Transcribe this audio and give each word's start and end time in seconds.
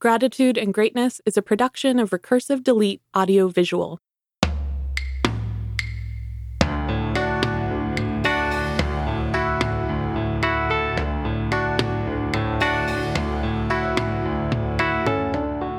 Gratitude 0.00 0.56
and 0.56 0.72
Greatness 0.72 1.20
is 1.26 1.36
a 1.36 1.42
production 1.42 1.98
of 1.98 2.08
Recursive 2.08 2.64
Delete 2.64 3.02
Audio 3.12 3.48
Visual. 3.48 3.98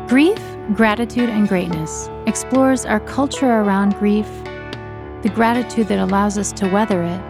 Grief, 0.07 0.38
Gratitude, 0.75 1.29
and 1.29 1.47
Greatness 1.47 2.07
explores 2.27 2.85
our 2.85 2.99
culture 2.99 3.49
around 3.49 3.95
grief, 3.95 4.27
the 5.23 5.31
gratitude 5.33 5.88
that 5.88 5.97
allows 5.97 6.38
us 6.38 6.51
to 6.51 6.67
weather 6.67 7.01
it, 7.01 7.21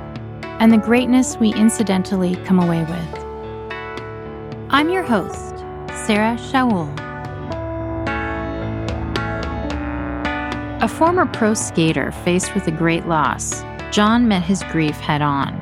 and 0.59 0.73
the 0.73 0.77
greatness 0.77 1.37
we 1.37 1.53
incidentally 1.53 2.35
come 2.43 2.59
away 2.59 2.81
with. 2.83 3.71
I'm 4.71 4.89
your 4.89 5.03
host, 5.03 5.60
Sarah 5.93 6.37
Shaul. 6.37 6.89
A 10.81 10.87
former 10.87 11.25
pro 11.25 11.53
skater 11.53 12.11
faced 12.11 12.55
with 12.55 12.67
a 12.67 12.71
great 12.71 13.07
loss, 13.07 13.63
John 13.91 14.27
met 14.27 14.41
his 14.41 14.63
grief 14.71 14.95
head 14.95 15.21
on. 15.21 15.61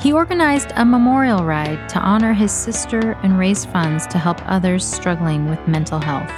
He 0.00 0.12
organized 0.12 0.72
a 0.76 0.84
memorial 0.84 1.44
ride 1.44 1.88
to 1.90 1.98
honor 1.98 2.32
his 2.32 2.50
sister 2.50 3.12
and 3.22 3.38
raise 3.38 3.64
funds 3.64 4.06
to 4.08 4.18
help 4.18 4.40
others 4.46 4.84
struggling 4.84 5.48
with 5.48 5.68
mental 5.68 6.00
health. 6.00 6.32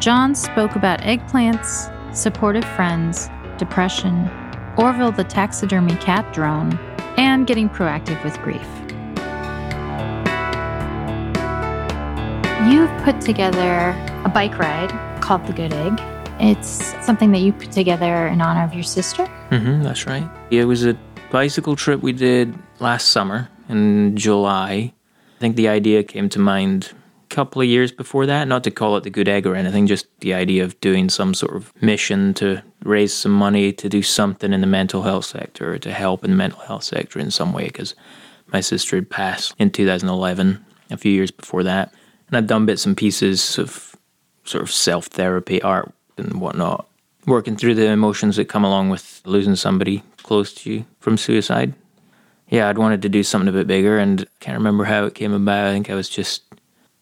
John 0.00 0.34
spoke 0.34 0.74
about 0.74 1.00
eggplants, 1.02 1.90
supportive 2.16 2.64
friends, 2.64 3.28
depression, 3.58 4.28
Orville 4.76 5.12
the 5.12 5.24
taxidermy 5.24 5.96
cat 5.96 6.32
drone, 6.32 6.78
and 7.16 7.46
getting 7.46 7.68
proactive 7.68 8.22
with 8.24 8.36
grief. 8.40 8.66
You've 12.70 12.96
put 13.02 13.20
together 13.20 13.90
a 14.24 14.28
bike 14.28 14.56
ride 14.56 15.20
called 15.20 15.44
the 15.48 15.52
Good 15.52 15.72
Egg. 15.72 16.00
It's 16.38 16.94
something 17.04 17.32
that 17.32 17.40
you 17.40 17.52
put 17.52 17.72
together 17.72 18.28
in 18.28 18.40
honor 18.40 18.62
of 18.62 18.72
your 18.72 18.84
sister. 18.84 19.24
Mm-hmm, 19.50 19.82
that's 19.82 20.06
right. 20.06 20.30
It 20.52 20.64
was 20.66 20.86
a 20.86 20.96
bicycle 21.32 21.74
trip 21.74 22.02
we 22.02 22.12
did 22.12 22.56
last 22.78 23.08
summer 23.08 23.48
in 23.68 24.16
July. 24.16 24.92
I 25.36 25.40
think 25.40 25.56
the 25.56 25.66
idea 25.66 26.04
came 26.04 26.28
to 26.28 26.38
mind 26.38 26.92
a 27.24 27.34
couple 27.34 27.60
of 27.60 27.66
years 27.66 27.90
before 27.90 28.26
that, 28.26 28.46
not 28.46 28.62
to 28.62 28.70
call 28.70 28.96
it 28.96 29.02
the 29.02 29.10
good 29.10 29.28
egg 29.28 29.44
or 29.44 29.56
anything, 29.56 29.88
just 29.88 30.06
the 30.20 30.32
idea 30.32 30.62
of 30.62 30.80
doing 30.80 31.08
some 31.08 31.34
sort 31.34 31.56
of 31.56 31.72
mission 31.82 32.32
to 32.34 32.62
raise 32.84 33.12
some 33.12 33.32
money 33.32 33.72
to 33.72 33.88
do 33.88 34.02
something 34.02 34.52
in 34.52 34.60
the 34.60 34.68
mental 34.68 35.02
health 35.02 35.24
sector 35.24 35.74
or 35.74 35.78
to 35.78 35.92
help 35.92 36.22
in 36.24 36.30
the 36.30 36.36
mental 36.36 36.60
health 36.60 36.84
sector 36.84 37.18
in 37.18 37.32
some 37.32 37.52
way 37.52 37.64
because 37.64 37.96
my 38.52 38.60
sister 38.60 38.94
had 38.94 39.10
passed 39.10 39.52
in 39.58 39.70
2011, 39.70 40.64
a 40.90 40.96
few 40.96 41.10
years 41.10 41.32
before 41.32 41.64
that. 41.64 41.92
And 42.32 42.38
I'd 42.38 42.46
done 42.46 42.64
bits 42.64 42.86
and 42.86 42.96
pieces 42.96 43.58
of 43.58 43.94
sort 44.44 44.62
of 44.62 44.72
self 44.72 45.06
therapy, 45.06 45.60
art, 45.60 45.92
and 46.16 46.40
whatnot, 46.40 46.88
working 47.26 47.56
through 47.56 47.74
the 47.74 47.86
emotions 47.86 48.36
that 48.36 48.46
come 48.46 48.64
along 48.64 48.88
with 48.88 49.20
losing 49.26 49.54
somebody 49.54 50.02
close 50.22 50.52
to 50.54 50.72
you 50.72 50.84
from 50.98 51.18
suicide. 51.18 51.74
Yeah, 52.48 52.68
I'd 52.68 52.78
wanted 52.78 53.02
to 53.02 53.10
do 53.10 53.22
something 53.22 53.48
a 53.48 53.52
bit 53.52 53.66
bigger 53.66 53.98
and 53.98 54.22
I 54.22 54.24
can't 54.40 54.58
remember 54.58 54.84
how 54.84 55.04
it 55.04 55.14
came 55.14 55.32
about. 55.32 55.66
I 55.66 55.72
think 55.72 55.90
I 55.90 55.94
was 55.94 56.08
just 56.08 56.42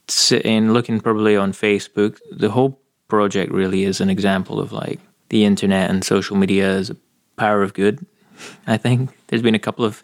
sitting 0.09 0.72
looking 0.72 1.00
probably 1.00 1.37
on 1.37 1.53
Facebook, 1.53 2.19
the 2.31 2.50
whole 2.50 2.81
project 3.09 3.53
really 3.53 3.84
is 3.84 4.00
an 4.00 4.11
example 4.11 4.61
of 4.61 4.72
like 4.72 5.00
the 5.28 5.44
internet 5.44 5.91
and 5.91 6.05
social 6.05 6.37
media 6.37 6.69
as 6.69 6.91
a 6.91 6.97
power 7.37 7.62
of 7.62 7.75
good. 7.75 8.05
I 8.67 8.77
think 8.77 9.11
there's 9.28 9.42
been 9.42 9.55
a 9.55 9.61
couple 9.61 9.84
of 9.84 10.03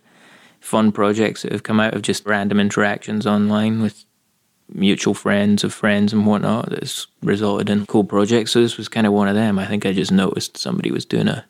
fun 0.60 0.92
projects 0.92 1.42
that 1.42 1.52
have 1.52 1.62
come 1.62 1.80
out 1.80 1.94
of 1.94 2.02
just 2.02 2.26
random 2.26 2.60
interactions 2.60 3.26
online 3.26 3.82
with 3.82 4.04
mutual 4.68 5.14
friends 5.14 5.64
of 5.64 5.72
friends 5.72 6.12
and 6.12 6.26
whatnot 6.26 6.70
that's 6.70 7.06
resulted 7.22 7.70
in 7.70 7.86
cool 7.86 8.04
projects. 8.04 8.50
So 8.52 8.60
this 8.60 8.76
was 8.76 8.88
kind 8.88 9.06
of 9.06 9.12
one 9.12 9.28
of 9.28 9.34
them. 9.34 9.58
I 9.58 9.66
think 9.66 9.86
I 9.86 9.92
just 9.92 10.12
noticed 10.12 10.56
somebody 10.56 10.90
was 10.90 11.04
doing 11.04 11.28
a 11.28 11.44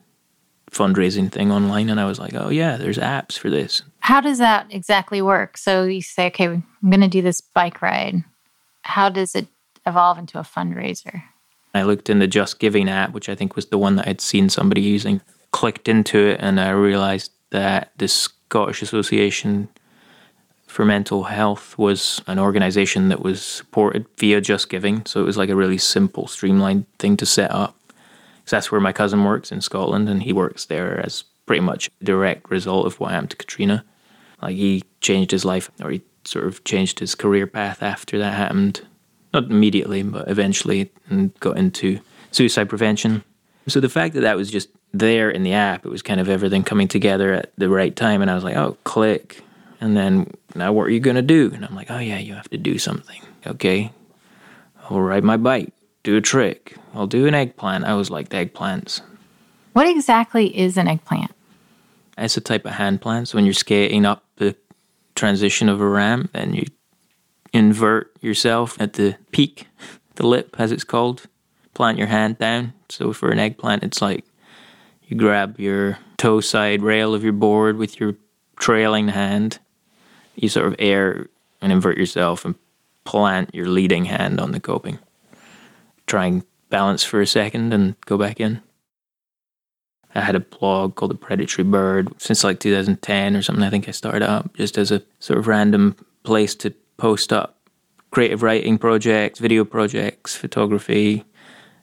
fundraising 0.70 1.32
thing 1.32 1.50
online 1.50 1.88
and 1.88 1.98
I 1.98 2.04
was 2.04 2.18
like, 2.18 2.34
oh 2.34 2.50
yeah, 2.50 2.76
there's 2.76 2.98
apps 2.98 3.38
for 3.38 3.48
this. 3.48 3.82
How 4.00 4.20
does 4.20 4.38
that 4.38 4.66
exactly 4.70 5.22
work? 5.22 5.56
So 5.56 5.84
you 5.84 6.02
say, 6.02 6.26
okay, 6.26 6.46
I'm 6.46 6.64
going 6.84 7.00
to 7.00 7.08
do 7.08 7.22
this 7.22 7.40
bike 7.40 7.80
ride 7.80 8.22
how 8.86 9.08
does 9.08 9.34
it 9.34 9.48
evolve 9.84 10.18
into 10.18 10.38
a 10.38 10.42
fundraiser? 10.42 11.22
I 11.74 11.82
looked 11.82 12.08
in 12.08 12.20
the 12.20 12.26
Just 12.26 12.58
Giving 12.58 12.88
app, 12.88 13.12
which 13.12 13.28
I 13.28 13.34
think 13.34 13.54
was 13.54 13.66
the 13.66 13.78
one 13.78 13.96
that 13.96 14.08
I'd 14.08 14.20
seen 14.20 14.48
somebody 14.48 14.80
using, 14.80 15.20
clicked 15.50 15.88
into 15.88 16.18
it, 16.18 16.40
and 16.40 16.60
I 16.60 16.70
realized 16.70 17.32
that 17.50 17.92
the 17.98 18.08
Scottish 18.08 18.80
Association 18.80 19.68
for 20.76 20.84
Mental 20.84 21.22
Health 21.22 21.78
was 21.78 22.20
an 22.26 22.38
organization 22.38 23.08
that 23.08 23.22
was 23.22 23.42
supported 23.42 24.04
via 24.18 24.42
Just 24.42 24.68
Giving. 24.68 25.06
So 25.06 25.22
it 25.22 25.24
was 25.24 25.38
like 25.38 25.48
a 25.48 25.56
really 25.56 25.78
simple, 25.78 26.26
streamlined 26.26 26.84
thing 26.98 27.16
to 27.16 27.24
set 27.24 27.50
up. 27.50 27.74
Because 27.86 28.50
that's 28.50 28.70
where 28.70 28.80
my 28.82 28.92
cousin 28.92 29.24
works 29.24 29.50
in 29.50 29.62
Scotland, 29.62 30.06
and 30.06 30.22
he 30.22 30.34
works 30.34 30.66
there 30.66 31.00
as 31.02 31.24
pretty 31.46 31.62
much 31.62 31.88
a 32.02 32.04
direct 32.04 32.50
result 32.50 32.84
of 32.84 33.00
what 33.00 33.12
happened 33.12 33.30
to 33.30 33.36
Katrina. 33.38 33.86
Like 34.42 34.56
he 34.56 34.82
changed 35.00 35.30
his 35.30 35.46
life, 35.46 35.70
or 35.82 35.92
he 35.92 36.02
sort 36.24 36.44
of 36.44 36.62
changed 36.64 36.98
his 36.98 37.14
career 37.14 37.46
path 37.46 37.82
after 37.82 38.18
that 38.18 38.34
happened. 38.34 38.86
Not 39.32 39.44
immediately, 39.44 40.02
but 40.02 40.28
eventually, 40.28 40.92
and 41.08 41.32
got 41.40 41.56
into 41.56 42.00
suicide 42.32 42.68
prevention. 42.68 43.24
So 43.66 43.80
the 43.80 43.88
fact 43.88 44.12
that 44.12 44.20
that 44.20 44.36
was 44.36 44.50
just 44.50 44.68
there 44.92 45.30
in 45.30 45.42
the 45.42 45.54
app, 45.54 45.86
it 45.86 45.90
was 45.90 46.02
kind 46.02 46.20
of 46.20 46.28
everything 46.28 46.64
coming 46.64 46.86
together 46.86 47.32
at 47.32 47.50
the 47.56 47.70
right 47.70 47.96
time. 47.96 48.20
And 48.20 48.30
I 48.30 48.34
was 48.34 48.44
like, 48.44 48.56
oh, 48.56 48.76
click. 48.84 49.42
And 49.80 49.96
then 49.96 50.30
now 50.54 50.72
what 50.72 50.84
are 50.84 50.90
you 50.90 51.00
going 51.00 51.16
to 51.16 51.22
do? 51.22 51.50
And 51.54 51.64
I'm 51.64 51.74
like, 51.74 51.90
oh, 51.90 51.98
yeah, 51.98 52.18
you 52.18 52.34
have 52.34 52.48
to 52.50 52.58
do 52.58 52.78
something. 52.78 53.20
Okay. 53.46 53.92
I'll 54.88 55.00
ride 55.00 55.24
my 55.24 55.36
bike, 55.36 55.72
do 56.02 56.16
a 56.16 56.20
trick. 56.20 56.76
I'll 56.94 57.06
do 57.06 57.26
an 57.26 57.34
eggplant. 57.34 57.84
I 57.84 57.94
was 57.94 58.10
like, 58.10 58.30
eggplants. 58.30 59.00
What 59.72 59.86
exactly 59.86 60.56
is 60.56 60.76
an 60.76 60.88
eggplant? 60.88 61.32
It's 62.16 62.36
a 62.36 62.40
type 62.40 62.64
of 62.64 62.72
hand 62.72 63.02
plant. 63.02 63.28
So 63.28 63.36
when 63.36 63.44
you're 63.44 63.52
skating 63.52 64.06
up 64.06 64.24
the 64.36 64.56
transition 65.14 65.68
of 65.68 65.80
a 65.80 65.86
ramp 65.86 66.30
and 66.32 66.56
you 66.56 66.64
invert 67.52 68.16
yourself 68.20 68.80
at 68.80 68.94
the 68.94 69.16
peak, 69.32 69.66
the 70.14 70.26
lip 70.26 70.56
as 70.58 70.72
it's 70.72 70.84
called, 70.84 71.26
plant 71.74 71.98
your 71.98 72.06
hand 72.06 72.38
down. 72.38 72.72
So 72.88 73.12
for 73.12 73.30
an 73.30 73.38
eggplant, 73.38 73.82
it's 73.82 74.00
like 74.00 74.24
you 75.06 75.16
grab 75.16 75.60
your 75.60 75.98
toe 76.16 76.40
side 76.40 76.82
rail 76.82 77.14
of 77.14 77.22
your 77.22 77.32
board 77.32 77.76
with 77.76 78.00
your 78.00 78.14
trailing 78.58 79.08
hand, 79.08 79.58
you 80.36 80.48
sort 80.48 80.66
of 80.66 80.76
air 80.78 81.28
and 81.60 81.72
invert 81.72 81.98
yourself 81.98 82.44
and 82.44 82.54
plant 83.04 83.54
your 83.54 83.68
leading 83.68 84.04
hand 84.04 84.40
on 84.40 84.52
the 84.52 84.60
coping. 84.60 84.98
Try 86.06 86.26
and 86.26 86.44
balance 86.70 87.02
for 87.02 87.20
a 87.20 87.26
second 87.26 87.72
and 87.72 87.98
go 88.02 88.16
back 88.16 88.40
in. 88.40 88.62
I 90.14 90.20
had 90.20 90.34
a 90.34 90.40
blog 90.40 90.94
called 90.94 91.10
The 91.10 91.16
Predatory 91.16 91.64
Bird 91.64 92.08
since 92.20 92.42
like 92.42 92.60
2010 92.60 93.36
or 93.36 93.42
something. 93.42 93.64
I 93.64 93.70
think 93.70 93.88
I 93.88 93.92
started 93.92 94.22
up 94.22 94.54
just 94.54 94.78
as 94.78 94.90
a 94.90 95.02
sort 95.18 95.38
of 95.38 95.46
random 95.46 95.96
place 96.22 96.54
to 96.56 96.70
post 96.96 97.32
up 97.32 97.58
creative 98.10 98.42
writing 98.42 98.78
projects, 98.78 99.38
video 99.38 99.64
projects, 99.64 100.34
photography, 100.34 101.24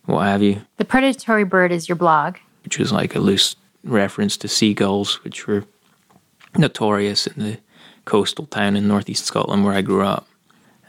what 0.06 0.24
have 0.26 0.42
you. 0.42 0.62
The 0.78 0.86
Predatory 0.86 1.44
Bird 1.44 1.72
is 1.72 1.88
your 1.88 1.96
blog, 1.96 2.38
which 2.64 2.80
was 2.80 2.92
like 2.92 3.16
a 3.16 3.20
loose 3.20 3.56
reference 3.84 4.36
to 4.38 4.48
seagulls, 4.48 5.24
which 5.24 5.46
were 5.48 5.66
notorious 6.58 7.28
in 7.28 7.44
the 7.44 7.60
coastal 8.06 8.46
town 8.46 8.76
in 8.76 8.88
northeast 8.88 9.26
Scotland 9.26 9.64
where 9.64 9.74
I 9.74 9.82
grew 9.82 10.04
up. 10.04 10.28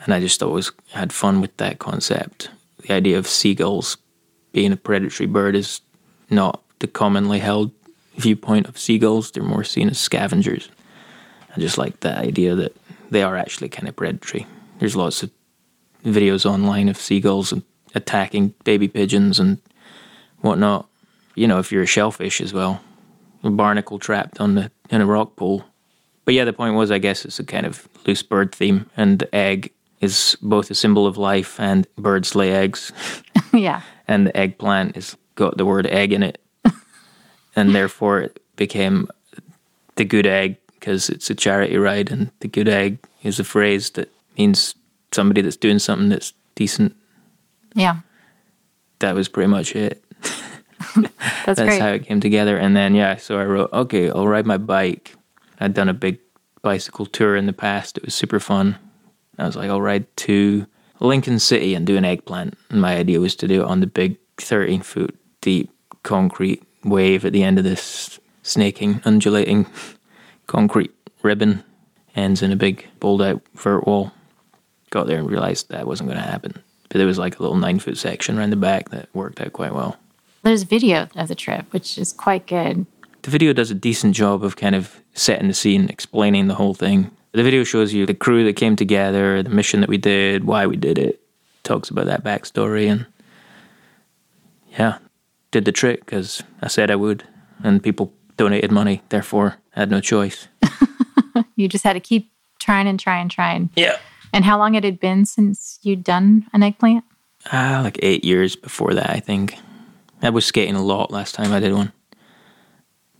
And 0.05 0.13
I 0.13 0.21
just 0.21 0.43
always 0.43 0.71
had 0.91 1.13
fun 1.13 1.41
with 1.41 1.57
that 1.57 1.79
concept. 1.79 2.51
The 2.83 2.93
idea 2.93 3.17
of 3.17 3.27
seagulls 3.27 3.97
being 4.53 4.73
a 4.73 4.77
predatory 4.77 5.27
bird 5.27 5.57
is 5.57 5.81
not 6.29 6.63
the 6.81 6.87
commonly 6.87 7.39
held 7.39 7.73
viewpoint 8.17 8.69
of 8.69 8.79
seagulls. 8.79 9.31
They're 9.31 9.43
more 9.43 9.65
seen 9.65 9.89
as 9.89 9.99
scavengers. 9.99 10.69
I 11.57 11.61
just 11.61 11.79
like 11.79 12.01
the 12.01 12.17
idea 12.17 12.55
that 12.55 12.77
they 13.11 13.23
are 13.23 13.37
actually 13.37 13.69
kind 13.69 13.89
of 13.89 13.97
predatory. 13.97 14.47
There's 14.79 14.97
lots 14.97 15.23
of 15.23 15.31
videos 16.05 16.45
online 16.45 16.89
of 16.89 16.99
seagulls 16.99 17.55
attacking 17.95 18.55
baby 18.65 18.89
pigeons 18.89 19.39
and 19.39 19.59
whatnot. 20.41 20.89
You 21.35 21.49
know, 21.49 21.59
if 21.59 21.73
you're 21.73 21.83
a 21.83 21.87
shellfish 21.87 22.41
as 22.41 22.53
well, 22.53 22.81
a 23.43 23.51
barnacle 23.51 23.99
trapped 23.99 24.41
on 24.41 24.55
the 24.55 24.71
in 24.91 25.01
a 25.01 25.07
rock 25.07 25.37
pool. 25.37 25.65
But 26.25 26.35
yeah, 26.35 26.45
the 26.45 26.53
point 26.53 26.75
was, 26.75 26.91
I 26.91 26.99
guess 26.99 27.25
it's 27.25 27.39
a 27.39 27.45
kind 27.45 27.67
of 27.67 27.89
loose 28.07 28.23
bird 28.23 28.55
theme, 28.55 28.89
and 28.97 29.19
the 29.19 29.35
egg 29.35 29.73
is 30.01 30.37
both 30.43 30.71
a 30.71 30.75
symbol 30.75 31.07
of 31.07 31.17
life 31.17 31.59
and 31.59 31.87
birds 31.97 32.35
lay 32.35 32.53
eggs. 32.53 32.93
yeah. 33.53 33.83
And 34.09 34.27
the 34.27 34.37
eggplant 34.37 34.95
has 34.95 35.17
got 35.35 35.57
the 35.57 35.65
word 35.65 35.87
egg 35.87 36.13
in 36.13 36.23
it, 36.23 36.41
and 37.57 37.75
therefore 37.75 38.21
it 38.21 38.41
became 38.57 39.09
the 39.97 40.05
good 40.05 40.27
egg 40.27 40.57
because 40.75 41.09
it's 41.09 41.31
a 41.31 41.35
charity 41.35 41.77
ride, 41.77 42.11
and 42.11 42.31
the 42.41 42.49
good 42.49 42.69
egg 42.69 42.99
is 43.23 43.41
a 43.41 43.45
phrase 43.45 43.91
that 43.91 44.11
means 44.37 44.75
somebody 45.13 45.41
that's 45.41 45.57
doing 45.57 45.79
something 45.79 46.09
that's 46.09 46.33
decent. 46.55 46.95
Yeah, 47.75 48.01
that 48.99 49.15
was 49.15 49.29
pretty 49.29 49.49
much 49.49 49.75
it. 49.75 50.05
that's, 51.47 51.59
that's 51.59 51.79
how 51.79 51.93
it 51.93 52.07
came 52.07 52.21
together, 52.21 52.57
and 52.57 52.77
then 52.77 52.95
yeah, 52.95 53.17
so 53.17 53.39
I 53.39 53.45
wrote, 53.45 53.73
okay, 53.73 54.11
I'll 54.11 54.29
ride 54.29 54.47
my 54.47 54.59
bike. 54.59 55.17
I'd 55.61 55.75
done 55.75 55.89
a 55.89 55.95
big 55.95 56.19
bicycle 56.63 57.07
tour 57.07 57.37
in 57.37 57.47
the 57.47 57.53
past; 57.53 57.99
it 57.99 58.05
was 58.05 58.15
super 58.15 58.41
fun. 58.41 58.79
I 59.39 59.47
was 59.47 59.57
like, 59.57 59.71
I'll 59.71 59.83
ride 59.83 60.07
to 60.19 60.67
Lincoln 61.01 61.39
City 61.39 61.75
and 61.75 61.87
do 61.87 61.97
an 61.97 62.05
eggplant. 62.05 62.57
And 62.71 62.81
my 62.81 62.97
idea 62.97 63.21
was 63.21 63.35
to 63.37 63.49
do 63.49 63.63
it 63.63 63.67
on 63.67 63.81
the 63.81 63.87
big 63.87 64.17
13 64.39 64.83
foot 64.83 65.17
deep 65.41 65.71
concrete 66.03 66.63
wave 66.85 67.25
at 67.25 67.33
the 67.33 67.43
end 67.43 67.59
of 67.59 67.65
this 67.65 68.19
snaking, 68.43 69.01
undulating 69.05 69.67
concrete 70.47 70.93
ribbon, 71.23 71.65
ends 72.15 72.43
in 72.43 72.53
a 72.53 72.57
big 72.57 72.87
bowled 73.01 73.23
out 73.23 73.43
vert 73.55 73.87
wall. 73.87 74.13
Got 74.91 75.07
there 75.07 75.19
and 75.19 75.29
realized 75.29 75.71
that 75.71 75.87
wasn't 75.87 76.09
going 76.09 76.21
to 76.21 76.29
happen. 76.29 76.53
But 76.89 76.99
there 76.99 77.07
was 77.07 77.19
like 77.19 77.39
a 77.39 77.43
little 77.43 77.57
nine 77.57 77.81
foot 77.81 77.99
section 77.99 78.39
around 78.39 78.51
the 78.51 78.57
back 78.57 78.91
that 78.91 79.09
worked 79.15 79.41
out 79.41 79.53
quite 79.53 79.75
well. 79.75 79.97
There's 80.43 80.63
video 80.63 81.09
of 81.17 81.29
the 81.29 81.35
trip, 81.35 81.73
which 81.73 81.99
is 81.99 82.13
quite 82.13 82.47
good. 82.47 82.87
The 83.23 83.31
video 83.31 83.53
does 83.53 83.71
a 83.71 83.75
decent 83.75 84.15
job 84.15 84.45
of 84.45 84.57
kind 84.57 84.75
of 84.75 85.01
setting 85.15 85.49
the 85.49 85.55
scene, 85.55 85.89
explaining 85.89 86.49
the 86.49 86.55
whole 86.55 86.75
thing. 86.75 87.11
The 87.33 87.43
video 87.43 87.65
shows 87.65 87.93
you 87.93 88.07
the 88.07 88.15
crew 88.15 88.45
that 88.45 88.57
came 88.57 88.77
together, 88.77 89.43
the 89.43 89.51
mission 89.51 89.81
that 89.81 89.89
we 89.89 89.99
did, 89.99 90.45
why 90.45 90.67
we 90.67 90.77
did 90.77 90.99
it. 90.99 91.21
Talks 91.63 91.89
about 91.89 92.07
that 92.07 92.23
backstory, 92.23 92.91
and 92.91 93.07
yeah, 94.79 94.99
did 95.51 95.65
the 95.65 95.73
trick 95.73 96.05
because 96.05 96.43
I 96.61 96.69
said 96.69 96.91
I 96.91 96.97
would, 96.97 97.25
and 97.63 97.83
people 97.83 98.13
donated 98.37 98.71
money. 98.71 99.03
Therefore, 99.09 99.57
I 99.75 99.81
had 99.81 99.91
no 99.91 100.01
choice. 100.01 100.49
You 101.57 101.69
just 101.69 101.85
had 101.85 101.93
to 101.93 102.01
keep 102.01 102.31
trying 102.59 102.89
and 102.89 102.99
trying 102.99 103.23
and 103.23 103.31
trying. 103.31 103.71
Yeah. 103.77 103.97
And 104.33 104.45
how 104.45 104.59
long 104.59 104.75
it 104.75 104.85
had 104.85 104.99
been 104.99 105.25
since 105.25 105.79
you'd 105.83 106.03
done 106.03 106.47
an 106.53 106.63
eggplant? 106.63 107.05
Ah, 107.53 107.81
like 107.85 107.99
eight 108.03 108.25
years 108.25 108.57
before 108.57 108.95
that, 108.95 109.11
I 109.11 109.21
think. 109.21 109.57
I 110.23 110.31
was 110.31 110.47
skating 110.47 110.75
a 110.75 110.83
lot 110.83 111.11
last 111.11 111.35
time 111.35 111.53
I 111.53 111.61
did 111.61 111.73
one. 111.73 111.93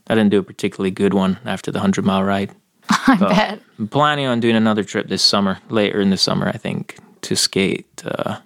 I 0.07 0.15
didn't 0.15 0.31
do 0.31 0.39
a 0.39 0.43
particularly 0.43 0.91
good 0.91 1.15
one 1.15 1.39
after 1.45 1.71
the 1.71 1.79
100 1.79 2.05
mile 2.05 2.23
ride. 2.23 2.55
I 2.91 3.17
bet. 3.17 3.61
I'm 3.79 3.89
planning 3.89 4.27
on 4.27 4.41
doing 4.41 4.57
another 4.57 4.85
trip 4.85 5.09
this 5.09 5.23
summer, 5.23 5.59
later 5.71 6.01
in 6.01 6.11
the 6.11 6.17
summer, 6.17 6.49
I 6.49 6.59
think, 6.59 6.99
to 7.23 7.35
skate 7.35 8.03
uh, 8.05 8.39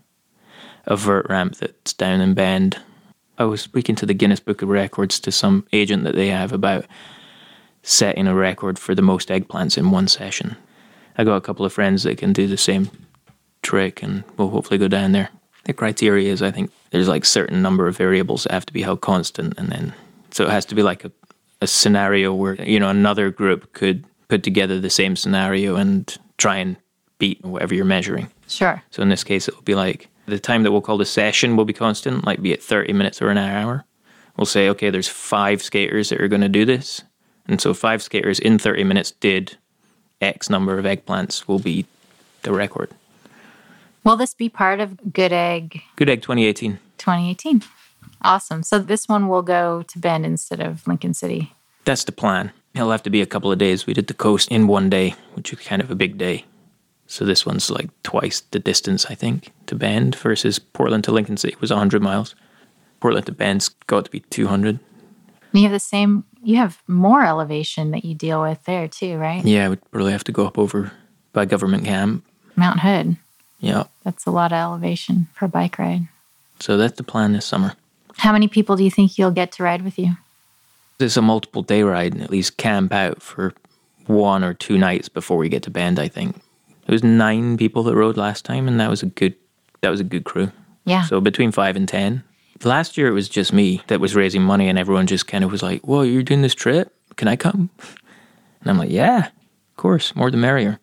a 0.86 0.96
vert 0.96 1.26
ramp 1.28 1.56
that's 1.56 1.92
down 1.92 2.20
in 2.20 2.34
Bend. 2.34 2.78
I 3.36 3.44
was 3.44 3.60
speaking 3.60 3.94
to 3.96 4.06
the 4.06 4.14
Guinness 4.14 4.40
Book 4.40 4.62
of 4.62 4.68
Records 4.68 5.20
to 5.20 5.32
some 5.32 5.66
agent 5.72 6.04
that 6.04 6.14
they 6.14 6.28
have 6.28 6.52
about 6.52 6.86
setting 7.82 8.26
a 8.26 8.34
record 8.34 8.78
for 8.78 8.94
the 8.94 9.02
most 9.02 9.28
eggplants 9.28 9.78
in 9.78 9.90
one 9.90 10.08
session. 10.08 10.56
I 11.16 11.24
got 11.24 11.36
a 11.36 11.40
couple 11.40 11.66
of 11.66 11.72
friends 11.72 12.04
that 12.04 12.18
can 12.18 12.32
do 12.32 12.46
the 12.46 12.56
same 12.56 12.90
trick, 13.62 14.02
and 14.02 14.24
we'll 14.36 14.50
hopefully 14.50 14.78
go 14.78 14.88
down 14.88 15.12
there. 15.12 15.30
The 15.64 15.72
criteria 15.72 16.32
is, 16.32 16.42
I 16.42 16.50
think, 16.50 16.70
there's 16.90 17.08
like 17.08 17.24
certain 17.24 17.60
number 17.60 17.86
of 17.86 17.96
variables 17.96 18.44
that 18.44 18.52
have 18.52 18.66
to 18.66 18.72
be 18.72 18.82
held 18.82 19.00
constant, 19.00 19.58
and 19.58 19.68
then 19.68 19.94
so 20.30 20.44
it 20.44 20.50
has 20.50 20.64
to 20.66 20.74
be 20.74 20.82
like 20.82 21.04
a, 21.04 21.12
a 21.60 21.66
scenario 21.66 22.32
where 22.34 22.54
you 22.62 22.78
know 22.78 22.88
another 22.88 23.30
group 23.30 23.72
could 23.72 24.04
put 24.28 24.42
together 24.42 24.80
the 24.80 24.90
same 24.90 25.16
scenario 25.16 25.76
and 25.76 26.16
try 26.36 26.56
and 26.56 26.76
beat 27.18 27.44
whatever 27.44 27.74
you're 27.74 27.84
measuring. 27.84 28.30
Sure. 28.46 28.82
So 28.90 29.02
in 29.02 29.08
this 29.08 29.24
case, 29.24 29.48
it 29.48 29.54
will 29.54 29.62
be 29.62 29.74
like 29.74 30.08
the 30.26 30.38
time 30.38 30.62
that 30.62 30.72
we'll 30.72 30.80
call 30.80 30.98
the 30.98 31.04
session 31.04 31.56
will 31.56 31.64
be 31.64 31.72
constant, 31.72 32.24
like 32.24 32.42
be 32.42 32.52
it 32.52 32.62
30 32.62 32.92
minutes 32.92 33.20
or 33.20 33.30
an 33.30 33.38
hour. 33.38 33.84
We'll 34.36 34.46
say, 34.46 34.68
okay, 34.68 34.90
there's 34.90 35.08
five 35.08 35.62
skaters 35.62 36.10
that 36.10 36.20
are 36.20 36.28
going 36.28 36.42
to 36.42 36.48
do 36.48 36.64
this. 36.64 37.02
And 37.46 37.60
so 37.60 37.74
five 37.74 38.02
skaters 38.02 38.38
in 38.38 38.58
30 38.58 38.84
minutes 38.84 39.10
did 39.10 39.56
X 40.20 40.50
number 40.50 40.78
of 40.78 40.84
eggplants 40.84 41.48
will 41.48 41.58
be 41.58 41.86
the 42.42 42.52
record. 42.52 42.90
Will 44.04 44.16
this 44.16 44.34
be 44.34 44.48
part 44.48 44.80
of 44.80 45.12
Good 45.12 45.32
Egg 45.32 45.82
Good 45.96 46.08
Egg 46.08 46.22
2018. 46.22 46.78
2018? 46.98 47.62
Awesome. 48.22 48.62
So 48.62 48.78
this 48.78 49.08
one 49.08 49.28
will 49.28 49.42
go 49.42 49.82
to 49.82 49.98
Bend 49.98 50.26
instead 50.26 50.60
of 50.60 50.86
Lincoln 50.86 51.14
City. 51.14 51.52
That's 51.84 52.04
the 52.04 52.12
plan. 52.12 52.52
It'll 52.74 52.90
have 52.90 53.02
to 53.04 53.10
be 53.10 53.22
a 53.22 53.26
couple 53.26 53.50
of 53.50 53.58
days. 53.58 53.86
We 53.86 53.94
did 53.94 54.08
the 54.08 54.14
coast 54.14 54.50
in 54.50 54.66
one 54.66 54.90
day, 54.90 55.14
which 55.34 55.52
is 55.52 55.60
kind 55.60 55.82
of 55.82 55.90
a 55.90 55.94
big 55.94 56.18
day. 56.18 56.44
So 57.06 57.24
this 57.24 57.46
one's 57.46 57.70
like 57.70 57.88
twice 58.02 58.40
the 58.40 58.58
distance, 58.58 59.06
I 59.06 59.14
think, 59.14 59.52
to 59.66 59.74
Bend 59.74 60.14
versus 60.14 60.58
Portland 60.58 61.04
to 61.04 61.12
Lincoln 61.12 61.38
City 61.38 61.56
was 61.60 61.70
100 61.70 62.02
miles. 62.02 62.34
Portland 63.00 63.26
to 63.26 63.32
Bend's 63.32 63.70
got 63.86 64.04
to 64.04 64.10
be 64.10 64.20
200. 64.20 64.78
You 65.52 65.62
have 65.62 65.72
the 65.72 65.80
same, 65.80 66.24
you 66.42 66.56
have 66.56 66.82
more 66.86 67.24
elevation 67.24 67.92
that 67.92 68.04
you 68.04 68.14
deal 68.14 68.42
with 68.42 68.62
there 68.64 68.86
too, 68.88 69.16
right? 69.16 69.42
Yeah, 69.44 69.70
we'd 69.70 69.90
probably 69.90 70.12
have 70.12 70.24
to 70.24 70.32
go 70.32 70.46
up 70.46 70.58
over 70.58 70.92
by 71.32 71.46
government 71.46 71.84
camp. 71.84 72.24
Mount 72.56 72.80
Hood. 72.80 73.16
Yeah. 73.58 73.84
That's 74.04 74.26
a 74.26 74.30
lot 74.30 74.52
of 74.52 74.58
elevation 74.58 75.28
for 75.32 75.46
a 75.46 75.48
bike 75.48 75.78
ride. 75.78 76.08
So 76.60 76.76
that's 76.76 76.96
the 76.96 77.04
plan 77.04 77.32
this 77.32 77.46
summer. 77.46 77.74
How 78.18 78.32
many 78.32 78.48
people 78.48 78.76
do 78.76 78.82
you 78.84 78.90
think 78.90 79.16
you'll 79.16 79.30
get 79.30 79.52
to 79.52 79.62
ride 79.62 79.82
with 79.82 79.98
you? 79.98 80.16
It's 80.98 81.16
a 81.16 81.22
multiple 81.22 81.62
day 81.62 81.84
ride 81.84 82.12
and 82.12 82.22
at 82.22 82.30
least 82.30 82.56
camp 82.56 82.92
out 82.92 83.22
for 83.22 83.54
one 84.06 84.42
or 84.42 84.54
two 84.54 84.76
nights 84.76 85.08
before 85.08 85.36
we 85.36 85.48
get 85.48 85.62
to 85.62 85.70
Bend, 85.70 86.00
I 86.00 86.08
think. 86.08 86.36
It 86.88 86.90
was 86.90 87.04
nine 87.04 87.56
people 87.56 87.84
that 87.84 87.94
rode 87.94 88.16
last 88.16 88.44
time 88.44 88.66
and 88.66 88.80
that 88.80 88.90
was 88.90 89.02
a 89.02 89.06
good 89.06 89.34
that 89.82 89.90
was 89.90 90.00
a 90.00 90.04
good 90.04 90.24
crew. 90.24 90.50
Yeah. 90.84 91.04
So 91.04 91.20
between 91.20 91.52
five 91.52 91.76
and 91.76 91.88
ten. 91.88 92.24
Last 92.64 92.98
year 92.98 93.06
it 93.06 93.12
was 93.12 93.28
just 93.28 93.52
me 93.52 93.82
that 93.86 94.00
was 94.00 94.16
raising 94.16 94.42
money 94.42 94.68
and 94.68 94.76
everyone 94.76 95.06
just 95.06 95.28
kind 95.28 95.44
of 95.44 95.52
was 95.52 95.62
like, 95.62 95.86
Whoa, 95.86 96.02
you're 96.02 96.24
doing 96.24 96.42
this 96.42 96.56
trip? 96.56 96.92
Can 97.16 97.28
I 97.28 97.36
come? 97.36 97.70
And 98.60 98.68
I'm 98.68 98.78
like, 98.78 98.90
Yeah, 98.90 99.26
of 99.28 99.76
course, 99.76 100.16
more 100.16 100.32
the 100.32 100.36
merrier. 100.36 100.80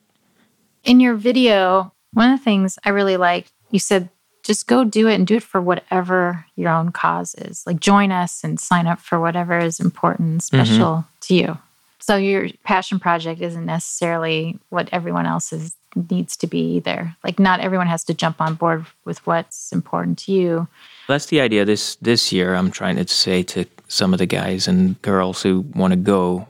In 0.85 1.01
your 1.01 1.15
video, 1.15 1.91
one 2.13 2.31
of 2.31 2.39
the 2.39 2.43
things 2.45 2.79
I 2.85 2.91
really 2.91 3.17
liked, 3.17 3.51
you 3.69 3.79
said 3.79 4.09
just 4.45 4.67
go 4.67 4.83
do 4.83 5.07
it 5.07 5.15
and 5.15 5.25
do 5.25 5.37
it 5.37 5.43
for 5.43 5.59
whatever 5.59 6.45
your 6.55 6.69
own 6.69 6.91
cause 6.91 7.33
is. 7.35 7.65
Like 7.65 7.79
join 7.79 8.11
us 8.11 8.43
and 8.43 8.59
sign 8.59 8.85
up 8.85 8.99
for 8.99 9.19
whatever 9.19 9.57
is 9.57 9.79
important 9.79 10.29
and 10.29 10.41
mm-hmm. 10.41 10.63
special 10.63 11.05
to 11.21 11.33
you. 11.33 11.57
So 11.99 12.15
your 12.15 12.49
passion 12.63 12.99
project 12.99 13.41
isn't 13.41 13.65
necessarily 13.65 14.59
what 14.69 14.87
everyone 14.91 15.25
else's 15.25 15.75
needs 16.09 16.37
to 16.37 16.47
be 16.47 16.75
either. 16.75 17.15
Like 17.23 17.39
not 17.39 17.59
everyone 17.59 17.87
has 17.87 18.03
to 18.03 18.13
jump 18.13 18.39
on 18.39 18.53
board 18.53 18.85
with 19.05 19.25
what's 19.25 19.71
important 19.71 20.19
to 20.19 20.31
you. 20.31 20.67
That's 21.07 21.25
the 21.27 21.41
idea. 21.41 21.65
This 21.65 21.95
this 21.95 22.31
year, 22.31 22.53
I'm 22.53 22.69
trying 22.69 22.97
to 22.97 23.07
say 23.07 23.41
to 23.43 23.65
some 23.87 24.13
of 24.13 24.19
the 24.19 24.27
guys 24.27 24.67
and 24.67 25.01
girls 25.01 25.41
who 25.41 25.61
want 25.73 25.91
to 25.91 25.97
go, 25.97 26.47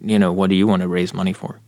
you 0.00 0.18
know, 0.18 0.32
what 0.32 0.50
do 0.50 0.56
you 0.56 0.68
want 0.68 0.82
to 0.82 0.88
raise 0.88 1.12
money 1.12 1.32
for? 1.32 1.58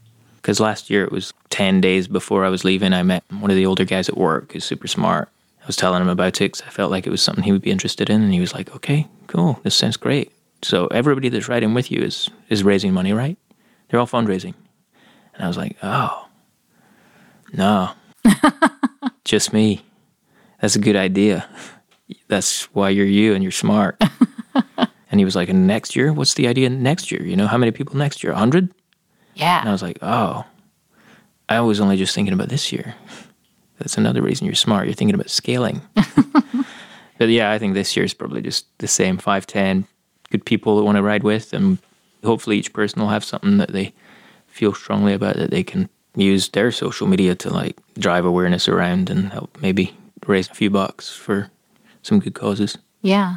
Because 0.42 0.58
last 0.60 0.90
year 0.90 1.04
it 1.04 1.12
was 1.12 1.32
ten 1.50 1.80
days 1.80 2.08
before 2.08 2.44
I 2.44 2.48
was 2.48 2.64
leaving. 2.64 2.92
I 2.92 3.02
met 3.04 3.22
one 3.30 3.50
of 3.50 3.56
the 3.56 3.66
older 3.66 3.84
guys 3.84 4.08
at 4.08 4.16
work 4.16 4.52
who's 4.52 4.64
super 4.64 4.88
smart. 4.88 5.28
I 5.62 5.66
was 5.66 5.76
telling 5.76 6.02
him 6.02 6.08
about 6.08 6.40
it 6.40 6.52
'cause 6.52 6.62
I 6.66 6.70
felt 6.70 6.90
like 6.90 7.06
it 7.06 7.10
was 7.10 7.22
something 7.22 7.44
he 7.44 7.52
would 7.52 7.62
be 7.62 7.70
interested 7.70 8.10
in, 8.10 8.20
and 8.22 8.34
he 8.34 8.40
was 8.40 8.52
like, 8.52 8.74
"Okay, 8.74 9.06
cool. 9.28 9.60
This 9.62 9.76
sounds 9.76 9.96
great." 9.96 10.32
So 10.62 10.88
everybody 10.88 11.28
that's 11.28 11.48
riding 11.48 11.74
with 11.74 11.90
you 11.90 12.00
is 12.02 12.28
is 12.48 12.64
raising 12.64 12.92
money, 12.92 13.12
right? 13.12 13.38
They're 13.88 14.00
all 14.00 14.06
fundraising, 14.06 14.54
and 15.34 15.44
I 15.44 15.46
was 15.48 15.56
like, 15.56 15.76
"Oh, 15.82 16.26
no, 17.52 17.90
just 19.24 19.52
me. 19.52 19.84
That's 20.60 20.76
a 20.76 20.80
good 20.80 20.96
idea." 20.96 21.46
that's 22.28 22.64
why 22.74 22.90
you're 22.90 23.06
you 23.06 23.34
and 23.34 23.43
you're 23.43 23.52
smart. 23.52 24.00
and 25.10 25.20
he 25.20 25.24
was 25.24 25.36
like, 25.36 25.48
and 25.48 25.67
next 25.67 25.96
year, 25.96 26.12
what's 26.12 26.34
the 26.34 26.46
idea 26.46 26.69
next 26.69 27.10
year? 27.10 27.22
You 27.22 27.36
know, 27.36 27.46
how 27.46 27.56
many 27.58 27.72
people 27.72 27.96
next 27.96 28.22
year? 28.22 28.32
100? 28.32 28.70
And 29.60 29.69
I 29.69 29.72
was 29.72 29.82
like, 29.82 29.98
oh, 30.03 30.44
I 31.48 31.60
was 31.60 31.81
only 31.81 31.96
just 31.96 32.15
thinking 32.15 32.34
about 32.34 32.48
this 32.48 32.72
year. 32.72 32.94
That's 33.79 33.98
another 33.98 34.22
reason 34.22 34.46
you're 34.46 34.55
smart. 34.55 34.86
You're 34.86 34.94
thinking 34.94 35.15
about 35.15 35.31
scaling. 35.31 35.82
but 37.19 37.29
yeah, 37.29 37.51
I 37.51 37.58
think 37.58 37.74
this 37.74 37.96
year 37.96 38.05
is 38.05 38.15
probably 38.15 38.43
just 38.43 38.67
the 38.79 38.89
same 38.89 39.19
five, 39.19 39.46
ten 39.46 39.86
good 40.31 40.44
people 40.44 40.77
that 40.77 40.84
want 40.84 40.96
to 40.96 41.03
ride 41.03 41.22
with. 41.22 41.53
And 41.53 41.79
hopefully 42.24 42.58
each 42.58 42.72
person 42.72 43.01
will 43.01 43.08
have 43.08 43.24
something 43.24 43.58
that 43.58 43.72
they 43.72 43.93
feel 44.46 44.74
strongly 44.74 45.12
about 45.12 45.36
that 45.36 45.51
they 45.51 45.62
can 45.62 45.89
use 46.15 46.48
their 46.51 46.70
social 46.70 47.06
media 47.06 47.34
to 47.34 47.51
like 47.51 47.77
drive 47.98 48.24
awareness 48.24 48.69
around 48.69 49.10
and 49.10 49.32
help 49.32 49.58
maybe 49.62 49.96
raise 50.27 50.48
a 50.48 50.55
few 50.55 50.70
bucks 50.70 51.10
for 51.10 51.51
some 52.03 52.20
good 52.20 52.34
causes. 52.34 52.79
Yeah. 53.01 53.36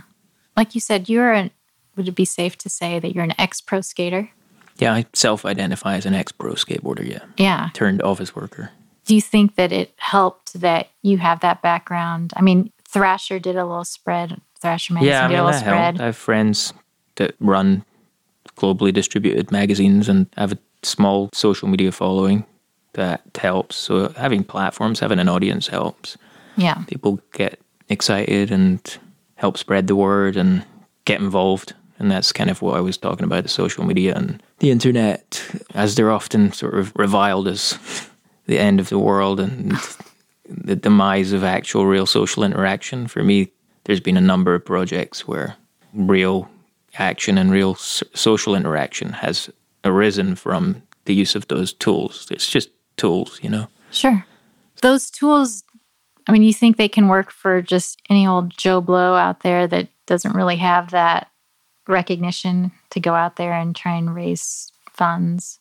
Like 0.57 0.75
you 0.75 0.81
said, 0.81 1.09
you're 1.09 1.33
an 1.33 1.51
would 1.95 2.07
it 2.09 2.15
be 2.15 2.25
safe 2.25 2.57
to 2.57 2.69
say 2.69 2.99
that 2.99 3.15
you're 3.15 3.23
an 3.23 3.33
ex 3.39 3.61
pro 3.61 3.81
skater? 3.81 4.29
Yeah, 4.77 4.93
I 4.93 5.05
self 5.13 5.45
identify 5.45 5.95
as 5.95 6.05
an 6.05 6.13
ex 6.13 6.31
pro 6.31 6.53
skateboarder, 6.53 7.07
yeah. 7.07 7.23
Yeah. 7.37 7.69
Turned 7.73 8.01
office 8.01 8.35
worker. 8.35 8.71
Do 9.05 9.15
you 9.15 9.21
think 9.21 9.55
that 9.55 9.71
it 9.71 9.93
helped 9.97 10.59
that 10.59 10.89
you 11.01 11.17
have 11.19 11.39
that 11.41 11.61
background? 11.61 12.33
I 12.35 12.41
mean, 12.41 12.71
Thrasher 12.87 13.39
did 13.39 13.55
a 13.55 13.65
little 13.65 13.85
spread. 13.85 14.41
Thrasher 14.59 14.93
magazine 14.93 15.11
yeah, 15.11 15.25
I 15.25 15.27
did 15.27 15.37
a 15.37 15.43
little 15.45 15.59
spread. 15.59 15.73
helped. 15.75 16.01
I 16.01 16.05
have 16.05 16.17
friends 16.17 16.73
that 17.15 17.35
run 17.39 17.85
globally 18.57 18.93
distributed 18.93 19.51
magazines 19.51 20.09
and 20.09 20.27
have 20.37 20.53
a 20.53 20.57
small 20.81 21.29
social 21.33 21.67
media 21.67 21.91
following 21.91 22.45
that 22.93 23.21
helps. 23.35 23.75
So 23.75 24.09
having 24.09 24.43
platforms, 24.43 24.99
having 24.99 25.19
an 25.19 25.29
audience 25.29 25.67
helps. 25.67 26.17
Yeah. 26.57 26.83
People 26.87 27.19
get 27.33 27.59
excited 27.89 28.51
and 28.51 28.97
help 29.35 29.57
spread 29.57 29.87
the 29.87 29.95
word 29.95 30.37
and 30.37 30.65
get 31.03 31.19
involved. 31.19 31.73
And 31.99 32.09
that's 32.09 32.31
kind 32.31 32.49
of 32.49 32.61
what 32.61 32.75
I 32.75 32.81
was 32.81 32.97
talking 32.97 33.25
about 33.25 33.43
the 33.43 33.49
social 33.49 33.85
media 33.85 34.15
and 34.15 34.41
the 34.59 34.71
internet, 34.71 35.43
as 35.73 35.95
they're 35.95 36.11
often 36.11 36.51
sort 36.51 36.75
of 36.75 36.93
reviled 36.95 37.47
as 37.47 37.77
the 38.45 38.59
end 38.59 38.79
of 38.79 38.89
the 38.89 38.99
world 38.99 39.39
and 39.39 39.73
the 40.47 40.75
demise 40.75 41.31
of 41.31 41.43
actual 41.43 41.85
real 41.85 42.05
social 42.05 42.43
interaction. 42.43 43.07
For 43.07 43.23
me, 43.23 43.51
there's 43.85 43.99
been 43.99 44.17
a 44.17 44.21
number 44.21 44.55
of 44.55 44.65
projects 44.65 45.27
where 45.27 45.55
real 45.93 46.49
action 46.97 47.37
and 47.37 47.51
real 47.51 47.75
social 47.75 48.55
interaction 48.55 49.13
has 49.13 49.49
arisen 49.83 50.35
from 50.35 50.81
the 51.05 51.13
use 51.13 51.35
of 51.35 51.47
those 51.47 51.73
tools. 51.73 52.27
It's 52.31 52.49
just 52.49 52.69
tools, 52.97 53.39
you 53.41 53.49
know? 53.49 53.67
Sure. 53.91 54.25
Those 54.81 55.09
tools 55.09 55.63
I 56.27 56.31
mean, 56.31 56.43
you 56.43 56.53
think 56.53 56.77
they 56.77 56.89
can 56.89 57.07
work 57.07 57.31
for 57.31 57.61
just 57.61 58.01
any 58.09 58.25
old 58.25 58.55
Joe 58.57 58.81
Blow 58.81 59.13
out 59.15 59.41
there 59.41 59.67
that 59.67 59.89
doesn't 60.05 60.35
really 60.35 60.57
have 60.57 60.91
that 60.91 61.29
recognition 61.87 62.71
to 62.91 62.99
go 62.99 63.13
out 63.13 63.35
there 63.35 63.53
and 63.53 63.75
try 63.75 63.95
and 63.95 64.13
raise 64.15 64.71
funds? 64.91 65.59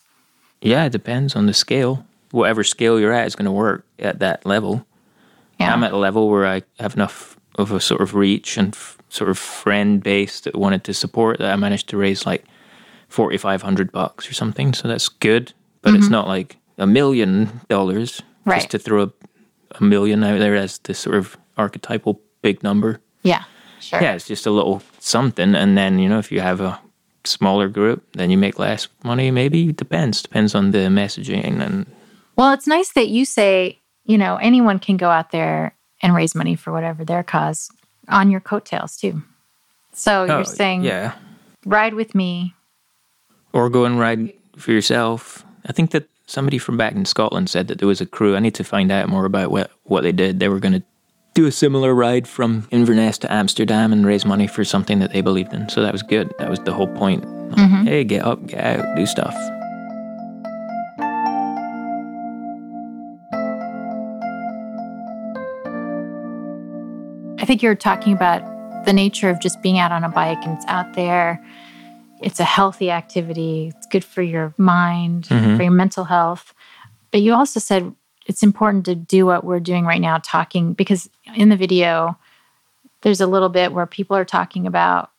Yeah, 0.61 0.85
it 0.87 0.93
depends 0.93 1.37
on 1.37 1.47
the 1.47 1.55
scale. 1.55 2.07
Whatever 2.31 2.65
scale 2.65 2.99
you're 2.99 3.13
at 3.13 3.27
is 3.27 3.37
going 3.37 3.45
to 3.47 3.53
work 3.53 3.85
at 3.99 4.19
that 4.21 4.45
level. 4.47 4.87
Yeah. 5.61 5.73
I'm 5.73 5.85
at 5.85 5.93
a 5.93 5.97
level 5.97 6.29
where 6.31 6.47
I 6.47 6.63
have 6.81 6.95
enough 6.95 7.39
of 7.57 7.71
a 7.71 7.81
sort 7.81 8.01
of 8.01 8.15
reach 8.15 8.57
and 8.57 8.75
f- 8.75 8.99
sort 9.09 9.31
of 9.31 9.39
friend 9.39 10.03
base 10.03 10.41
that 10.41 10.57
wanted 10.57 10.83
to 10.85 10.95
support 10.95 11.39
that 11.39 11.53
I 11.53 11.57
managed 11.57 11.89
to 11.91 11.97
raise 11.97 12.27
like 12.27 12.45
4500 13.09 13.93
bucks 13.93 14.29
or 14.29 14.35
something. 14.35 14.73
So 14.75 14.89
that's 14.89 15.09
good, 15.09 15.53
but 15.83 15.95
it's 15.95 16.07
mm-hmm. 16.07 16.13
not 16.13 16.27
like 16.27 16.57
a 16.79 16.87
million 16.87 17.61
dollars 17.69 18.21
Right. 18.45 18.57
just 18.57 18.71
to 18.73 18.79
throw 18.79 19.05
a, 19.05 19.11
a 19.77 19.85
million 19.85 20.23
out 20.23 20.39
there 20.39 20.55
as 20.55 20.79
this 20.79 20.99
sort 20.99 21.17
of 21.17 21.37
archetypal 21.57 22.21
big 22.43 22.63
number. 22.63 23.01
yeah, 23.23 23.45
sure. 23.85 24.03
Yeah, 24.03 24.15
it's 24.15 24.27
just 24.27 24.47
a 24.47 24.51
little 24.51 24.83
something. 24.99 25.55
And 25.55 25.77
then, 25.77 25.99
you 25.99 26.09
know, 26.09 26.19
if 26.19 26.33
you 26.33 26.41
have 26.41 26.61
a 26.61 26.81
smaller 27.25 27.69
group, 27.69 28.05
then 28.13 28.31
you 28.31 28.39
make 28.39 28.59
less 28.59 28.89
money. 29.03 29.31
Maybe 29.31 29.73
depends. 29.73 30.23
Depends 30.23 30.55
on 30.55 30.71
the 30.73 30.79
messaging. 30.89 31.61
And 31.61 31.87
Well, 32.37 32.53
it's 32.53 32.67
nice 32.67 32.93
that 32.93 33.09
you 33.09 33.25
say, 33.25 33.79
you 34.05 34.19
know, 34.19 34.37
anyone 34.37 34.79
can 34.79 34.97
go 34.97 35.09
out 35.11 35.31
there 35.31 35.75
and 36.03 36.15
raise 36.15 36.35
money 36.35 36.55
for 36.57 36.73
whatever 36.73 37.05
their 37.05 37.23
cause 37.23 37.71
on 38.09 38.31
your 38.31 38.41
coattails 38.41 38.97
too. 38.97 39.23
So 39.93 40.23
Oh, 40.29 40.37
you're 40.37 40.45
saying, 40.45 40.83
yeah. 40.85 41.15
ride 41.65 41.95
with 41.95 42.15
me. 42.15 42.55
Or 43.53 43.71
go 43.71 43.85
and 43.85 43.99
ride 43.99 44.33
for 44.59 44.73
yourself. 44.73 45.45
I 45.67 45.73
think 45.73 45.93
that 45.93 46.09
somebody 46.27 46.59
from 46.59 46.77
back 46.77 46.95
in 46.95 47.05
Scotland 47.05 47.49
said 47.49 47.69
that 47.69 47.79
there 47.79 47.89
was 47.89 48.01
a 48.01 48.07
crew. 48.07 48.35
I 48.37 48.41
need 48.41 48.55
to 48.57 48.65
find 48.65 48.91
out 48.91 49.09
more 49.09 49.25
about 49.25 49.51
what, 49.51 49.71
what 49.85 50.03
they 50.03 50.13
did. 50.13 50.41
They 50.41 50.49
were 50.49 50.59
going 50.59 50.75
to 50.75 50.83
do 51.35 51.47
a 51.47 51.53
similar 51.53 51.95
ride 51.95 52.29
from 52.29 52.67
Inverness 52.71 53.19
to 53.19 53.33
Amsterdam 53.33 53.93
and 53.93 54.07
raise 54.07 54.25
money 54.25 54.47
for 54.47 54.65
something 54.65 55.01
that 55.01 55.13
they 55.13 55.21
believed 55.21 55.53
in. 55.53 55.69
So 55.69 55.83
that 55.83 55.93
was 55.93 56.03
good. 56.03 56.33
That 56.39 56.49
was 56.49 56.61
the 56.61 56.73
whole 56.73 56.87
point. 56.87 57.25
Like, 57.51 57.59
Hey, 57.85 58.05
get 58.05 58.25
up, 58.25 58.47
get 58.47 58.61
out, 58.65 58.97
do 58.97 59.05
stuff. 59.05 59.35
I 67.41 67.47
think 67.47 67.63
you're 67.63 67.75
talking 67.75 68.13
about 68.13 68.43
the 68.87 68.93
nature 68.93 69.29
of 69.29 69.41
just 69.41 69.61
being 69.61 69.79
out 69.79 69.93
on 69.93 70.05
a 70.05 70.09
bike 70.09 70.39
and 70.45 70.57
it's 70.57 70.67
out 70.67 70.95
there. 70.95 71.45
It's 72.23 72.39
a 72.39 72.45
healthy 72.45 72.91
activity. 72.91 73.73
It's 73.77 73.87
good 73.89 74.05
for 74.05 74.23
your 74.23 74.55
mind, 74.57 75.25
mm-hmm. 75.25 75.57
for 75.57 75.63
your 75.65 75.73
mental 75.73 76.05
health. 76.05 76.55
But 77.11 77.23
you 77.23 77.35
also 77.35 77.61
said 77.61 77.93
it's 78.27 78.43
important 78.43 78.85
to 78.87 78.95
do 78.95 79.27
what 79.27 79.45
we're 79.45 79.61
doing 79.61 79.85
right 79.85 80.01
now, 80.01 80.19
talking, 80.19 80.73
because 80.73 81.11
in 81.35 81.49
the 81.49 81.57
video, 81.57 82.19
there's 83.03 83.21
a 83.21 83.27
little 83.27 83.49
bit 83.49 83.73
where 83.73 83.87
people 83.87 84.17
are 84.17 84.25
talking 84.25 84.67
about 84.67 85.11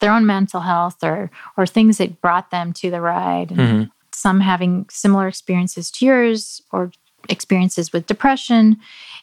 their 0.00 0.12
own 0.12 0.26
mental 0.26 0.60
health 0.60 1.02
or 1.02 1.30
or 1.56 1.66
things 1.66 1.98
that 1.98 2.20
brought 2.20 2.50
them 2.50 2.72
to 2.72 2.90
the 2.90 3.00
ride 3.00 3.50
and 3.50 3.60
mm-hmm. 3.60 3.82
some 4.12 4.40
having 4.40 4.86
similar 4.90 5.28
experiences 5.28 5.90
to 5.90 6.06
yours 6.06 6.62
or 6.72 6.92
experiences 7.28 7.92
with 7.92 8.06
depression. 8.06 8.78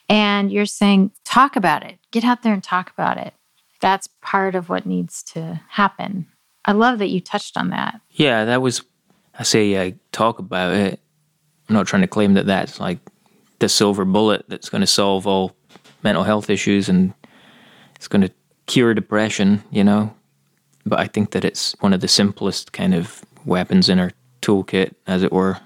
And 0.10 0.51
you're 0.51 0.65
saying 0.65 1.12
talk 1.24 1.56
about 1.56 1.84
it. 1.84 1.98
Get 2.12 2.24
out 2.24 2.44
there 2.44 2.54
and 2.54 2.63
talk 2.63 2.92
about 2.92 3.18
it. 3.18 3.34
That's 3.82 4.08
part 4.22 4.56
of 4.56 4.70
what 4.70 4.86
needs 4.86 5.24
to 5.34 5.62
happen. 5.70 6.27
I 6.63 6.72
love 6.72 7.00
that 7.00 7.10
you 7.10 7.20
touched 7.20 7.58
on 7.58 7.70
that. 7.70 8.01
Yeah, 8.12 8.46
that 8.46 8.62
was. 8.62 8.82
I 9.38 9.44
say 9.44 9.82
I 9.82 9.96
talk 10.12 10.39
about 10.39 10.74
it. 10.74 11.00
I'm 11.68 11.75
not 11.75 11.88
trying 11.88 12.01
to 12.01 12.08
claim 12.08 12.36
that 12.36 12.46
that's 12.46 12.80
like 12.80 13.00
the 13.60 13.70
silver 13.70 14.06
bullet 14.06 14.46
that's 14.48 14.70
going 14.70 14.82
to 14.82 14.88
solve 14.88 15.28
all 15.28 15.56
mental 16.04 16.24
health 16.24 16.50
issues 16.50 16.90
and 16.90 17.14
it's 17.96 18.08
going 18.08 18.22
to 18.22 18.32
cure 18.68 18.94
depression, 18.94 19.64
you 19.72 19.84
know. 19.84 20.14
But 20.86 21.00
I 21.00 21.08
think 21.08 21.32
that 21.32 21.46
it's 21.46 21.76
one 21.80 21.94
of 21.94 22.02
the 22.02 22.08
simplest 22.08 22.72
kind 22.72 22.94
of 22.94 23.24
weapons 23.46 23.90
in 23.90 24.00
our 24.00 24.12
toolkit, 24.42 24.94
as 25.08 25.24
it 25.24 25.32
were, 25.32 25.58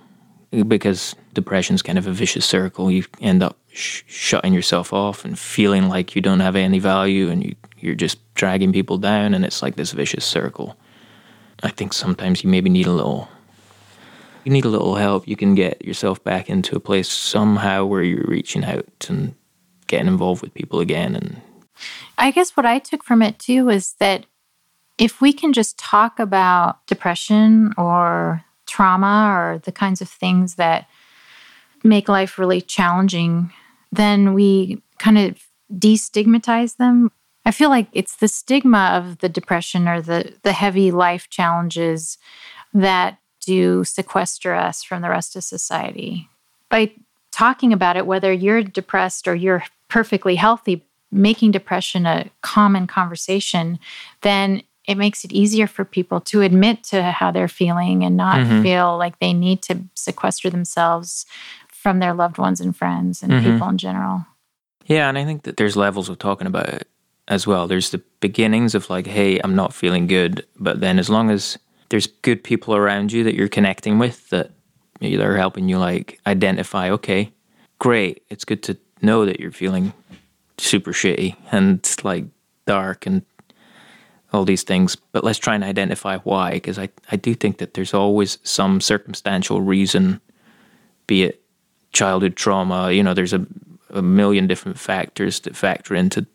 because 0.67 1.15
depression's 1.33 1.81
kind 1.81 1.97
of 1.97 2.07
a 2.07 2.11
vicious 2.11 2.45
circle. 2.45 2.89
You 2.89 3.03
end 3.19 3.43
up 3.43 3.57
sh- 3.67 4.03
shutting 4.07 4.53
yourself 4.53 4.93
off 4.93 5.25
and 5.25 5.37
feeling 5.37 5.89
like 5.89 6.15
you 6.15 6.21
don't 6.21 6.39
have 6.39 6.55
any 6.55 6.79
value, 6.79 7.29
and 7.29 7.43
you 7.43 7.55
you're 7.77 7.95
just 7.95 8.17
dragging 8.35 8.71
people 8.71 8.97
down, 8.97 9.33
and 9.33 9.43
it's 9.43 9.61
like 9.61 9.75
this 9.75 9.91
vicious 9.91 10.25
circle. 10.25 10.77
I 11.63 11.69
think 11.69 11.91
sometimes 11.91 12.43
you 12.43 12.49
maybe 12.49 12.69
need 12.69 12.87
a 12.87 12.91
little 12.91 13.27
you 14.49 14.53
need 14.53 14.65
a 14.65 14.69
little 14.69 14.95
help. 14.95 15.27
You 15.27 15.35
can 15.35 15.53
get 15.53 15.85
yourself 15.85 16.23
back 16.23 16.49
into 16.49 16.75
a 16.75 16.79
place 16.79 17.07
somehow 17.07 17.85
where 17.85 18.01
you're 18.01 18.25
reaching 18.27 18.65
out 18.65 19.05
and 19.07 19.35
getting 19.85 20.07
involved 20.07 20.41
with 20.41 20.55
people 20.55 20.79
again 20.79 21.15
and 21.15 21.41
I 22.17 22.31
guess 22.31 22.57
what 22.57 22.65
I 22.65 22.79
took 22.79 23.05
from 23.05 23.21
it 23.21 23.39
too 23.39 23.65
was 23.65 23.93
that 23.99 24.25
if 24.97 25.21
we 25.21 25.31
can 25.31 25.53
just 25.53 25.77
talk 25.77 26.19
about 26.19 26.85
depression 26.87 27.73
or 27.77 28.43
trauma 28.67 29.31
or 29.33 29.59
the 29.59 29.71
kinds 29.71 30.01
of 30.01 30.09
things 30.09 30.55
that 30.55 30.89
make 31.81 32.09
life 32.09 32.37
really 32.37 32.59
challenging, 32.59 33.53
then 33.93 34.33
we 34.33 34.81
kind 34.97 35.17
of 35.17 35.41
destigmatize 35.73 36.75
them. 36.75 37.11
I 37.45 37.51
feel 37.51 37.69
like 37.69 37.87
it's 37.93 38.17
the 38.17 38.27
stigma 38.27 38.91
of 38.93 39.19
the 39.19 39.29
depression 39.29 39.87
or 39.87 40.01
the, 40.01 40.33
the 40.43 40.51
heavy 40.51 40.91
life 40.91 41.29
challenges 41.29 42.17
that 42.73 43.19
do 43.41 43.83
sequester 43.83 44.53
us 44.53 44.83
from 44.83 45.01
the 45.01 45.09
rest 45.09 45.35
of 45.35 45.43
society. 45.43 46.29
By 46.69 46.91
talking 47.31 47.73
about 47.73 47.97
it, 47.97 48.05
whether 48.05 48.31
you're 48.31 48.63
depressed 48.63 49.27
or 49.27 49.35
you're 49.35 49.63
perfectly 49.87 50.35
healthy, 50.35 50.85
making 51.11 51.51
depression 51.51 52.05
a 52.05 52.29
common 52.41 52.87
conversation, 52.87 53.79
then 54.21 54.61
it 54.87 54.95
makes 54.95 55.23
it 55.23 55.31
easier 55.31 55.67
for 55.67 55.85
people 55.85 56.19
to 56.19 56.41
admit 56.41 56.83
to 56.83 57.03
how 57.03 57.31
they're 57.31 57.47
feeling 57.47 58.03
and 58.03 58.17
not 58.17 58.39
mm-hmm. 58.39 58.63
feel 58.63 58.97
like 58.97 59.19
they 59.19 59.33
need 59.33 59.61
to 59.61 59.77
sequester 59.95 60.49
themselves 60.49 61.25
from 61.71 61.99
their 61.99 62.13
loved 62.13 62.37
ones 62.37 62.59
and 62.59 62.75
friends 62.75 63.21
and 63.21 63.31
mm-hmm. 63.31 63.51
people 63.51 63.69
in 63.69 63.77
general. 63.77 64.25
Yeah, 64.85 65.07
and 65.07 65.17
I 65.17 65.25
think 65.25 65.43
that 65.43 65.57
there's 65.57 65.77
levels 65.77 66.09
of 66.09 66.17
talking 66.17 66.47
about 66.47 66.69
it 66.69 66.87
as 67.27 67.45
well. 67.45 67.67
There's 67.67 67.91
the 67.91 68.01
beginnings 68.19 68.73
of 68.73 68.89
like, 68.89 69.05
hey, 69.05 69.39
I'm 69.43 69.55
not 69.55 69.73
feeling 69.73 70.07
good, 70.07 70.45
but 70.57 70.81
then 70.81 70.97
as 70.97 71.09
long 71.09 71.29
as 71.29 71.57
there's 71.89 72.07
good 72.07 72.43
people 72.43 72.75
around 72.75 73.11
you 73.11 73.23
that 73.23 73.35
you're 73.35 73.47
connecting 73.47 73.99
with 73.99 74.29
that 74.29 74.51
that 74.99 75.21
are 75.21 75.37
helping 75.37 75.69
you 75.69 75.77
like 75.77 76.19
identify, 76.27 76.89
okay, 76.91 77.31
great. 77.79 78.23
It's 78.29 78.43
good 78.43 78.61
to 78.63 78.77
know 79.01 79.25
that 79.25 79.39
you're 79.39 79.51
feeling 79.51 79.93
super 80.57 80.91
shitty 80.91 81.35
and 81.51 81.79
like 82.03 82.25
dark 82.65 83.05
and 83.05 83.23
all 84.31 84.45
these 84.45 84.63
things, 84.63 84.95
but 84.95 85.23
let's 85.23 85.39
try 85.39 85.55
and 85.55 85.63
identify 85.63 86.17
why 86.19 86.51
because 86.51 86.77
I 86.77 86.89
I 87.11 87.15
do 87.15 87.33
think 87.33 87.57
that 87.57 87.73
there's 87.73 87.93
always 87.93 88.37
some 88.43 88.79
circumstantial 88.81 89.61
reason 89.61 90.21
be 91.07 91.23
it 91.23 91.41
childhood 91.91 92.35
trauma, 92.35 92.91
you 92.91 93.01
know, 93.03 93.15
there's 93.15 93.33
a, 93.33 93.45
a 93.89 94.01
million 94.01 94.45
different 94.47 94.77
factors 94.77 95.39
that 95.41 95.55
factor 95.55 95.95
into 95.95 96.25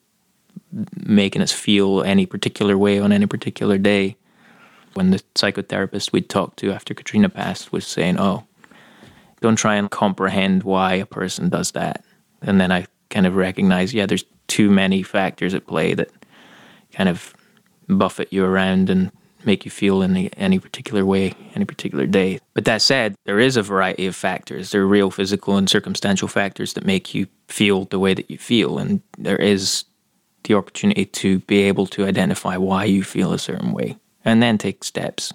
making 1.07 1.41
us 1.41 1.53
feel 1.53 2.03
any 2.03 2.27
particular 2.27 2.77
way 2.77 2.99
on 2.99 3.13
any 3.13 3.27
particular 3.27 3.79
day. 3.79 4.17
When 4.95 5.11
the 5.11 5.23
psychotherapist 5.35 6.13
we'd 6.13 6.29
talked 6.29 6.59
to 6.59 6.73
after 6.73 6.95
Katrina 6.95 7.29
passed 7.29 7.73
was 7.73 7.87
saying, 7.87 8.19
Oh, 8.19 8.45
don't 9.41 9.57
try 9.57 9.75
and 9.75 9.91
comprehend 9.91 10.63
why 10.63 10.95
a 10.95 11.07
person 11.07 11.49
does 11.49 11.73
that. 11.73 12.05
And 12.41 12.61
then 12.61 12.73
I 12.73 12.87
kind 13.11 13.27
of 13.27 13.37
recognize, 13.37 13.93
yeah, 13.93 14.07
there's 14.07 14.25
too 14.47 14.71
many 14.71 15.03
factors 15.03 15.53
at 15.55 15.67
play 15.67 15.95
that 15.95 16.11
kind 16.93 17.09
of 17.09 17.35
buffet 17.89 18.33
you 18.33 18.45
around 18.45 18.89
and 18.89 19.11
make 19.45 19.65
you 19.65 19.71
feel 19.71 20.01
in 20.01 20.13
any, 20.13 20.31
any 20.37 20.59
particular 20.59 21.05
way, 21.05 21.35
any 21.55 21.65
particular 21.65 22.07
day. 22.07 22.39
But 22.55 22.65
that 22.65 22.81
said, 22.81 23.15
there 23.25 23.39
is 23.39 23.57
a 23.57 23.63
variety 23.63 24.07
of 24.07 24.17
factors. 24.17 24.71
There 24.71 24.83
are 24.83 24.87
real 24.87 25.11
physical 25.11 25.57
and 25.57 25.69
circumstantial 25.69 26.29
factors 26.29 26.73
that 26.75 26.87
make 26.87 27.15
you 27.15 27.27
feel 27.49 27.85
the 27.85 27.99
way 27.99 28.15
that 28.15 28.31
you 28.31 28.39
feel. 28.39 28.79
And 28.79 29.03
there 29.19 29.37
is 29.37 29.85
the 30.45 30.55
opportunity 30.55 31.05
to 31.05 31.41
be 31.41 31.63
able 31.63 31.87
to 31.89 32.07
identify 32.07 32.57
why 32.57 32.85
you 32.85 33.03
feel 33.03 33.33
a 33.33 33.39
certain 33.39 33.73
way 33.73 33.99
and 34.25 34.43
then 34.43 34.59
take 34.59 34.85
steps 34.85 35.33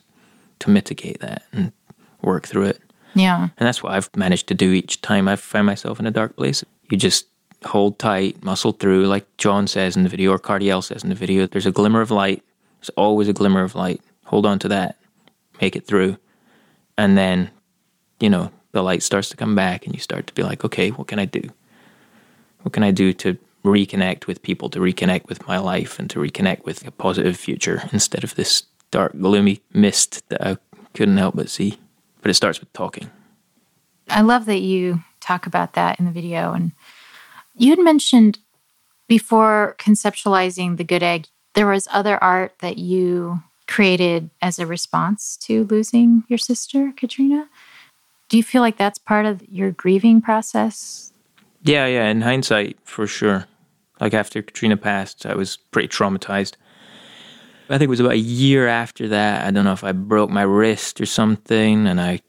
to 0.60 0.70
mitigate 0.70 1.20
that 1.20 1.44
and 1.54 1.72
work 2.22 2.48
through 2.48 2.66
it. 2.66 2.82
Yeah. 3.16 3.44
And 3.44 3.68
that's 3.68 3.82
what 3.82 3.94
I've 3.94 4.10
managed 4.16 4.48
to 4.48 4.54
do 4.54 4.72
each 4.72 5.02
time 5.02 5.28
I've 5.28 5.40
found 5.40 5.66
myself 5.66 6.00
in 6.00 6.08
a 6.08 6.12
dark 6.12 6.36
place. 6.36 6.64
You 6.90 6.98
just 6.98 7.28
hold 7.66 8.00
tight, 8.00 8.44
muscle 8.44 8.72
through, 8.72 9.08
like 9.08 9.26
John 9.38 9.68
says 9.68 9.96
in 9.96 10.04
the 10.04 10.10
video, 10.10 10.32
or 10.32 10.40
Cardiel 10.40 10.84
says 10.84 11.04
in 11.04 11.10
the 11.10 11.16
video. 11.16 11.48
There's 11.48 11.66
a 11.66 11.72
glimmer 11.72 12.02
of 12.02 12.12
light. 12.12 12.44
There's 12.80 12.90
always 12.90 13.28
a 13.28 13.34
glimmer 13.34 13.64
of 13.64 13.76
light. 13.76 14.02
Hold 14.26 14.46
on 14.46 14.60
to 14.60 14.68
that, 14.70 14.98
make 15.60 15.76
it 15.76 15.86
through. 15.86 16.18
And 16.98 17.18
then, 17.18 17.50
you 18.20 18.30
know, 18.30 18.52
the 18.72 18.84
light 18.84 19.04
starts 19.04 19.30
to 19.30 19.38
come 19.38 19.56
back 19.56 19.86
and 19.86 19.96
you 19.96 20.02
start 20.02 20.28
to 20.28 20.34
be 20.34 20.44
like, 20.44 20.64
okay, 20.64 20.90
what 20.90 21.08
can 21.08 21.20
I 21.20 21.26
do? 21.26 21.42
What 22.62 22.74
can 22.74 22.84
I 22.84 22.92
do 22.92 23.14
to 23.14 23.38
reconnect 23.66 24.28
with 24.28 24.42
people, 24.42 24.70
to 24.70 24.80
reconnect 24.80 25.28
with 25.28 25.48
my 25.48 25.58
life, 25.58 25.98
and 26.00 26.10
to 26.12 26.20
reconnect 26.20 26.66
with 26.66 26.86
a 26.86 26.92
positive 26.92 27.38
future 27.38 27.82
instead 27.92 28.24
of 28.24 28.36
this 28.36 28.64
dark, 28.92 29.14
gloomy 29.20 29.62
mist 29.74 30.28
that 30.30 30.46
I 30.46 30.58
couldn't 30.94 31.18
help 31.18 31.36
but 31.36 31.50
see? 31.50 31.80
But 32.22 32.32
it 32.32 32.36
starts 32.36 32.60
with 32.60 32.72
talking. 32.74 33.10
I 34.10 34.22
love 34.22 34.46
that 34.46 34.60
you 34.60 35.04
talk 35.20 35.46
about 35.46 35.74
that 35.74 36.00
in 36.00 36.06
the 36.06 36.12
video. 36.12 36.54
And 36.54 36.72
You 37.56 37.70
had 37.72 37.80
mentioned 37.80 38.40
before 39.08 39.76
conceptualizing 39.80 40.78
the 40.78 40.84
good 40.84 41.04
egg, 41.04 41.28
there 41.54 41.68
was 41.68 41.88
other 41.92 42.22
art 42.24 42.54
that 42.60 42.78
you 42.78 43.42
created 43.68 44.30
as 44.42 44.60
a 44.60 44.66
response 44.66 45.38
to 45.38 45.66
losing 45.66 46.24
your 46.28 46.38
sister, 46.38 46.92
Katrina. 46.96 47.48
Do 48.30 48.38
you 48.38 48.44
feel 48.44 48.62
like 48.62 48.78
that's 48.78 48.98
part 48.98 49.26
of 49.26 49.48
your 49.50 49.72
grieving 49.72 50.22
process? 50.22 51.12
Yeah, 51.64 51.86
yeah. 51.88 52.08
In 52.08 52.22
hindsight, 52.22 52.78
for 52.84 53.08
sure. 53.08 53.46
Like 54.00 54.14
after 54.14 54.42
Katrina 54.42 54.78
passed, 54.78 55.26
I 55.26 55.36
was 55.36 55.58
pretty 55.58 55.88
traumatized. 55.88 56.54
I 57.70 57.78
think 57.78 57.88
it 57.88 57.90
was 57.90 58.00
about 58.00 58.14
a 58.14 58.18
year 58.18 58.68
after 58.68 59.08
that. 59.10 59.46
I 59.46 59.52
don't 59.52 59.64
know 59.64 59.74
if 59.74 59.84
I 59.84 59.92
broke 59.92 60.32
my 60.32 60.42
wrist 60.42 61.00
or 61.00 61.06
something, 61.06 61.86
and 61.86 62.02
I 62.02 62.22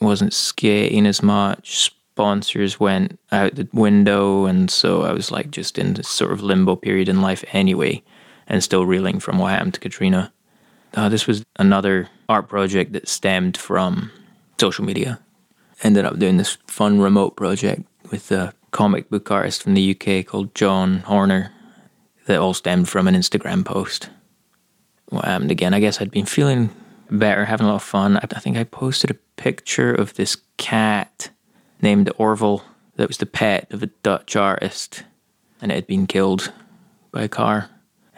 wasn't 0.00 0.32
skating 0.32 1.06
as 1.06 1.22
much. 1.22 1.78
Sponsors 1.78 2.80
went 2.80 3.18
out 3.30 3.54
the 3.54 3.68
window, 3.72 4.46
and 4.46 4.70
so 4.70 5.02
I 5.02 5.12
was 5.12 5.30
like 5.30 5.50
just 5.52 5.78
in 5.78 5.94
this 5.94 6.08
sort 6.08 6.32
of 6.32 6.42
limbo 6.42 6.74
period 6.74 7.08
in 7.08 7.22
life 7.22 7.44
anyway, 7.52 8.02
and 8.48 8.64
still 8.64 8.84
reeling 8.84 9.20
from 9.20 9.38
what 9.38 9.52
happened 9.52 9.74
to 9.74 9.80
Katrina. 9.80 10.32
Uh, 10.94 11.08
this 11.08 11.26
was 11.26 11.44
another 11.56 12.08
art 12.28 12.48
project 12.48 12.92
that 12.92 13.08
stemmed 13.08 13.56
from 13.56 14.10
social 14.58 14.84
media. 14.84 15.20
Ended 15.82 16.04
up 16.04 16.18
doing 16.18 16.36
this 16.36 16.58
fun 16.66 17.00
remote 17.00 17.36
project 17.36 17.82
with 18.10 18.32
a 18.32 18.52
comic 18.72 19.08
book 19.08 19.30
artist 19.30 19.62
from 19.62 19.74
the 19.74 19.96
UK 19.96 20.26
called 20.26 20.54
John 20.54 20.98
Horner 21.00 21.52
that 22.26 22.38
all 22.38 22.54
stemmed 22.54 22.88
from 22.88 23.06
an 23.08 23.14
Instagram 23.14 23.64
post. 23.64 24.10
What 25.10 25.24
happened 25.24 25.50
again? 25.50 25.74
I 25.74 25.80
guess 25.80 26.00
I'd 26.00 26.10
been 26.10 26.26
feeling 26.26 26.70
better, 27.10 27.44
having 27.44 27.66
a 27.66 27.70
lot 27.70 27.76
of 27.76 27.82
fun. 27.82 28.16
I, 28.16 28.20
I 28.34 28.38
think 28.40 28.56
I 28.56 28.64
posted 28.64 29.10
a 29.10 29.14
picture 29.36 29.92
of 29.92 30.14
this 30.14 30.36
cat 30.56 31.30
named 31.82 32.10
Orville 32.18 32.62
that 32.96 33.08
was 33.08 33.18
the 33.18 33.26
pet 33.26 33.66
of 33.72 33.82
a 33.82 33.86
Dutch 33.86 34.36
artist 34.36 35.04
and 35.62 35.70
it 35.72 35.74
had 35.74 35.86
been 35.86 36.06
killed 36.06 36.52
by 37.12 37.22
a 37.22 37.28
car. 37.28 37.68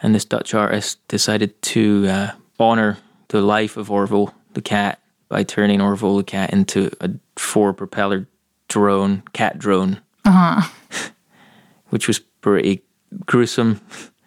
And 0.01 0.13
this 0.13 0.25
Dutch 0.25 0.53
artist 0.53 1.05
decided 1.07 1.59
to 1.63 2.07
uh, 2.07 2.31
honor 2.59 2.97
the 3.29 3.41
life 3.41 3.77
of 3.77 3.89
Orville, 3.89 4.33
the 4.53 4.61
cat, 4.61 4.99
by 5.29 5.43
turning 5.43 5.81
Orville 5.81 6.17
the 6.17 6.23
cat 6.23 6.51
into 6.53 6.91
a 7.01 7.09
four 7.37 7.73
propeller 7.73 8.27
drone, 8.67 9.23
cat 9.33 9.57
drone, 9.57 9.99
Uh-huh. 10.25 10.69
which 11.89 12.07
was 12.07 12.19
pretty 12.19 12.83
gruesome 13.25 13.81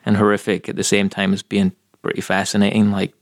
and 0.04 0.16
horrific 0.16 0.68
at 0.68 0.76
the 0.76 0.84
same 0.84 1.08
time 1.08 1.32
as 1.32 1.42
being 1.42 1.72
pretty 2.06 2.20
fascinating. 2.20 2.92
Like, 2.92 3.12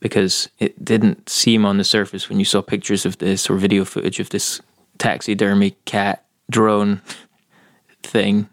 because 0.00 0.48
it 0.58 0.82
didn't 0.82 1.28
seem 1.28 1.66
on 1.66 1.76
the 1.76 1.84
surface 1.84 2.26
when 2.26 2.38
you 2.38 2.44
saw 2.46 2.62
pictures 2.62 3.04
of 3.04 3.18
this 3.18 3.50
or 3.50 3.56
video 3.56 3.84
footage 3.84 4.18
of 4.18 4.30
this 4.30 4.62
taxidermy 4.96 5.76
cat 5.84 6.24
drone 6.50 7.02
thing 8.02 8.48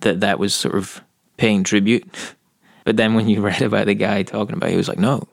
that 0.00 0.20
that 0.20 0.38
was 0.38 0.54
sort 0.54 0.74
of 0.74 1.00
paying 1.38 1.64
tribute. 1.64 2.06
But 2.84 2.98
then 2.98 3.14
when 3.14 3.30
you 3.30 3.40
read 3.48 3.62
about 3.62 3.86
the 3.86 3.94
guy 3.94 4.24
talking 4.24 4.56
about 4.56 4.68
it, 4.68 4.72
he 4.72 4.76
was 4.76 4.88
like, 4.88 4.98
no, 4.98 5.26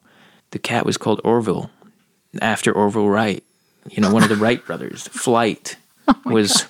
the 0.51 0.59
cat 0.59 0.85
was 0.85 0.95
called 0.95 1.19
Orville 1.25 1.69
after 2.41 2.71
Orville 2.71 3.09
Wright, 3.09 3.43
you 3.89 4.01
know, 4.01 4.13
one 4.13 4.23
of 4.23 4.29
the 4.29 4.37
Wright 4.37 4.65
brothers. 4.65 5.09
Flight 5.09 5.75
oh 6.07 6.15
was 6.25 6.65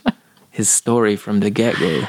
his 0.50 0.70
story 0.70 1.16
from 1.18 1.40
the 1.40 1.52
get 1.52 1.78
go. 1.78 2.08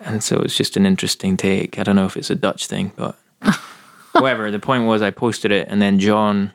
And 0.00 0.22
so 0.24 0.38
it's 0.40 0.56
just 0.56 0.76
an 0.76 0.86
interesting 0.86 1.36
take. 1.36 1.78
I 1.78 1.82
don't 1.82 1.96
know 1.96 2.06
if 2.06 2.16
it's 2.16 2.30
a 2.30 2.34
Dutch 2.34 2.66
thing, 2.66 2.92
but 2.96 3.18
however, 4.14 4.50
the 4.50 4.58
point 4.58 4.84
was 4.84 5.02
I 5.02 5.10
posted 5.10 5.52
it 5.52 5.68
and 5.68 5.80
then 5.80 5.98
John, 5.98 6.52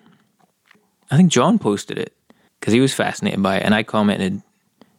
I 1.12 1.18
think 1.18 1.32
John 1.32 1.60
posted 1.60 1.98
it 1.98 2.14
because 2.60 2.74
he 2.74 2.80
was 2.80 2.94
fascinated 2.94 3.42
by 3.44 3.58
it. 3.58 3.64
And 3.64 3.76
I 3.76 3.84
commented, 3.84 4.42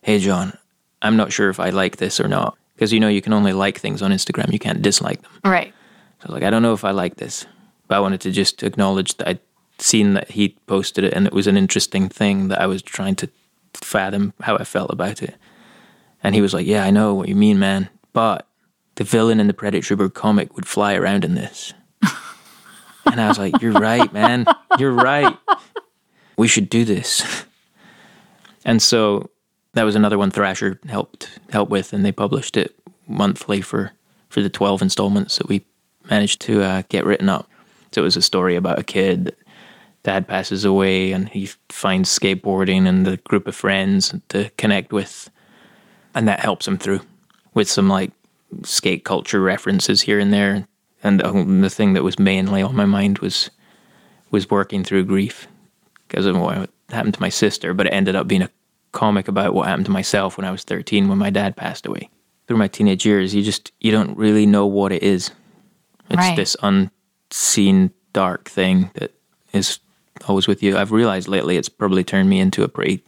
Hey, 0.02 0.20
John, 0.20 0.56
I'm 1.02 1.16
not 1.16 1.32
sure 1.32 1.50
if 1.50 1.58
I 1.58 1.70
like 1.70 1.96
this 1.96 2.20
or 2.20 2.28
not. 2.28 2.56
Because 2.74 2.92
you 2.92 3.00
know, 3.00 3.08
you 3.08 3.22
can 3.22 3.32
only 3.32 3.52
like 3.52 3.80
things 3.80 4.02
on 4.02 4.12
Instagram, 4.12 4.52
you 4.52 4.58
can't 4.58 4.82
dislike 4.82 5.22
them. 5.22 5.32
Right. 5.44 5.72
So 6.20 6.26
I 6.28 6.32
was 6.32 6.34
like, 6.34 6.42
I 6.44 6.50
don't 6.50 6.62
know 6.62 6.74
if 6.74 6.84
I 6.84 6.92
like 6.92 7.16
this, 7.16 7.46
but 7.88 7.96
I 7.96 8.00
wanted 8.00 8.20
to 8.22 8.30
just 8.30 8.62
acknowledge 8.62 9.16
that 9.16 9.28
I'd 9.28 9.40
seen 9.78 10.14
that 10.14 10.30
he 10.30 10.50
posted 10.66 11.04
it 11.04 11.12
and 11.12 11.26
it 11.26 11.32
was 11.32 11.46
an 11.46 11.56
interesting 11.56 12.08
thing 12.08 12.48
that 12.48 12.60
I 12.60 12.66
was 12.66 12.82
trying 12.82 13.14
to 13.16 13.28
fathom 13.74 14.32
how 14.40 14.56
I 14.56 14.64
felt 14.64 14.90
about 14.90 15.22
it. 15.22 15.34
And 16.22 16.34
he 16.34 16.40
was 16.40 16.54
like, 16.54 16.66
Yeah, 16.66 16.84
I 16.84 16.90
know 16.90 17.14
what 17.14 17.28
you 17.28 17.34
mean, 17.34 17.58
man, 17.58 17.88
but 18.16 18.48
the 18.94 19.04
villain 19.04 19.40
in 19.40 19.46
the 19.46 19.52
Predator 19.52 19.94
Bird 19.94 20.14
comic 20.14 20.56
would 20.56 20.66
fly 20.66 20.94
around 20.94 21.22
in 21.22 21.34
this. 21.34 21.74
and 23.04 23.20
I 23.20 23.28
was 23.28 23.38
like, 23.38 23.60
You're 23.60 23.72
right, 23.72 24.10
man. 24.10 24.46
You're 24.78 24.94
right. 24.94 25.36
We 26.38 26.48
should 26.48 26.70
do 26.70 26.86
this. 26.86 27.44
And 28.64 28.80
so 28.80 29.28
that 29.74 29.82
was 29.82 29.96
another 29.96 30.16
one 30.16 30.30
Thrasher 30.30 30.80
helped 30.88 31.28
help 31.50 31.68
with, 31.68 31.92
and 31.92 32.06
they 32.06 32.10
published 32.10 32.56
it 32.56 32.74
monthly 33.06 33.60
for 33.60 33.92
for 34.30 34.40
the 34.40 34.48
twelve 34.48 34.80
installments 34.80 35.36
that 35.36 35.48
we 35.48 35.66
managed 36.08 36.40
to 36.42 36.62
uh, 36.62 36.82
get 36.88 37.04
written 37.04 37.28
up. 37.28 37.50
So 37.92 38.00
it 38.00 38.04
was 38.04 38.16
a 38.16 38.22
story 38.22 38.56
about 38.56 38.78
a 38.78 38.82
kid. 38.82 39.26
That 39.26 39.36
dad 40.04 40.28
passes 40.28 40.64
away, 40.64 41.12
and 41.12 41.28
he 41.28 41.50
finds 41.68 42.18
skateboarding 42.18 42.88
and 42.88 43.04
the 43.04 43.18
group 43.18 43.46
of 43.46 43.54
friends 43.54 44.14
to 44.30 44.48
connect 44.56 44.90
with, 44.90 45.28
and 46.14 46.26
that 46.28 46.40
helps 46.40 46.66
him 46.66 46.78
through 46.78 47.02
with 47.56 47.68
some 47.68 47.88
like 47.88 48.12
skate 48.62 49.04
culture 49.04 49.40
references 49.40 50.02
here 50.02 50.20
and 50.20 50.32
there. 50.32 50.68
And 51.02 51.20
the, 51.20 51.32
the 51.62 51.70
thing 51.70 51.94
that 51.94 52.04
was 52.04 52.18
mainly 52.18 52.62
on 52.62 52.76
my 52.76 52.84
mind 52.84 53.18
was 53.18 53.50
was 54.30 54.50
working 54.50 54.84
through 54.84 55.04
grief 55.04 55.48
because 56.06 56.26
of 56.26 56.36
what 56.36 56.70
happened 56.90 57.14
to 57.14 57.20
my 57.20 57.28
sister, 57.28 57.72
but 57.74 57.86
it 57.86 57.92
ended 57.92 58.14
up 58.14 58.28
being 58.28 58.42
a 58.42 58.50
comic 58.92 59.28
about 59.28 59.54
what 59.54 59.66
happened 59.68 59.86
to 59.86 59.92
myself 59.92 60.36
when 60.36 60.44
I 60.44 60.50
was 60.50 60.64
13 60.64 61.08
when 61.08 61.18
my 61.18 61.30
dad 61.30 61.56
passed 61.56 61.86
away. 61.86 62.10
Through 62.46 62.58
my 62.58 62.68
teenage 62.68 63.06
years, 63.06 63.34
you 63.34 63.42
just 63.42 63.72
you 63.80 63.90
don't 63.90 64.16
really 64.16 64.46
know 64.46 64.66
what 64.66 64.92
it 64.92 65.02
is. 65.02 65.30
It's 66.10 66.16
Right. 66.18 66.36
this 66.36 66.56
unseen 66.62 67.90
dark 68.12 68.48
thing 68.48 68.90
that 68.94 69.12
is 69.52 69.78
always 70.28 70.46
with 70.46 70.62
you. 70.62 70.76
I've 70.76 70.92
realized 70.92 71.26
lately 71.28 71.56
it's 71.56 71.68
probably 71.68 72.04
turned 72.04 72.28
me 72.28 72.38
into 72.38 72.62
a 72.62 72.68
pretty 72.68 73.02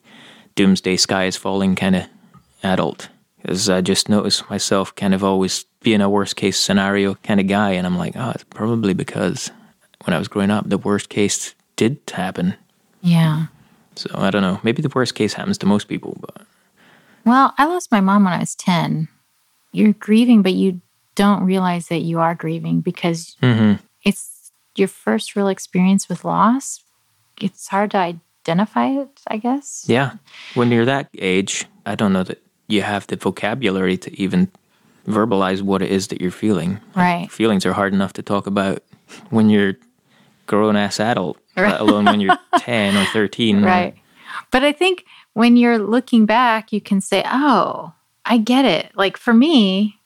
doomsday 0.55 0.97
sky 0.97 1.25
is 1.27 1.37
falling 1.37 1.77
kind 1.77 1.95
of 1.97 2.05
adult 2.63 3.09
because 3.41 3.69
I 3.69 3.81
just 3.81 4.09
noticed 4.09 4.49
myself 4.51 4.95
kind 4.95 5.15
of 5.15 5.23
always 5.23 5.65
being 5.81 6.01
a 6.01 6.11
worst 6.11 6.37
case 6.37 6.59
scenario 6.59 7.15
kind 7.17 7.41
of 7.41 7.47
guy, 7.47 7.73
and 7.73 7.87
I'm 7.87 7.97
like, 7.97 8.15
oh, 8.17 8.31
it's 8.31 8.45
probably 8.45 8.95
because 8.95 9.51
when 10.05 10.15
I 10.15 10.19
was 10.19 10.29
growing 10.29 10.51
up, 10.51 10.69
the 10.69 10.79
worst 10.79 11.09
case 11.09 11.55
did 11.77 11.99
happen. 12.13 12.57
Yeah. 13.01 13.47
So 13.97 14.11
I 14.15 14.31
don't 14.31 14.43
know. 14.43 14.61
Maybe 14.63 14.83
the 14.83 14.93
worst 14.95 15.15
case 15.15 15.33
happens 15.33 15.59
to 15.59 15.67
most 15.67 15.89
people, 15.89 16.17
but 16.21 16.47
Well, 17.25 17.55
I 17.59 17.67
lost 17.67 17.91
my 17.91 18.01
mom 18.01 18.25
when 18.25 18.33
I 18.33 18.39
was 18.39 18.55
10. 18.55 19.09
You're 19.73 19.93
grieving, 19.93 20.43
but 20.43 20.55
you 20.55 20.81
don't 21.15 21.45
realize 21.45 21.89
that 21.89 22.01
you 22.01 22.21
are 22.21 22.35
grieving 22.35 22.81
because 22.81 23.37
mm-hmm. 23.43 23.83
it's 24.05 24.53
your 24.77 24.89
first 24.89 25.35
real 25.35 25.49
experience 25.49 26.09
with 26.09 26.25
loss. 26.25 26.85
It's 27.41 27.69
hard 27.69 27.91
to 27.93 27.99
identify 27.99 28.89
it, 28.89 29.21
I 29.27 29.37
guess. 29.37 29.85
yeah, 29.87 30.15
when 30.55 30.71
you're 30.71 30.85
that 30.85 31.09
age, 31.19 31.67
I 31.85 31.95
don't 31.95 32.13
know 32.13 32.25
that 32.25 32.41
you 32.69 32.83
have 32.83 33.07
the 33.07 33.17
vocabulary 33.17 33.97
to 33.99 34.21
even 34.21 34.51
verbalize 35.07 35.63
what 35.63 35.83
it 35.83 35.91
is 35.91 36.09
that 36.09 36.21
you're 36.21 36.31
feeling. 36.31 36.81
Right. 36.95 37.31
Feelings 37.31 37.65
are 37.67 37.73
hard 37.73 37.93
enough 37.95 38.13
to 38.15 38.23
talk 38.23 38.47
about 38.47 38.83
when 39.31 39.49
you're 39.49 39.75
grown 40.47 40.77
ass 40.77 41.01
adult, 41.01 41.39
let 41.57 41.81
alone 41.81 42.05
when 42.05 42.21
you're 42.21 42.37
10 42.59 42.97
or 42.97 43.05
13. 43.07 43.63
Right. 43.65 43.95
But 44.51 44.63
I 44.65 44.73
think 44.73 45.05
when 45.33 45.57
you're 45.57 45.79
looking 45.79 46.27
back, 46.27 46.73
you 46.73 46.81
can 46.81 47.01
say, 47.01 47.23
oh, 47.27 47.93
I 48.25 48.37
get 48.39 48.65
it. 48.65 48.93
Like 48.95 49.17
for 49.17 49.33
me, 49.33 49.99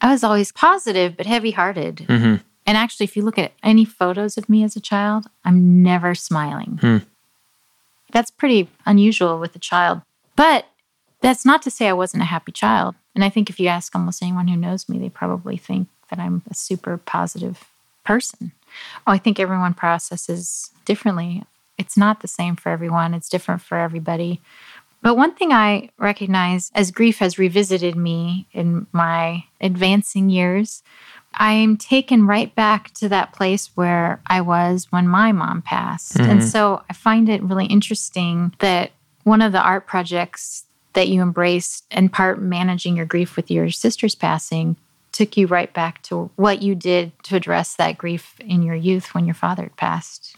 I 0.00 0.10
was 0.12 0.22
always 0.22 0.52
positive 0.52 1.16
but 1.16 1.26
heavy 1.26 1.52
hearted. 1.52 1.96
Mhm. 2.08 2.42
And 2.66 2.76
actually, 2.76 3.04
if 3.04 3.16
you 3.16 3.22
look 3.22 3.38
at 3.38 3.52
any 3.62 3.84
photos 3.84 4.36
of 4.38 4.48
me 4.48 4.62
as 4.62 4.76
a 4.76 4.80
child, 4.80 5.26
I'm 5.44 5.82
never 5.82 6.14
smiling. 6.14 6.78
Hmm. 6.80 6.98
That's 8.12 8.30
pretty 8.30 8.68
unusual 8.86 9.38
with 9.38 9.56
a 9.56 9.58
child. 9.58 10.02
But 10.36 10.66
that's 11.20 11.44
not 11.44 11.62
to 11.62 11.70
say 11.70 11.88
I 11.88 11.92
wasn't 11.92 12.22
a 12.22 12.26
happy 12.26 12.52
child. 12.52 12.94
And 13.14 13.24
I 13.24 13.28
think 13.28 13.50
if 13.50 13.60
you 13.60 13.68
ask 13.68 13.94
almost 13.94 14.22
anyone 14.22 14.48
who 14.48 14.56
knows 14.56 14.88
me, 14.88 14.98
they 14.98 15.08
probably 15.08 15.56
think 15.56 15.88
that 16.10 16.18
I'm 16.18 16.42
a 16.50 16.54
super 16.54 16.96
positive 16.96 17.68
person. 18.04 18.52
Oh, 19.06 19.12
I 19.12 19.18
think 19.18 19.38
everyone 19.38 19.74
processes 19.74 20.70
differently. 20.84 21.44
It's 21.78 21.96
not 21.96 22.20
the 22.20 22.28
same 22.28 22.56
for 22.56 22.70
everyone, 22.70 23.14
it's 23.14 23.28
different 23.28 23.62
for 23.62 23.78
everybody. 23.78 24.40
But 25.02 25.16
one 25.16 25.34
thing 25.34 25.52
I 25.52 25.90
recognize 25.98 26.70
as 26.74 26.90
grief 26.90 27.18
has 27.18 27.38
revisited 27.38 27.96
me 27.96 28.46
in 28.52 28.86
my 28.92 29.44
advancing 29.60 30.28
years, 30.28 30.82
I'm 31.34 31.76
taken 31.76 32.26
right 32.26 32.54
back 32.54 32.92
to 32.94 33.08
that 33.08 33.32
place 33.32 33.70
where 33.74 34.20
I 34.26 34.40
was 34.40 34.88
when 34.90 35.08
my 35.08 35.32
mom 35.32 35.62
passed. 35.62 36.16
And 36.16 36.40
mm-hmm. 36.40 36.48
so 36.48 36.82
I 36.90 36.92
find 36.92 37.28
it 37.28 37.42
really 37.42 37.66
interesting 37.66 38.52
that 38.58 38.90
one 39.24 39.40
of 39.40 39.52
the 39.52 39.62
art 39.62 39.86
projects 39.86 40.64
that 40.94 41.08
you 41.08 41.22
embraced, 41.22 41.84
and 41.90 42.12
part 42.12 42.40
managing 42.40 42.96
your 42.96 43.06
grief 43.06 43.36
with 43.36 43.50
your 43.50 43.70
sister's 43.70 44.14
passing, 44.14 44.76
took 45.12 45.36
you 45.36 45.46
right 45.46 45.72
back 45.72 46.02
to 46.02 46.30
what 46.36 46.62
you 46.62 46.74
did 46.74 47.12
to 47.24 47.36
address 47.36 47.74
that 47.74 47.98
grief 47.98 48.34
in 48.40 48.62
your 48.62 48.74
youth 48.74 49.14
when 49.14 49.24
your 49.24 49.34
father 49.34 49.64
had 49.64 49.76
passed. 49.76 50.36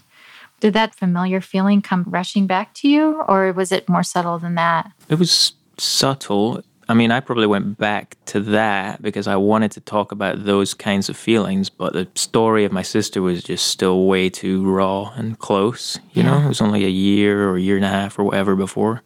Did 0.60 0.74
that 0.74 0.94
familiar 0.94 1.40
feeling 1.40 1.82
come 1.82 2.04
rushing 2.06 2.46
back 2.46 2.72
to 2.74 2.88
you, 2.88 3.22
or 3.28 3.52
was 3.52 3.72
it 3.72 3.88
more 3.88 4.02
subtle 4.02 4.38
than 4.38 4.54
that? 4.54 4.92
It 5.08 5.18
was 5.18 5.54
subtle. 5.76 6.62
I 6.88 6.94
mean, 6.94 7.10
I 7.10 7.20
probably 7.20 7.46
went 7.46 7.78
back 7.78 8.16
to 8.26 8.40
that 8.40 9.02
because 9.02 9.26
I 9.26 9.36
wanted 9.36 9.72
to 9.72 9.80
talk 9.80 10.12
about 10.12 10.44
those 10.44 10.74
kinds 10.74 11.08
of 11.08 11.16
feelings, 11.16 11.68
but 11.68 11.94
the 11.94 12.06
story 12.14 12.64
of 12.64 12.72
my 12.72 12.82
sister 12.82 13.22
was 13.22 13.42
just 13.42 13.66
still 13.66 14.06
way 14.06 14.28
too 14.28 14.64
raw 14.70 15.12
and 15.16 15.38
close. 15.38 15.98
You 16.12 16.22
know, 16.22 16.38
it 16.38 16.48
was 16.48 16.60
only 16.60 16.84
a 16.84 16.88
year 16.88 17.48
or 17.48 17.56
a 17.56 17.60
year 17.60 17.76
and 17.76 17.84
a 17.84 17.88
half 17.88 18.18
or 18.18 18.24
whatever 18.24 18.54
before. 18.54 19.02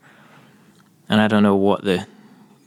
And 1.09 1.21
I 1.21 1.29
don't 1.29 1.43
know 1.43 1.57
what 1.57 1.85
the, 1.85 2.07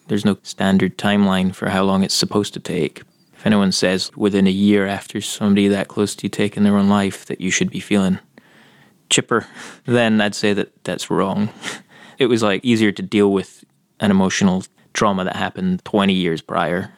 there's 0.07 0.25
no 0.25 0.37
standard 0.43 0.97
timeline 0.97 1.53
for 1.53 1.69
how 1.69 1.83
long 1.83 2.03
it's 2.03 2.13
supposed 2.13 2.53
to 2.53 2.59
take. 2.59 3.03
If 3.33 3.45
anyone 3.45 3.71
says 3.71 4.11
within 4.15 4.47
a 4.47 4.51
year 4.51 4.85
after 4.85 5.21
somebody 5.21 5.67
that 5.69 5.87
close 5.87 6.15
to 6.15 6.25
you 6.25 6.29
taking 6.29 6.63
their 6.63 6.77
own 6.77 6.89
life 6.89 7.25
that 7.27 7.41
you 7.41 7.51
should 7.51 7.69
be 7.69 7.79
feeling 7.79 8.19
chipper, 9.09 9.47
then 9.85 10.21
I'd 10.21 10.35
say 10.35 10.53
that 10.53 10.83
that's 10.83 11.09
wrong. 11.09 11.49
It 12.17 12.25
was 12.25 12.43
like 12.43 12.65
easier 12.65 12.91
to 12.91 13.01
deal 13.01 13.31
with 13.31 13.63
an 14.01 14.11
emotional 14.11 14.65
trauma 14.93 15.23
that 15.23 15.37
happened 15.37 15.85
20 15.85 16.11
years 16.11 16.41
prior 16.41 16.91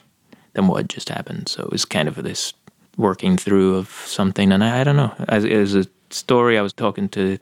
than 0.54 0.68
what 0.68 0.88
just 0.88 1.10
happened. 1.10 1.48
So 1.48 1.62
it 1.62 1.72
was 1.72 1.86
kind 1.86 2.08
of 2.08 2.16
this 2.24 2.56
working 2.98 3.38
through 3.38 3.76
of 3.76 3.90
something. 3.90 4.52
And 4.52 4.64
I, 4.64 4.82
I 4.82 4.84
don't 4.84 4.96
know, 4.96 5.14
as 5.30 5.76
a 5.76 5.86
story, 6.10 6.58
I 6.58 6.64
was 6.64 6.74
talking 6.74 7.08
to 7.10 7.38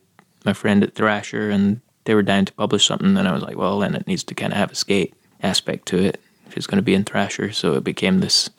my 0.45 0.53
friend 0.53 0.83
at 0.83 0.93
Thrasher 0.93 1.49
and 1.49 1.81
they 2.09 2.15
were 2.15 2.23
down 2.23 2.43
to 2.43 2.53
publish 2.53 2.87
something. 2.87 3.15
And 3.15 3.27
I 3.27 3.31
was 3.31 3.43
like, 3.43 3.55
well, 3.55 3.77
then 3.77 3.93
it 3.93 4.07
needs 4.07 4.23
to 4.23 4.33
kind 4.33 4.51
of 4.51 4.57
have 4.57 4.71
a 4.71 4.75
skate 4.75 5.13
aspect 5.43 5.87
to 5.89 5.99
it 5.99 6.19
if 6.47 6.57
it's 6.57 6.65
going 6.65 6.79
to 6.79 6.81
be 6.81 6.95
in 6.95 7.03
Thrasher. 7.03 7.51
So 7.51 7.75
it 7.75 7.83
became 7.83 8.19
this 8.19 8.49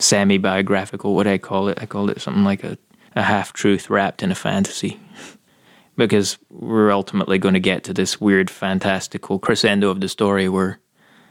semi 0.00 0.36
biographical, 0.36 1.14
what 1.14 1.28
I 1.28 1.38
call 1.38 1.68
it. 1.68 1.78
I 1.80 1.86
called 1.86 2.10
it 2.10 2.20
something 2.20 2.42
like 2.42 2.64
a, 2.64 2.76
a 3.14 3.22
half 3.22 3.52
truth 3.52 3.88
wrapped 3.88 4.24
in 4.24 4.32
a 4.32 4.34
fantasy. 4.34 4.98
because 5.96 6.38
we're 6.50 6.90
ultimately 6.90 7.38
going 7.38 7.54
to 7.54 7.60
get 7.60 7.84
to 7.84 7.94
this 7.94 8.20
weird, 8.20 8.50
fantastical 8.50 9.38
crescendo 9.38 9.90
of 9.90 10.00
the 10.00 10.08
story 10.08 10.48
where 10.48 10.80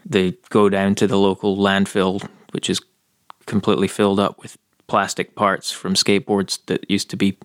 they 0.06 0.38
go 0.48 0.70
down 0.70 0.96
to 0.96 1.06
the 1.06 1.20
local 1.20 1.58
landfill, 1.58 2.26
which 2.52 2.70
is 2.70 2.80
completely 3.46 3.90
filled 3.90 4.22
up 4.22 4.42
with 4.42 4.58
plastic 4.88 5.36
parts 5.36 5.70
from 5.70 5.96
skateboards 5.96 6.66
that 6.68 6.90
used 6.90 7.10
to 7.10 7.18
be 7.18 7.38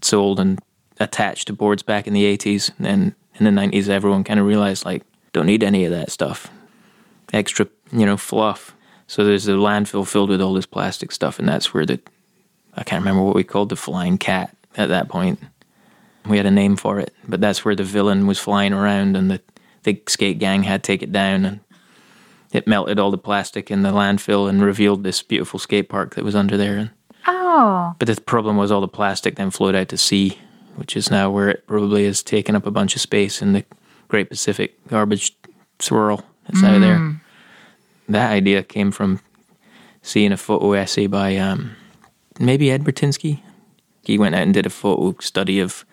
sold 0.00 0.40
and 0.40 0.60
attached 0.98 1.48
to 1.48 1.52
boards 1.52 1.82
back 1.82 2.06
in 2.06 2.14
the 2.14 2.24
80s. 2.24 2.70
And 2.78 3.14
in 3.38 3.44
the 3.44 3.50
90s, 3.50 3.88
everyone 3.88 4.24
kind 4.24 4.40
of 4.40 4.46
realized, 4.46 4.84
like, 4.84 5.02
don't 5.32 5.46
need 5.46 5.62
any 5.62 5.84
of 5.84 5.92
that 5.92 6.10
stuff. 6.10 6.50
Extra, 7.32 7.68
you 7.92 8.06
know, 8.06 8.16
fluff. 8.16 8.74
So 9.06 9.24
there's 9.24 9.48
a 9.48 9.52
landfill 9.52 10.06
filled 10.06 10.30
with 10.30 10.40
all 10.40 10.54
this 10.54 10.66
plastic 10.66 11.12
stuff, 11.12 11.38
and 11.38 11.48
that's 11.48 11.72
where 11.72 11.86
the, 11.86 12.00
I 12.74 12.82
can't 12.82 13.02
remember 13.02 13.22
what 13.22 13.36
we 13.36 13.44
called 13.44 13.68
the 13.68 13.76
flying 13.76 14.18
cat 14.18 14.56
at 14.76 14.88
that 14.88 15.08
point. 15.08 15.40
We 16.26 16.38
had 16.38 16.46
a 16.46 16.50
name 16.50 16.76
for 16.76 16.98
it, 16.98 17.14
but 17.26 17.40
that's 17.40 17.64
where 17.64 17.76
the 17.76 17.84
villain 17.84 18.26
was 18.26 18.38
flying 18.38 18.72
around, 18.72 19.16
and 19.16 19.30
the, 19.30 19.40
the 19.84 20.00
skate 20.08 20.38
gang 20.38 20.64
had 20.64 20.82
to 20.82 20.86
take 20.86 21.02
it 21.02 21.12
down 21.12 21.44
and 21.44 21.60
it 22.52 22.66
melted 22.66 22.98
all 22.98 23.10
the 23.10 23.18
plastic 23.18 23.70
in 23.70 23.82
the 23.82 23.90
landfill 23.90 24.48
and 24.48 24.62
revealed 24.62 25.04
this 25.04 25.22
beautiful 25.22 25.58
skate 25.58 25.88
park 25.88 26.14
that 26.14 26.24
was 26.24 26.34
under 26.34 26.56
there. 26.56 26.90
Oh. 27.26 27.94
But 27.98 28.08
the 28.08 28.20
problem 28.20 28.56
was 28.56 28.70
all 28.70 28.80
the 28.80 28.88
plastic 28.88 29.36
then 29.36 29.50
flowed 29.50 29.74
out 29.74 29.88
to 29.90 29.98
sea, 29.98 30.38
which 30.76 30.96
is 30.96 31.10
now 31.10 31.30
where 31.30 31.48
it 31.48 31.66
probably 31.66 32.04
has 32.04 32.22
taken 32.22 32.54
up 32.54 32.66
a 32.66 32.70
bunch 32.70 32.94
of 32.94 33.00
space 33.00 33.42
in 33.42 33.52
the 33.52 33.64
Great 34.08 34.28
Pacific 34.30 34.74
garbage 34.88 35.36
swirl 35.78 36.24
that's 36.46 36.60
mm. 36.60 36.68
out 36.68 36.80
there. 36.80 36.96
Mm. 36.96 37.20
That 38.08 38.30
idea 38.30 38.62
came 38.62 38.92
from 38.92 39.20
seeing 40.02 40.32
a 40.32 40.36
photo 40.36 40.72
essay 40.72 41.06
by 41.06 41.36
um, 41.36 41.74
maybe 42.38 42.70
Ed 42.70 42.84
Burtynsky. 42.84 43.40
He 44.04 44.18
went 44.18 44.36
out 44.36 44.42
and 44.42 44.54
did 44.54 44.66
a 44.66 44.70
photo 44.70 45.18
study 45.20 45.58
of 45.58 45.84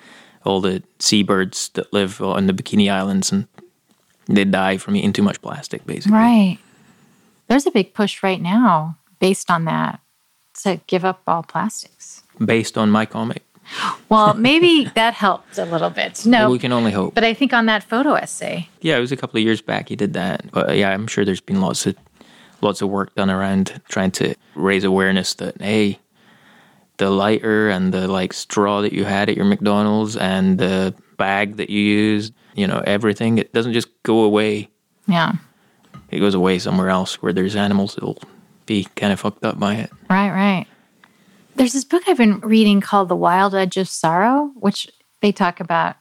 all 0.46 0.62
the 0.62 0.84
seabirds 1.00 1.70
that 1.70 1.92
live 1.92 2.22
on 2.22 2.46
the 2.46 2.54
Bikini 2.54 2.92
Islands 2.92 3.32
and 3.32 3.48
they 4.28 4.46
die 4.46 4.78
from 4.78 4.96
eating 4.96 5.14
too 5.14 5.24
much 5.24 5.42
plastic, 5.42 5.86
basically. 5.86 6.16
Right. 6.16 6.60
There's 7.48 7.66
a 7.66 7.72
big 7.72 7.94
push 7.94 8.24
right 8.24 8.42
now 8.42 8.98
based 9.20 9.50
on 9.50 9.66
that 9.66 10.00
to 10.62 10.80
give 10.88 11.04
up 11.04 11.22
all 11.28 11.44
plastics. 11.44 12.24
Based 12.44 12.78
on 12.78 12.90
my 12.90 13.06
comic. 13.06 13.44
Well, 14.10 14.34
maybe 14.34 14.86
that 14.96 15.14
helped 15.14 15.58
a 15.58 15.66
little 15.66 15.90
bit. 15.90 16.26
No, 16.26 16.40
well, 16.40 16.52
we 16.52 16.60
can 16.60 16.72
only 16.72 16.92
hope. 16.92 17.16
But 17.16 17.24
I 17.24 17.34
think 17.34 17.54
on 17.54 17.66
that 17.68 17.84
photo 17.84 18.14
essay. 18.14 18.70
Yeah, 18.82 18.98
it 18.98 19.00
was 19.00 19.12
a 19.12 19.18
couple 19.18 19.38
of 19.38 19.44
years 19.44 19.62
back 19.62 19.90
he 19.90 19.96
did 19.96 20.14
that. 20.14 20.52
But 20.52 20.78
yeah, 20.78 20.90
I'm 20.90 21.08
sure 21.08 21.26
there's 21.26 21.42
been 21.42 21.62
lots 21.62 21.86
of 21.86 21.96
lots 22.62 22.82
of 22.82 22.90
work 22.90 23.14
done 23.16 23.30
around 23.30 23.82
trying 23.90 24.12
to 24.12 24.36
raise 24.56 24.84
awareness 24.84 25.34
that 25.36 25.62
hey, 25.62 26.00
the 26.98 27.10
lighter 27.10 27.70
and 27.70 27.94
the 27.94 28.08
like 28.08 28.34
straw 28.34 28.82
that 28.82 28.94
you 28.94 29.06
had 29.06 29.30
at 29.30 29.36
your 29.36 29.46
McDonald's 29.46 30.16
and 30.16 30.58
the 30.60 30.94
bag 31.18 31.58
that 31.58 31.70
you 31.70 31.82
used 31.82 32.34
you 32.56 32.68
know, 32.68 32.84
everything. 32.86 33.38
It 33.38 33.54
doesn't 33.54 33.74
just 33.74 33.90
go 34.04 34.24
away. 34.24 34.70
Yeah. 35.08 35.34
It 36.12 36.20
goes 36.20 36.36
away 36.36 36.60
somewhere 36.60 36.90
else 36.90 37.22
where 37.22 37.34
there's 37.34 37.56
animals 37.56 37.96
that'll 37.96 38.20
be 38.66 38.86
kind 38.96 39.12
of 39.12 39.20
fucked 39.20 39.44
up 39.44 39.60
by 39.60 39.76
it. 39.76 39.92
Right, 40.10 40.30
right. 40.30 40.66
There's 41.56 41.74
this 41.74 41.84
book 41.84 42.04
I've 42.08 42.18
been 42.18 42.40
reading 42.40 42.82
called 42.82 43.10
The 43.10 43.16
Wild 43.16 43.54
Edge 43.54 43.78
of 43.78 43.88
Sorrow, 43.88 44.52
which 44.56 44.90
they 45.22 45.32
talk 45.32 45.60
about 45.60 45.96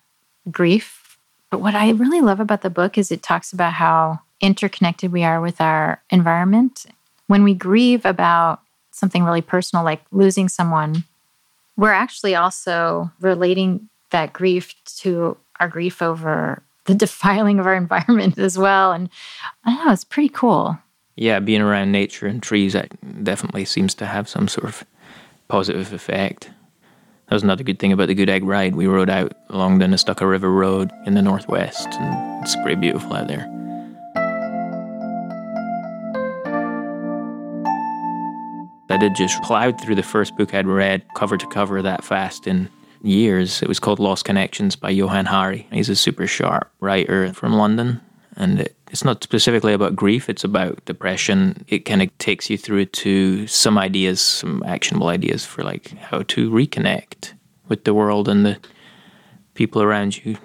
grief. 0.51 1.19
But 1.51 1.61
what 1.61 1.75
I 1.75 1.91
really 1.91 2.23
love 2.23 2.41
about 2.41 2.63
the 2.63 2.71
book 2.71 2.97
is 2.97 3.13
it 3.13 3.23
talks 3.23 3.53
about 3.53 3.75
how 3.75 4.21
interconnected 4.41 5.13
we 5.13 5.25
are 5.25 5.41
with 5.41 5.61
our 5.61 6.03
environment. 6.11 6.87
When 7.27 7.45
we 7.45 7.55
grieve 7.55 8.07
about 8.07 8.61
something 8.93 9.25
really 9.25 9.43
personal, 9.43 9.85
like 9.85 10.03
losing 10.11 10.49
someone, 10.49 11.05
we're 11.77 11.93
actually 11.93 12.35
also 12.35 13.11
relating 13.21 13.89
that 14.11 14.33
grief 14.33 14.75
to 14.99 15.37
our 15.61 15.69
grief 15.69 16.01
over 16.01 16.63
the 16.87 16.95
defiling 17.05 17.59
of 17.59 17.67
our 17.67 17.75
environment 17.75 18.39
as 18.39 18.57
well. 18.57 18.93
And 18.93 19.11
I 19.65 19.75
don't 19.75 19.87
know, 19.87 19.93
it's 19.93 20.05
pretty 20.05 20.31
cool. 20.31 20.79
Yeah, 21.15 21.41
being 21.41 21.61
around 21.61 21.93
nature 21.93 22.27
and 22.27 22.43
trees 22.43 22.75
definitely 23.23 23.67
seems 23.67 23.95
to 23.97 24.07
have 24.07 24.31
some 24.31 24.49
sort 24.49 24.67
of 24.67 24.85
positive 25.49 25.93
effect. 25.93 26.51
That 27.29 27.35
was 27.37 27.43
another 27.43 27.65
good 27.65 27.79
thing 27.79 27.93
about 27.93 28.09
the 28.09 28.15
Good 28.15 28.29
Egg 28.29 28.45
ride. 28.45 28.75
We 28.75 28.87
rode 28.87 29.11
out 29.11 29.33
along 29.49 29.79
the 29.79 29.87
Nestucca 29.87 30.29
River 30.29 30.51
Road 30.51 30.91
in 31.07 31.15
the 31.15 31.23
northwest, 31.23 31.89
and 31.93 32.43
it's 32.45 32.57
pretty 32.57 32.81
beautiful 32.81 33.15
out 33.15 33.29
there. 33.29 33.49
I 38.91 38.99
did 38.99 39.15
just 39.15 39.43
plowed 39.43 39.81
through 39.81 39.95
the 39.95 40.03
first 40.03 40.37
book 40.37 40.53
I'd 40.53 40.67
read 40.67 41.03
cover 41.17 41.39
to 41.39 41.47
cover 41.47 41.81
that 41.81 42.05
fast 42.05 42.47
in 42.47 42.69
years. 43.03 43.63
It 43.63 43.69
was 43.69 43.81
called 43.81 43.99
Lost 43.99 44.27
Connections 44.27 44.77
by 44.77 44.91
Johann 44.91 45.25
Hari. 45.25 45.67
He's 45.73 45.89
a 45.89 45.97
super 45.97 46.27
sharp 46.27 46.71
writer 46.81 47.33
from 47.33 47.55
London. 47.55 48.03
And 48.37 48.61
it, 48.61 48.77
it's 48.93 49.05
not 49.05 49.25
specifically 49.25 49.73
about 49.73 49.97
grief, 49.97 50.29
it's 50.29 50.45
about 50.45 50.85
depression. 50.85 51.65
It 51.67 51.87
kind 51.87 52.03
of 52.03 52.17
takes 52.19 52.51
you 52.51 52.59
through 52.59 52.85
to 52.87 53.47
some 53.47 53.79
ideas, 53.79 54.21
some 54.21 54.63
actionable 54.67 55.09
ideas 55.09 55.47
for 55.47 55.65
like 55.65 55.97
how 55.97 56.23
to 56.29 56.51
reconnect 56.51 57.33
with 57.69 57.85
the 57.85 57.95
world 57.95 58.29
and 58.29 58.45
the 58.45 58.59
people 59.55 59.83
around 59.83 60.23
you. 60.23 60.37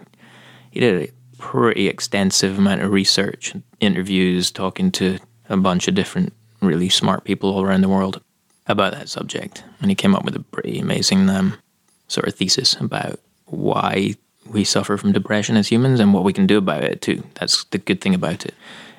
He 0.71 0.79
did 0.79 1.10
a 1.10 1.13
pretty 1.38 1.89
extensive 1.89 2.57
amount 2.57 2.81
of 2.81 2.91
research, 2.91 3.53
interviews, 3.81 4.49
talking 4.49 4.91
to 4.93 5.19
a 5.49 5.57
bunch 5.57 5.89
of 5.89 5.95
different 5.95 6.31
really 6.62 6.88
smart 6.88 7.25
people 7.25 7.53
all 7.53 7.63
around 7.63 7.81
the 7.81 7.89
world 7.89 8.21
about 8.67 8.93
that 8.93 9.10
subject. 9.10 9.62
And 9.81 9.91
he 9.91 9.95
came 9.95 10.15
up 10.15 10.23
with 10.23 10.38
a 10.38 10.39
pretty 10.39 10.79
amazing 10.79 11.29
um, 11.29 11.57
sort 12.07 12.29
of 12.29 12.36
thesis 12.36 12.75
about 12.75 13.19
why 13.45 14.15
we 14.51 14.63
suffer 14.63 14.97
from 14.97 15.12
depression 15.12 15.57
as 15.57 15.67
humans 15.67 15.99
and 15.99 16.13
what 16.13 16.23
we 16.23 16.33
can 16.33 16.47
do 16.47 16.57
about 16.57 16.83
it 16.83 17.01
too. 17.01 17.23
That's 17.36 17.63
the 17.65 17.77
good 17.77 18.01
thing 18.01 18.15
about 18.15 18.45
it. 18.45 18.53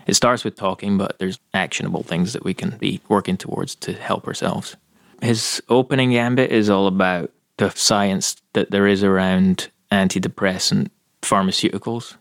It 0.07 0.15
starts 0.15 0.45
with 0.45 0.57
talking, 0.57 0.97
but 0.97 1.19
there's 1.19 1.39
actionable 1.53 2.03
things 2.03 2.33
that 2.33 2.45
we 2.45 2.55
can 2.55 2.77
be 2.79 3.01
working 3.09 3.37
towards 3.37 3.75
to 3.77 3.93
help 3.93 4.27
ourselves. 4.27 4.77
His 5.21 5.63
opening 5.69 6.13
gambit 6.13 6.51
is 6.51 6.71
all 6.71 6.87
about 6.87 7.31
the 7.59 7.71
science 7.71 8.37
that 8.53 8.71
there 8.71 8.87
is 8.87 9.03
around 9.03 9.69
antidepressant 9.91 10.91
pharmaceuticals. 11.23 12.17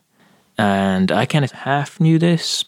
And 0.58 1.12
I 1.12 1.24
kind 1.24 1.44
of 1.44 1.52
half 1.52 2.00
knew 2.00 2.18
this, 2.18 2.64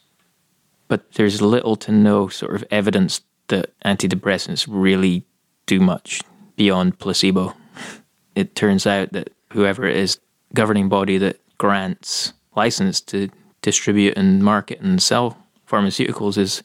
but 0.89 1.13
there's 1.13 1.43
little 1.43 1.77
to 1.77 1.93
no 1.93 2.29
sort 2.29 2.55
of 2.55 2.65
evidence 2.71 3.21
that 3.49 3.79
antidepressants 3.85 4.67
really 4.69 5.27
do 5.67 5.81
much 5.81 6.23
beyond 6.57 6.99
placebo 6.99 7.55
it 8.35 8.55
turns 8.55 8.87
out 8.87 9.13
that 9.13 9.31
whoever 9.53 9.87
it 9.87 9.97
is 9.97 10.19
governing 10.55 10.89
body 10.89 11.19
that 11.19 11.41
grants 11.59 12.33
license 12.57 13.01
to 13.01 13.29
distribute 13.63 14.17
and 14.17 14.43
market 14.43 14.81
and 14.81 15.03
sell 15.03 15.37
pharmaceuticals 15.69 16.37
is 16.37 16.63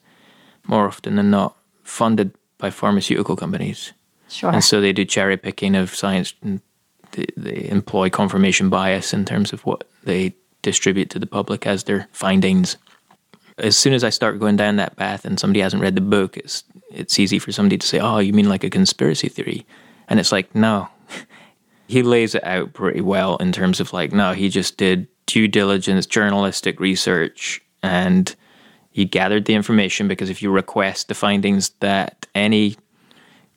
more 0.67 0.87
often 0.87 1.15
than 1.15 1.29
not 1.29 1.55
funded 1.83 2.33
by 2.57 2.69
pharmaceutical 2.69 3.35
companies. 3.35 3.93
Sure. 4.29 4.51
And 4.51 4.63
so 4.63 4.81
they 4.81 4.93
do 4.93 5.05
cherry 5.05 5.37
picking 5.37 5.75
of 5.75 5.93
science 5.93 6.33
and 6.41 6.61
they, 7.11 7.25
they 7.37 7.67
employ 7.69 8.09
confirmation 8.09 8.69
bias 8.69 9.13
in 9.13 9.25
terms 9.25 9.53
of 9.53 9.65
what 9.65 9.83
they 10.03 10.33
distribute 10.61 11.09
to 11.11 11.19
the 11.19 11.27
public 11.27 11.67
as 11.67 11.83
their 11.83 12.07
findings. 12.11 12.77
As 13.57 13.77
soon 13.77 13.93
as 13.93 14.03
I 14.03 14.09
start 14.09 14.39
going 14.39 14.55
down 14.55 14.77
that 14.77 14.97
path 14.97 15.25
and 15.25 15.39
somebody 15.39 15.61
hasn't 15.61 15.81
read 15.81 15.95
the 15.95 16.01
book, 16.01 16.37
it's 16.37 16.63
it's 16.91 17.19
easy 17.19 17.39
for 17.39 17.51
somebody 17.51 17.77
to 17.77 17.87
say, 17.87 17.99
"Oh, 17.99 18.19
you 18.19 18.33
mean 18.33 18.49
like 18.49 18.63
a 18.63 18.69
conspiracy 18.69 19.29
theory?" 19.29 19.65
And 20.07 20.19
it's 20.19 20.31
like, 20.31 20.53
no, 20.55 20.89
he 21.87 22.01
lays 22.03 22.35
it 22.35 22.43
out 22.43 22.73
pretty 22.73 23.01
well 23.01 23.37
in 23.37 23.51
terms 23.51 23.79
of 23.79 23.93
like, 23.93 24.11
no, 24.11 24.33
he 24.33 24.49
just 24.49 24.77
did 24.77 25.07
due 25.25 25.47
diligence, 25.47 26.05
journalistic 26.05 26.79
research, 26.79 27.61
and 27.83 28.35
He 28.91 29.03
gathered 29.03 29.43
the 29.43 29.53
information 29.55 30.07
because 30.07 30.29
if 30.29 30.41
you 30.41 30.49
request 30.49 31.09
the 31.09 31.13
findings 31.15 31.71
that 31.81 32.25
any 32.33 32.77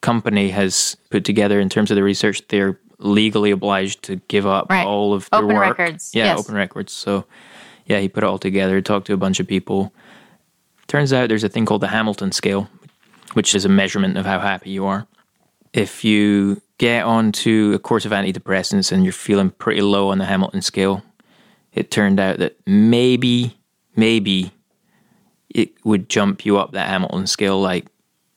company 0.01 0.49
has 0.51 0.97
put 1.11 1.25
together 1.25 1.61
in 1.61 1.69
terms 1.69 1.91
of 1.93 1.95
the 1.95 2.03
research, 2.03 2.43
they're 2.49 2.79
legally 2.99 3.53
obliged 3.53 4.03
to 4.05 4.17
give 4.27 4.47
up 4.47 4.67
Right. 4.69 4.85
all 4.85 5.14
of 5.14 5.31
their 5.31 5.38
Open 5.45 5.55
work. 5.57 5.79
records, 5.79 6.11
Yeah, 6.12 6.25
yes. 6.25 6.41
open 6.41 6.57
records. 6.57 6.93
So, 6.93 7.25
yeah, 7.87 8.01
he 8.01 8.09
put 8.09 8.25
it 8.25 8.27
all 8.27 8.38
together, 8.38 8.81
talked 8.81 9.07
to 9.07 9.12
a 9.12 9.17
bunch 9.17 9.38
of 9.38 9.47
people. 9.47 9.93
Turns 10.88 11.12
out 11.12 11.29
there's 11.29 11.45
a 11.45 11.49
thing 11.49 11.67
called 11.67 11.83
the 11.83 11.88
Hamilton 11.88 12.33
scale, 12.33 12.69
which 13.35 13.55
is 13.55 13.64
a 13.64 13.69
measurement 13.69 14.17
of 14.19 14.27
how 14.27 14.41
happy 14.41 14.71
you 14.71 14.87
are. 14.87 15.07
If 15.72 16.04
you 16.04 16.62
get 16.78 17.04
onto 17.04 17.72
a 17.74 17.78
course 17.78 18.04
of 18.04 18.12
antidepressants 18.12 18.92
and 18.92 19.04
you're 19.04 19.12
feeling 19.12 19.50
pretty 19.50 19.81
low 19.81 20.09
on 20.09 20.18
the 20.18 20.24
Hamilton 20.24 20.62
scale, 20.62 21.02
it 21.72 21.90
turned 21.90 22.18
out 22.18 22.38
that 22.38 22.57
maybe, 22.66 23.57
maybe 23.96 24.52
it 25.48 25.72
would 25.85 26.09
jump 26.09 26.44
you 26.46 26.59
up 26.59 26.72
that 26.72 26.88
Hamilton 26.88 27.26
scale 27.26 27.61
like 27.61 27.87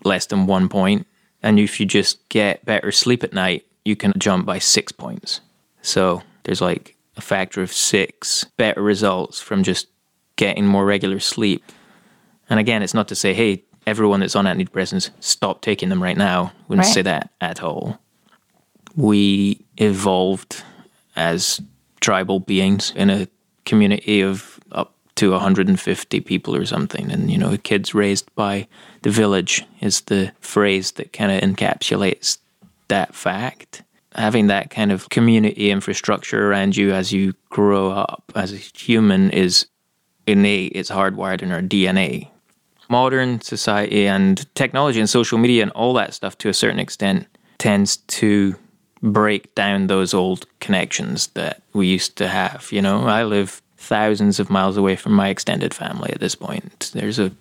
less 0.04 0.26
than 0.26 0.48
one 0.48 0.70
point. 0.70 1.08
And 1.44 1.60
if 1.60 1.80
you 1.80 1.86
just 1.86 2.28
get 2.30 2.66
better 2.66 2.92
sleep 2.92 3.24
at 3.24 3.34
night, 3.34 3.66
you 3.86 3.96
can 3.96 4.14
jump 4.18 4.46
by 4.46 4.60
six 4.60 4.92
points. 4.92 5.42
So 5.82 6.22
there's 6.44 6.62
like 6.62 6.96
a 7.18 7.22
factor 7.22 7.62
of 7.62 7.72
six 7.72 8.44
better 8.58 8.82
results 8.82 9.42
from 9.42 9.64
just 9.64 9.88
getting 10.36 10.66
more 10.66 10.86
regular 10.86 11.20
sleep. 11.20 11.64
And 12.50 12.60
again, 12.60 12.84
it's 12.84 12.94
not 12.94 13.08
to 13.10 13.16
say, 13.16 13.34
hey, 13.34 13.64
everyone 13.88 14.20
that's 14.20 14.36
on 14.36 14.46
antidepressants, 14.46 15.10
stop 15.20 15.62
taking 15.62 15.90
them 15.90 16.02
right 16.02 16.18
now. 16.18 16.54
Wouldn't 16.68 16.86
Right. 16.86 16.94
say 16.94 17.02
that 17.02 17.32
at 17.42 17.64
all. 17.64 18.00
We 18.96 19.62
evolved 19.78 20.64
as 21.16 21.62
tribal 22.00 22.40
beings 22.40 22.92
in 22.96 23.10
a 23.10 23.28
community 23.66 24.22
of 24.22 24.60
up 24.72 24.94
to 25.16 25.32
150 25.32 26.20
people 26.22 26.56
or 26.56 26.66
something. 26.66 27.12
And, 27.12 27.30
you 27.32 27.38
know, 27.38 27.56
kids 27.58 27.94
raised 27.94 28.34
by 28.36 28.68
the 29.04 29.10
village 29.10 29.64
is 29.82 30.02
the 30.02 30.32
phrase 30.40 30.92
that 30.94 31.14
kind 31.14 31.32
of 31.32 31.42
encapsulates 31.42 32.38
that 32.88 33.14
fact. 33.16 33.84
Having 34.16 34.48
that 34.48 34.70
kind 34.72 34.92
of 34.92 35.08
community 35.10 35.72
infrastructure 35.72 36.50
around 36.50 36.76
you 36.76 36.92
as 36.92 37.14
you 37.14 37.34
grow 37.50 37.92
up 37.92 38.24
as 38.36 38.52
a 38.52 38.58
human 38.58 39.30
is 39.32 39.68
innate, 40.28 40.74
it's 40.76 40.90
hardwired 40.92 41.42
in 41.42 41.52
our 41.52 41.62
DNA. 41.62 42.28
Modern 42.92 43.40
society 43.40 44.06
and 44.06 44.54
technology 44.54 45.00
and 45.00 45.10
social 45.10 45.38
media 45.38 45.64
and 45.64 45.72
all 45.72 45.94
that 45.94 46.14
stuff 46.14 46.38
to 46.40 46.50
a 46.50 46.54
certain 46.54 46.80
extent 46.80 47.26
tends 47.58 47.98
to 47.98 48.56
break 49.02 49.56
down 49.56 49.88
those 49.88 50.14
old 50.14 50.46
connections 50.60 51.28
that 51.28 51.62
we 51.72 51.88
used 51.88 52.18
to 52.18 52.28
have. 52.28 52.68
You 52.70 52.82
know, 52.82 53.08
I 53.08 53.24
live 53.24 53.62
thousands 53.78 54.42
of 54.42 54.50
miles 54.50 54.76
away 54.76 54.98
from 54.98 55.14
my 55.14 55.30
extended 55.30 55.74
family 55.74 56.12
at 56.12 56.20
this 56.20 56.36
point. 56.36 56.92
There's 56.94 57.18
a 57.18 57.32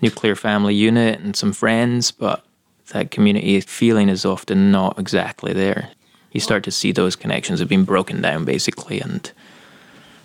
nuclear 0.00 0.36
family 0.36 0.74
unit 0.74 1.18
and 1.18 1.34
some 1.34 1.52
friends, 1.52 2.12
but 2.12 2.44
that 2.92 3.10
community 3.10 3.60
feeling 3.62 4.08
is 4.08 4.24
often 4.24 4.70
not 4.70 4.98
exactly 5.00 5.52
there. 5.52 5.90
You 6.30 6.40
start 6.40 6.62
to 6.64 6.70
see 6.70 6.92
those 6.92 7.16
connections 7.16 7.58
have 7.58 7.68
been 7.68 7.84
broken 7.84 8.22
down 8.22 8.44
basically, 8.44 9.00
and 9.00 9.32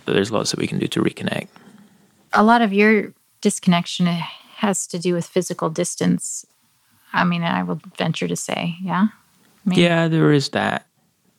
there's 0.06 0.32
lots 0.32 0.52
that 0.52 0.60
we 0.60 0.68
can 0.68 0.78
do 0.78 0.88
to 0.88 1.02
reconnect. 1.02 1.48
A 2.34 2.44
lot 2.44 2.62
of 2.62 2.72
your 2.72 3.14
disconnection 3.42 4.08
has 4.62 4.86
to 4.86 5.00
do 5.00 5.16
with 5.16 5.26
physical 5.26 5.72
distance. 5.72 6.46
I 7.14 7.24
mean, 7.24 7.42
I 7.42 7.64
will 7.64 7.82
venture 7.98 8.28
to 8.28 8.36
say, 8.36 8.76
yeah. 8.82 9.08
Maybe. 9.66 9.82
Yeah, 9.82 10.08
there 10.08 10.32
is 10.32 10.50
that. 10.50 10.86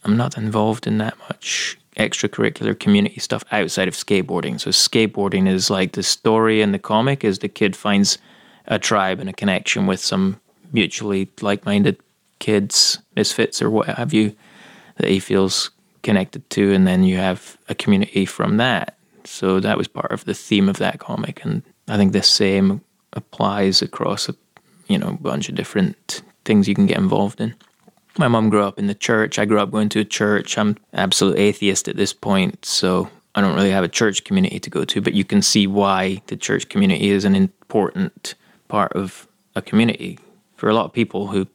I'm 0.05 0.17
not 0.17 0.37
involved 0.37 0.89
in 0.89 0.99
that 0.99 1.17
much 1.29 1.79
extracurricular 1.97 2.79
community 2.79 3.21
stuff 3.21 3.45
outside 3.53 3.87
of 3.87 3.95
skateboarding. 3.95 4.61
So 4.61 4.71
skateboarding 4.71 5.49
is 5.49 5.71
like 5.71 5.93
the 5.93 6.03
story 6.03 6.63
in 6.63 6.73
the 6.73 6.81
comic 6.81 7.23
is 7.23 7.39
the 7.39 7.49
kid 7.49 7.77
finds 7.77 8.19
a 8.67 8.79
tribe 8.79 9.21
and 9.21 9.29
a 9.29 9.33
connection 9.33 9.87
with 9.87 10.01
some 10.01 10.41
mutually 10.73 11.31
like-minded 11.41 11.99
kids, 12.41 12.99
misfits 13.15 13.63
or 13.63 13.71
what 13.71 13.87
have 13.87 14.13
you 14.13 14.35
that 14.97 15.11
he 15.11 15.21
feels 15.21 15.71
connected 16.03 16.49
to 16.51 16.73
and 16.73 16.89
then 16.89 17.05
you 17.05 17.19
have 17.19 17.57
a 17.69 17.75
community 17.75 18.25
from 18.25 18.57
that. 18.57 18.97
So 19.25 19.61
that 19.61 19.79
was 19.79 19.87
part 19.87 20.11
of 20.11 20.25
the 20.25 20.35
theme 20.35 20.69
of 20.69 20.79
that 20.79 20.99
comic 20.99 21.45
and 21.45 21.63
I 21.87 21.97
think 21.97 22.13
the 22.13 22.23
same 22.23 22.81
applies 23.13 23.83
across 23.83 24.29
a 24.29 24.35
you 24.89 24.99
know 24.99 25.19
bunch 25.21 25.49
of 25.49 25.55
different 25.55 26.23
things 26.45 26.69
you 26.69 26.75
can 26.75 26.87
get 26.87 26.99
involved 26.99 27.41
in. 27.41 27.55
My 28.19 28.29
mom 28.29 28.51
grew 28.51 28.63
up 28.63 28.79
in 28.79 28.89
the 28.89 28.95
church. 28.95 29.39
I 29.39 29.47
grew 29.47 29.59
up 29.59 29.71
going 29.71 29.89
to 29.91 30.01
a 30.01 30.05
church. 30.05 30.59
I'm 30.59 30.77
absolute 30.93 31.39
atheist 31.39 31.89
at 31.89 31.97
this 31.97 32.13
point, 32.13 32.65
so 32.65 33.09
I 33.35 33.41
don't 33.41 33.55
really 33.55 33.71
have 33.71 33.85
a 33.85 33.89
church 33.89 34.25
community 34.25 34.61
to 34.61 34.71
go 34.71 34.85
to, 34.85 35.01
but 35.01 35.15
you 35.15 35.25
can 35.25 35.41
see 35.41 35.67
why 35.67 36.21
the 36.27 36.37
church 36.37 36.69
community 36.69 37.11
is 37.11 37.25
an 37.25 37.35
important 37.35 38.35
part 38.69 38.93
of 38.93 39.27
a 39.57 39.63
community. 39.63 40.19
For 40.57 40.69
a 40.69 40.75
lot 40.75 40.85
of 40.85 40.93
people 40.93 41.29
who 41.29 41.47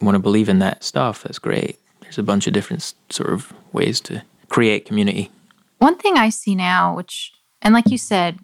want 0.00 0.14
to 0.14 0.20
believe 0.20 0.48
in 0.48 0.58
that 0.58 0.84
stuff, 0.84 1.22
that's 1.22 1.38
great. 1.38 1.78
There's 2.02 2.18
a 2.18 2.22
bunch 2.22 2.46
of 2.46 2.52
different 2.52 2.94
sort 3.10 3.30
of 3.30 3.52
ways 3.72 4.00
to 4.02 4.22
create 4.48 4.84
community. 4.84 5.30
One 5.78 5.96
thing 5.96 6.16
I 6.16 6.28
see 6.28 6.54
now, 6.54 6.94
which, 6.94 7.32
and 7.62 7.72
like 7.72 7.90
you 7.90 7.98
said, 7.98 8.38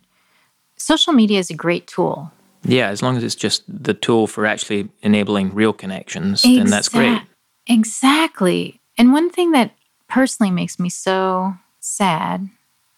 social 0.77 1.13
media 1.13 1.39
is 1.39 1.51
a 1.51 1.55
great 1.55 1.87
tool. 1.87 2.33
Yeah, 2.65 2.89
as 2.89 3.03
long 3.03 3.17
as 3.17 3.25
it's 3.25 3.35
just 3.35 3.63
the 3.69 3.95
tool 3.95 4.27
for 4.27 4.47
actually 4.47 4.89
enabling 5.03 5.55
real 5.55 5.73
connections, 5.73 6.43
then 6.43 6.67
that's 6.67 6.89
great. 6.89 7.21
Exactly. 7.67 8.81
And 8.97 9.13
one 9.13 9.31
thing 9.31 9.53
that 9.53 9.73
personally 10.09 10.51
makes 10.51 10.79
me 10.79 10.89
so 10.89 11.55
sad 11.81 12.49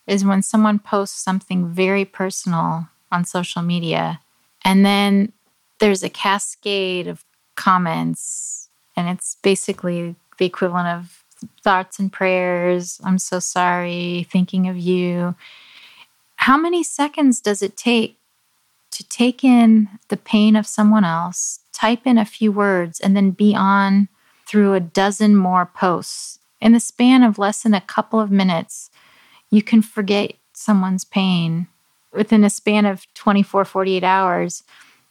is 0.07 0.25
when 0.25 0.43
someone 0.43 0.79
posts 0.79 1.21
something 1.21 1.69
very 1.69 2.05
personal 2.05 2.89
on 3.11 3.25
social 3.25 3.63
media 3.63 4.21
and 4.65 4.85
then 4.85 5.33
there's 5.79 6.03
a 6.03 6.09
cascade 6.09 7.07
of 7.07 7.25
comments 7.55 8.69
and 8.97 9.09
it's 9.09 9.37
basically 9.43 10.17
the 10.39 10.47
equivalent 10.47 10.89
of 10.89 11.25
thoughts 11.63 11.99
and 11.99 12.13
prayers. 12.13 13.01
I'm 13.05 13.19
so 13.19 13.39
sorry, 13.41 14.27
thinking 14.31 14.69
of 14.69 14.77
you. 14.77 15.35
How 16.37 16.57
many 16.57 16.83
seconds 16.83 17.41
does 17.41 17.63
it 17.63 17.77
take 17.77 18.19
to 18.91 19.09
take 19.09 19.45
in 19.45 19.89
the 20.09 20.17
pain 20.17 20.57
of 20.57 20.67
someone 20.67 21.05
else, 21.05 21.61
type 21.73 22.07
in 22.07 22.19
a 22.19 22.25
few 22.25 22.51
words, 22.53 23.01
and 23.01 23.17
then 23.17 23.31
be 23.31 23.55
on 23.55 24.09
through 24.47 24.75
a 24.75 24.81
dozen 24.81 25.37
more 25.37 25.67
posts? 25.67 26.39
In 26.61 26.73
the 26.73 26.81
span 26.81 27.23
of 27.23 27.39
less 27.39 27.63
than 27.63 27.75
a 27.75 27.81
couple 27.81 28.21
of 28.21 28.31
minutes, 28.31 28.91
you 29.51 29.63
can 29.63 29.83
forget 29.83 30.33
someone's 30.53 31.05
pain. 31.05 31.69
Within 32.13 32.45
a 32.45 32.51
span 32.51 32.87
of 32.87 33.07
24, 33.15 33.65
48 33.65 34.03
hours, 34.03 34.63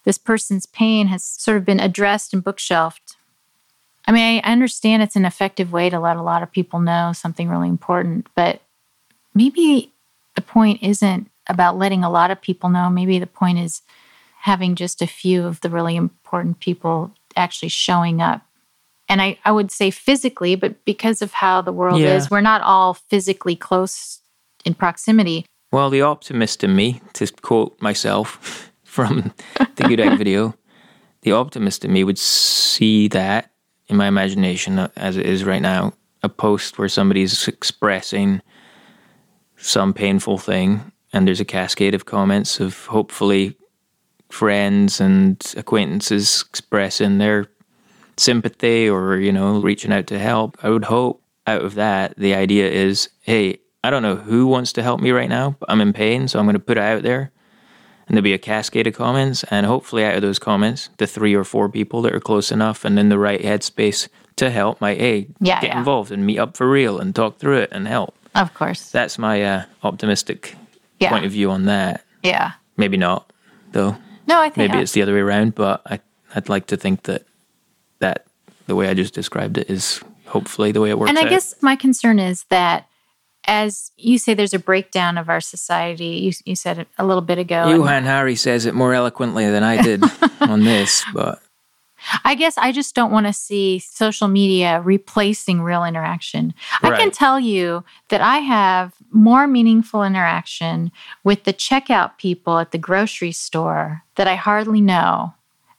this 0.03 0.17
person's 0.17 0.65
pain 0.65 1.07
has 1.07 1.23
sort 1.23 1.57
of 1.57 1.65
been 1.65 1.79
addressed 1.79 2.33
and 2.33 2.43
bookshelved. 2.43 3.15
I 4.07 4.11
mean, 4.11 4.41
I 4.43 4.51
understand 4.51 5.01
it's 5.01 5.15
an 5.15 5.25
effective 5.25 5.71
way 5.71 5.89
to 5.89 5.99
let 5.99 6.17
a 6.17 6.21
lot 6.21 6.43
of 6.43 6.51
people 6.51 6.79
know 6.79 7.11
something 7.13 7.49
really 7.49 7.69
important, 7.69 8.27
but 8.35 8.61
maybe 9.33 9.91
the 10.35 10.41
point 10.41 10.83
isn't 10.83 11.29
about 11.47 11.77
letting 11.77 12.03
a 12.03 12.09
lot 12.09 12.31
of 12.31 12.41
people 12.41 12.69
know. 12.69 12.89
Maybe 12.89 13.19
the 13.19 13.27
point 13.27 13.59
is 13.59 13.81
having 14.41 14.75
just 14.75 15.01
a 15.01 15.07
few 15.07 15.45
of 15.45 15.61
the 15.61 15.69
really 15.69 15.95
important 15.95 16.59
people 16.59 17.11
actually 17.35 17.69
showing 17.69 18.21
up. 18.21 18.41
And 19.07 19.21
I, 19.21 19.37
I 19.45 19.51
would 19.51 19.71
say 19.71 19.91
physically, 19.91 20.55
but 20.55 20.83
because 20.85 21.21
of 21.21 21.33
how 21.33 21.61
the 21.61 21.71
world 21.73 22.01
Yeah. 22.01 22.15
is, 22.15 22.29
we're 22.29 22.41
not 22.41 22.61
all 22.61 22.93
physically 22.95 23.55
close 23.55 24.19
in 24.63 24.73
proximity. 24.73 25.45
Well, 25.71 25.89
the 25.89 26.01
optimist 26.01 26.63
in 26.63 26.75
me, 26.75 27.01
to 27.13 27.27
quote 27.41 27.79
myself 27.81 28.71
from 28.83 29.33
the 29.75 29.83
Good 29.83 29.99
Egg 29.99 30.17
video, 30.17 30.55
the 31.21 31.33
optimist 31.33 31.83
in 31.85 31.91
me 31.91 32.03
would 32.03 32.17
see 32.17 33.07
that 33.09 33.51
in 33.87 33.97
my 33.97 34.07
imagination 34.07 34.79
as 34.95 35.17
it 35.17 35.25
is 35.25 35.43
right 35.43 35.61
now 35.61 35.93
a 36.23 36.29
post 36.29 36.79
where 36.79 36.89
somebody's 36.89 37.47
expressing 37.47 38.41
some 39.57 39.93
painful 39.93 40.37
thing, 40.37 40.91
and 41.15 41.25
there's 41.25 41.39
a 41.39 41.45
cascade 41.45 41.95
of 41.95 42.05
comments 42.05 42.59
of 42.59 42.85
hopefully 42.87 43.55
friends 44.29 44.99
and 44.99 45.41
acquaintances 45.55 46.43
expressing 46.49 47.19
their 47.19 47.45
sympathy 48.17 48.89
or, 48.89 49.15
you 49.15 49.31
know, 49.31 49.59
reaching 49.61 49.93
out 49.93 50.07
to 50.07 50.19
help. 50.19 50.57
I 50.61 50.69
would 50.69 50.83
hope 50.85 51.23
out 51.47 51.61
of 51.63 51.75
that, 51.75 52.15
the 52.17 52.35
idea 52.35 52.69
is 52.69 53.09
hey, 53.21 53.59
I 53.83 53.89
don't 53.91 54.01
know 54.01 54.15
who 54.17 54.45
wants 54.47 54.73
to 54.73 54.83
help 54.83 54.99
me 54.99 55.11
right 55.11 55.29
now, 55.29 55.55
but 55.59 55.71
I'm 55.71 55.79
in 55.79 55.93
pain, 55.93 56.27
so 56.27 56.37
I'm 56.37 56.45
going 56.45 56.53
to 56.55 56.59
put 56.59 56.77
it 56.77 56.81
out 56.81 57.03
there. 57.03 57.31
And 58.07 58.15
there'll 58.15 58.23
be 58.23 58.33
a 58.33 58.37
cascade 58.37 58.85
of 58.87 58.93
comments, 58.93 59.43
and 59.49 59.65
hopefully, 59.65 60.03
out 60.03 60.15
of 60.15 60.21
those 60.21 60.37
comments, 60.37 60.89
the 60.97 61.07
three 61.07 61.33
or 61.33 61.43
four 61.43 61.69
people 61.69 62.01
that 62.03 62.13
are 62.13 62.19
close 62.19 62.51
enough 62.51 62.83
and 62.85 62.99
in 62.99 63.09
the 63.09 63.17
right 63.17 63.41
headspace 63.41 64.09
to 64.35 64.49
help 64.51 64.79
might, 64.81 64.99
hey, 64.99 65.27
Yeah, 65.39 65.61
get 65.61 65.69
yeah. 65.69 65.79
involved 65.79 66.11
and 66.11 66.23
meet 66.25 66.37
up 66.39 66.55
for 66.57 66.69
real 66.69 66.99
and 66.99 67.15
talk 67.15 67.39
through 67.39 67.59
it 67.59 67.69
and 67.71 67.87
help. 67.87 68.15
Of 68.35 68.53
course. 68.53 68.91
That's 68.91 69.17
my 69.17 69.43
uh, 69.43 69.63
optimistic 69.81 70.55
Yeah. 70.99 71.09
point 71.09 71.25
of 71.25 71.31
view 71.31 71.51
on 71.51 71.65
that. 71.65 72.03
yeah. 72.23 72.53
Maybe 72.77 72.97
not, 72.97 73.31
though. 73.71 73.95
No, 74.27 74.39
I 74.41 74.49
think 74.49 74.69
Maybe 74.69 74.81
it's 74.81 74.91
the 74.91 75.01
other 75.01 75.13
way 75.13 75.19
around, 75.21 75.55
but 75.55 75.81
I, 75.85 75.99
I'd 76.35 76.49
like 76.49 76.67
to 76.67 76.77
think 76.77 77.03
that 77.03 77.23
that 77.99 78.25
the 78.67 78.75
way 78.75 78.89
I 78.89 78.93
just 78.93 79.13
described 79.13 79.57
it 79.57 79.69
is 79.69 80.01
hopefully 80.25 80.71
the 80.73 80.81
way 80.81 80.89
it 80.89 80.97
works 80.99 81.09
And 81.09 81.17
I 81.17 81.23
out. 81.23 81.29
guess 81.29 81.55
my 81.61 81.75
concern 81.75 82.19
is 82.19 82.43
that 82.49 82.87
as 83.47 83.91
you 83.95 84.17
say, 84.17 84.33
there's 84.33 84.53
a 84.55 84.59
breakdown 84.59 85.17
of 85.19 85.29
our 85.29 85.39
society. 85.39 86.05
You, 86.07 86.31
you 86.45 86.55
said 86.55 86.79
it 86.79 86.87
a 86.97 87.05
little 87.05 87.21
bit 87.21 87.37
ago. 87.37 87.69
Johann 87.69 88.03
Hari 88.05 88.35
says 88.35 88.65
it 88.65 88.73
more 88.73 88.93
eloquently 88.93 89.49
than 89.49 89.63
I 89.63 89.81
did 89.81 90.03
on 90.41 90.63
this, 90.63 91.05
but 91.13 91.41
I 92.23 92.35
guess 92.35 92.57
I 92.57 92.71
just 92.71 92.95
don't 92.95 93.11
want 93.11 93.25
to 93.27 93.33
see 93.33 93.79
social 93.79 94.27
media 94.27 94.81
replacing 94.81 95.61
real 95.61 95.83
interaction. 95.83 96.53
I 96.81 96.95
can 96.97 97.11
tell 97.11 97.39
you 97.39 97.83
that 98.09 98.21
I 98.21 98.37
have 98.39 98.93
more 99.11 99.47
meaningful 99.47 100.03
interaction 100.03 100.91
with 101.23 101.43
the 101.45 101.53
checkout 101.53 102.17
people 102.17 102.59
at 102.59 102.71
the 102.71 102.77
grocery 102.77 103.31
store 103.31 104.03
that 104.15 104.27
I 104.27 104.35
hardly 104.35 104.81
know 104.81 105.33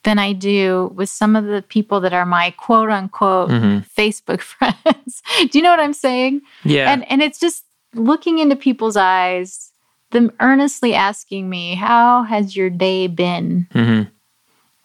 than 0.04 0.18
I 0.18 0.32
do 0.32 0.92
with 0.94 1.08
some 1.10 1.34
of 1.36 1.44
the 1.46 1.62
people 1.62 2.00
that 2.00 2.12
are 2.12 2.26
my 2.26 2.50
quote 2.52 2.90
unquote 2.90 3.50
Mhm. 3.50 3.84
Facebook 3.96 4.40
friends. 4.52 5.22
do 5.50 5.58
you 5.58 5.62
know 5.62 5.70
what 5.70 5.80
I'm 5.80 5.92
saying? 5.92 6.42
yeah. 6.64 6.92
And 6.92 7.10
and 7.10 7.22
it's 7.22 7.38
just 7.40 7.64
looking 7.94 8.38
into 8.38 8.56
people's 8.56 8.96
eyes, 8.96 9.72
them 10.10 10.30
earnestly 10.40 10.94
asking 10.94 11.48
me, 11.50 11.74
"How 11.74 12.22
has 12.22 12.54
your 12.56 12.70
day 12.70 13.06
been?" 13.08 13.66
Mhm. 13.74 14.08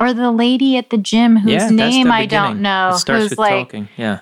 Or 0.01 0.13
the 0.13 0.31
lady 0.31 0.77
at 0.77 0.89
the 0.89 0.97
gym 0.97 1.37
whose 1.37 1.51
yeah, 1.53 1.69
name 1.69 2.11
I 2.11 2.25
don't 2.25 2.61
know, 2.61 2.89
It 2.93 2.97
starts 2.97 3.23
who's 3.23 3.29
with 3.31 3.39
like 3.39 3.67
talking. 3.67 3.87
Yeah. 3.97 4.19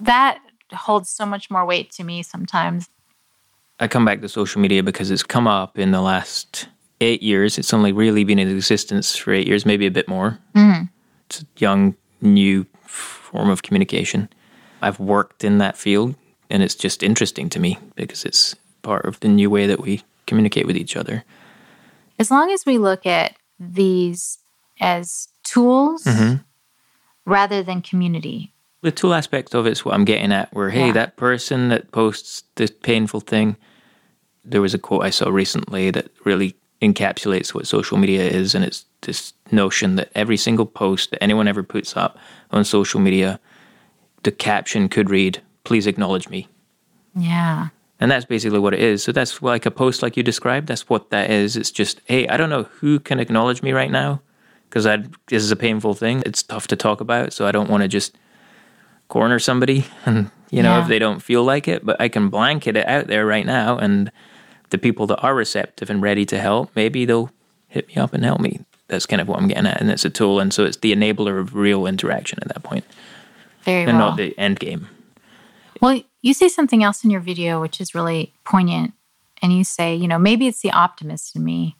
that 0.00 0.38
holds 0.72 1.08
so 1.10 1.24
much 1.24 1.50
more 1.50 1.64
weight 1.64 1.92
to 1.92 2.04
me 2.04 2.22
sometimes. 2.22 2.88
I 3.78 3.86
come 3.88 4.04
back 4.04 4.20
to 4.22 4.28
social 4.28 4.60
media 4.60 4.82
because 4.82 5.10
it's 5.10 5.22
come 5.22 5.46
up 5.46 5.78
in 5.78 5.92
the 5.92 6.00
last 6.00 6.68
eight 7.00 7.22
years. 7.22 7.58
It's 7.58 7.72
only 7.72 7.92
really 7.92 8.24
been 8.24 8.38
in 8.38 8.48
existence 8.48 9.16
for 9.16 9.32
eight 9.32 9.46
years, 9.46 9.64
maybe 9.64 9.86
a 9.86 9.90
bit 9.90 10.08
more. 10.08 10.38
Mhm. 10.54 10.88
It's 11.26 11.42
a 11.42 11.46
young, 11.58 11.94
new 12.20 12.66
form 12.86 13.50
of 13.50 13.62
communication. 13.62 14.28
I've 14.82 14.98
worked 15.00 15.44
in 15.44 15.58
that 15.58 15.76
field, 15.76 16.14
and 16.50 16.62
it's 16.62 16.74
just 16.74 17.02
interesting 17.02 17.48
to 17.50 17.60
me 17.60 17.78
because 17.94 18.24
it's 18.24 18.54
part 18.82 19.06
of 19.06 19.20
the 19.20 19.28
new 19.28 19.48
way 19.50 19.66
that 19.66 19.80
we 19.80 20.02
communicate 20.26 20.66
with 20.66 20.76
each 20.76 20.96
other. 20.96 21.24
As 22.18 22.30
long 22.30 22.50
as 22.52 22.64
we 22.66 22.78
look 22.78 23.06
at 23.06 23.36
these 23.58 24.38
as 24.80 25.28
tools 25.44 26.04
Mhm. 26.04 26.44
rather 27.24 27.62
than 27.62 27.80
community. 27.82 28.52
The 28.82 28.90
tool 28.92 29.14
aspect 29.14 29.54
of 29.54 29.66
it's 29.66 29.84
what 29.84 29.94
I'm 29.94 30.04
getting 30.04 30.32
at. 30.32 30.52
Where 30.52 30.70
hey, 30.70 30.86
Yeah. 30.88 30.92
that 30.92 31.16
person 31.16 31.68
that 31.68 31.90
posts 31.92 32.44
this 32.56 32.70
painful 32.70 33.20
thing. 33.20 33.56
There 34.44 34.60
was 34.60 34.74
a 34.74 34.78
quote 34.78 35.04
I 35.04 35.10
saw 35.10 35.30
recently 35.30 35.90
that 35.90 36.08
really 36.24 36.54
encapsulates 36.82 37.54
what 37.54 37.66
social 37.66 37.96
media 37.96 38.24
is, 38.24 38.54
and 38.54 38.62
it's 38.64 38.84
this 39.02 39.32
notion 39.50 39.96
that 39.96 40.10
every 40.14 40.36
single 40.36 40.66
post 40.66 41.10
that 41.12 41.22
anyone 41.22 41.48
ever 41.48 41.62
puts 41.62 41.96
up 41.96 42.18
on 42.50 42.62
social 42.64 43.00
media, 43.00 43.40
the 44.22 44.30
caption 44.32 44.88
could 44.90 45.08
read, 45.08 45.40
"Please 45.64 45.86
acknowledge 45.86 46.28
me." 46.28 46.48
Yeah. 47.16 47.68
And 48.00 48.10
that's 48.10 48.26
basically 48.26 48.58
what 48.58 48.74
it 48.74 48.80
is. 48.80 49.02
So 49.02 49.12
that's 49.12 49.40
like 49.40 49.64
a 49.64 49.70
post 49.70 50.02
like 50.02 50.16
you 50.16 50.22
described. 50.22 50.66
That's 50.66 50.90
what 50.90 51.08
that 51.10 51.30
is. 51.30 51.56
It's 51.56 51.70
just, 51.70 52.00
hey, 52.04 52.26
I 52.28 52.36
don't 52.36 52.50
know 52.50 52.64
who 52.80 52.98
can 53.00 53.18
acknowledge 53.20 53.62
me 53.62 53.72
right 53.72 53.90
now 53.90 54.20
because 54.74 55.06
this 55.28 55.42
is 55.42 55.52
a 55.52 55.56
painful 55.56 55.94
thing. 55.94 56.20
It's 56.26 56.42
tough 56.42 56.66
to 56.66 56.74
talk 56.76 57.00
about. 57.00 57.32
So 57.32 57.46
I 57.46 57.52
don't 57.52 57.70
want 57.70 57.82
to 57.82 57.88
just 57.88 58.16
corner 59.08 59.38
somebody 59.38 59.86
and, 60.04 60.32
you 60.50 60.62
know, 60.64 60.76
Yeah. 60.76 60.82
if 60.82 60.88
they 60.88 60.98
don't 60.98 61.22
feel 61.22 61.44
like 61.44 61.68
it, 61.68 61.86
but 61.86 62.00
I 62.00 62.08
can 62.08 62.28
blanket 62.28 62.76
it 62.76 62.86
out 62.88 63.06
there 63.06 63.24
right 63.24 63.46
now. 63.46 63.78
And 63.78 64.10
the 64.70 64.78
people 64.78 65.06
that 65.06 65.20
are 65.20 65.32
receptive 65.34 65.90
and 65.90 66.02
ready 66.02 66.24
to 66.26 66.40
help, 66.40 66.70
maybe 66.74 67.04
they'll 67.04 67.30
hit 67.68 67.86
me 67.86 67.94
up 67.96 68.12
and 68.14 68.24
help 68.24 68.40
me. 68.40 68.64
That's 68.88 69.06
kind 69.06 69.22
of 69.22 69.28
what 69.28 69.38
I'm 69.38 69.46
getting 69.46 69.66
at. 69.66 69.80
And 69.80 69.90
it's 69.90 70.04
a 70.04 70.10
tool. 70.10 70.40
And 70.40 70.52
so 70.52 70.64
it's 70.64 70.78
the 70.78 70.92
enabler 70.92 71.38
of 71.40 71.54
real 71.54 71.86
interaction 71.86 72.40
at 72.42 72.48
that 72.48 72.64
point 72.64 72.84
Very 73.62 73.84
and 73.84 73.96
well. 73.96 74.08
not 74.08 74.16
the 74.16 74.36
end 74.36 74.58
game. 74.58 74.88
Well, 75.80 76.02
you 76.20 76.34
say 76.34 76.48
something 76.48 76.82
else 76.82 77.04
in 77.04 77.10
your 77.10 77.20
video 77.20 77.60
which 77.60 77.80
is 77.80 77.94
really 77.94 78.32
poignant. 78.44 78.92
And 79.40 79.52
you 79.52 79.62
say, 79.62 79.94
you 79.94 80.08
know, 80.08 80.18
maybe 80.18 80.48
it's 80.48 80.62
the 80.62 80.72
optimist 80.72 81.36
in 81.36 81.44
me, 81.44 81.76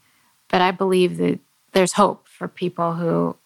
but 0.48 0.60
I 0.60 0.70
believe 0.70 1.16
that 1.16 1.40
there's 1.72 1.94
hope 1.94 2.23
for 2.36 2.48
people 2.48 2.94
who 2.94 3.36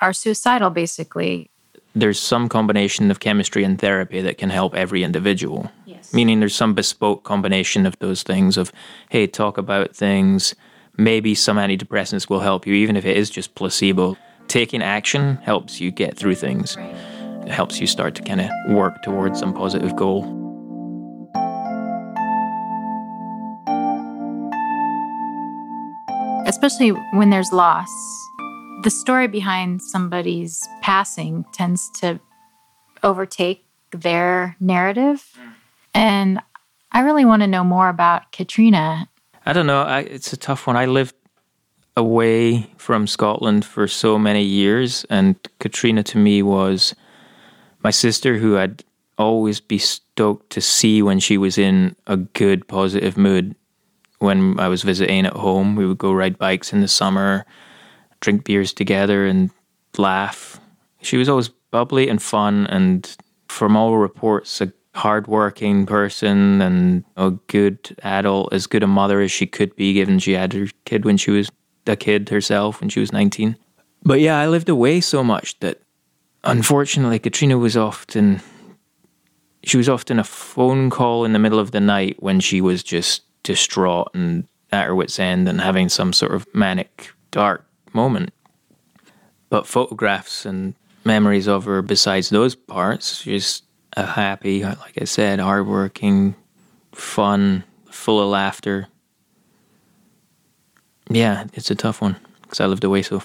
are 0.00 0.12
suicidal, 0.12 0.70
basically. 0.70 1.50
there's 1.94 2.20
some 2.20 2.48
combination 2.48 3.10
of 3.10 3.18
chemistry 3.20 3.64
and 3.64 3.80
therapy 3.80 4.20
that 4.20 4.38
can 4.38 4.50
help 4.50 4.74
every 4.74 5.02
individual. 5.02 5.70
Yes. 5.86 6.14
Meaning 6.14 6.38
there's 6.38 6.54
some 6.54 6.74
bespoke 6.74 7.24
combination 7.24 7.86
of 7.86 7.98
those 7.98 8.22
things 8.22 8.56
of, 8.56 8.70
hey, 9.10 9.26
talk 9.26 9.58
about 9.58 9.96
things. 9.96 10.54
Maybe 10.96 11.34
some 11.34 11.56
antidepressants 11.56 12.28
will 12.30 12.40
help 12.40 12.66
you, 12.66 12.74
even 12.74 12.96
if 12.96 13.04
it 13.04 13.16
is 13.16 13.30
just 13.30 13.54
placebo. 13.54 14.16
Taking 14.46 14.82
action 14.82 15.36
helps 15.42 15.80
you 15.80 15.90
get 15.90 16.16
through 16.16 16.36
things. 16.36 16.76
It 16.78 17.50
helps 17.50 17.80
you 17.80 17.86
start 17.86 18.14
to 18.16 18.22
kind 18.22 18.40
of 18.40 18.50
work 18.68 19.02
towards 19.02 19.38
some 19.40 19.52
positive 19.52 19.96
goal. 19.96 20.22
Especially 26.48 26.90
when 27.12 27.28
there's 27.28 27.52
loss. 27.52 27.90
The 28.82 28.90
story 28.90 29.28
behind 29.28 29.82
somebody's 29.82 30.66
passing 30.80 31.44
tends 31.52 31.90
to 32.00 32.18
overtake 33.02 33.64
their 33.90 34.56
narrative. 34.58 35.28
Mm. 35.38 35.52
And 35.94 36.40
I 36.90 37.00
really 37.00 37.26
want 37.26 37.42
to 37.42 37.46
know 37.46 37.64
more 37.64 37.90
about 37.90 38.32
Katrina. 38.32 39.08
I 39.44 39.52
don't 39.52 39.66
know. 39.66 39.82
I, 39.82 40.00
it's 40.00 40.32
a 40.32 40.38
tough 40.38 40.66
one. 40.66 40.76
I 40.76 40.86
lived 40.86 41.14
away 41.98 42.70
from 42.78 43.06
Scotland 43.06 43.64
for 43.64 43.86
so 43.86 44.18
many 44.18 44.42
years, 44.42 45.04
and 45.10 45.36
Katrina 45.58 46.02
to 46.04 46.18
me 46.18 46.42
was 46.42 46.94
my 47.82 47.90
sister 47.90 48.38
who 48.38 48.56
I'd 48.56 48.84
always 49.18 49.60
be 49.60 49.78
stoked 49.78 50.50
to 50.50 50.60
see 50.60 51.02
when 51.02 51.18
she 51.18 51.36
was 51.36 51.58
in 51.58 51.94
a 52.06 52.16
good, 52.16 52.68
positive 52.68 53.18
mood. 53.18 53.54
When 54.18 54.58
I 54.58 54.68
was 54.68 54.82
visiting 54.82 55.26
at 55.26 55.34
home, 55.34 55.76
we 55.76 55.86
would 55.86 55.98
go 55.98 56.12
ride 56.12 56.38
bikes 56.38 56.72
in 56.72 56.80
the 56.80 56.88
summer, 56.88 57.46
drink 58.20 58.44
beers 58.44 58.72
together, 58.72 59.26
and 59.26 59.50
laugh. 59.96 60.60
She 61.02 61.16
was 61.16 61.28
always 61.28 61.48
bubbly 61.48 62.08
and 62.08 62.20
fun, 62.20 62.66
and 62.66 63.16
from 63.48 63.76
all 63.76 63.96
reports, 63.96 64.60
a 64.60 64.72
hardworking 64.94 65.86
person 65.86 66.60
and 66.60 67.04
a 67.16 67.30
good 67.46 67.96
adult, 68.02 68.52
as 68.52 68.66
good 68.66 68.82
a 68.82 68.88
mother 68.88 69.20
as 69.20 69.30
she 69.30 69.46
could 69.46 69.74
be, 69.76 69.92
given 69.92 70.18
she 70.18 70.32
had 70.32 70.52
her 70.52 70.66
kid 70.84 71.04
when 71.04 71.16
she 71.16 71.30
was 71.30 71.50
a 71.86 71.96
kid 71.96 72.28
herself 72.28 72.80
when 72.80 72.90
she 72.90 73.00
was 73.00 73.12
19. 73.12 73.56
But 74.02 74.20
yeah, 74.20 74.38
I 74.38 74.48
lived 74.48 74.68
away 74.68 75.00
so 75.00 75.22
much 75.22 75.58
that 75.60 75.80
unfortunately, 76.44 77.18
Katrina 77.18 77.58
was 77.58 77.76
often 77.76 78.40
she 79.64 79.76
was 79.76 79.88
often 79.88 80.18
a 80.18 80.24
phone 80.24 80.88
call 80.88 81.24
in 81.24 81.32
the 81.32 81.38
middle 81.38 81.58
of 81.58 81.72
the 81.72 81.80
night 81.80 82.16
when 82.22 82.40
she 82.40 82.60
was 82.60 82.82
just 82.82 83.22
distraught 83.48 84.10
and 84.14 84.46
at 84.70 84.86
her 84.86 84.94
wits' 84.94 85.18
end 85.18 85.48
and 85.48 85.60
having 85.60 85.88
some 85.88 86.12
sort 86.12 86.32
of 86.34 86.46
manic, 86.54 87.10
dark 87.30 87.66
moment. 87.94 88.30
But 89.48 89.66
photographs 89.66 90.44
and 90.44 90.74
memories 91.04 91.48
of 91.48 91.64
her 91.64 91.80
besides 91.80 92.28
those 92.28 92.54
parts, 92.54 93.16
she's 93.22 93.62
a 93.96 94.04
happy, 94.04 94.62
like 94.62 95.00
I 95.00 95.04
said, 95.04 95.40
hardworking, 95.40 96.34
fun, 96.92 97.64
full 97.90 98.20
of 98.22 98.28
laughter. 98.28 98.86
Yeah, 101.10 101.44
it's 101.54 101.70
a 101.70 101.74
tough 101.74 102.02
one 102.02 102.16
because 102.42 102.60
I 102.60 102.66
lived 102.66 102.84
away 102.84 103.00
so. 103.02 103.22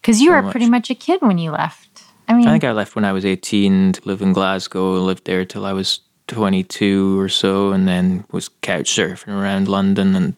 Because 0.00 0.20
you 0.22 0.30
So 0.30 0.36
were 0.36 0.42
much. 0.42 0.52
pretty 0.52 0.70
much 0.70 0.88
a 0.88 0.94
kid 0.94 1.20
when 1.20 1.36
you 1.36 1.50
left. 1.50 2.04
I 2.28 2.32
mean, 2.34 2.48
I 2.48 2.52
think 2.52 2.64
I 2.64 2.72
left 2.72 2.96
when 2.96 3.04
I 3.04 3.12
was 3.12 3.26
18 3.26 3.92
to 3.92 4.00
live 4.06 4.22
in 4.22 4.32
Glasgow. 4.32 4.94
Lived 4.94 5.26
there 5.26 5.44
till 5.44 5.66
I 5.66 5.74
was 5.74 6.00
22 6.28 7.18
or 7.18 7.28
so, 7.28 7.72
and 7.72 7.86
then 7.86 8.24
was 8.30 8.48
couch 8.48 8.90
surfing 8.90 9.28
around 9.28 9.68
London 9.68 10.14
and 10.14 10.36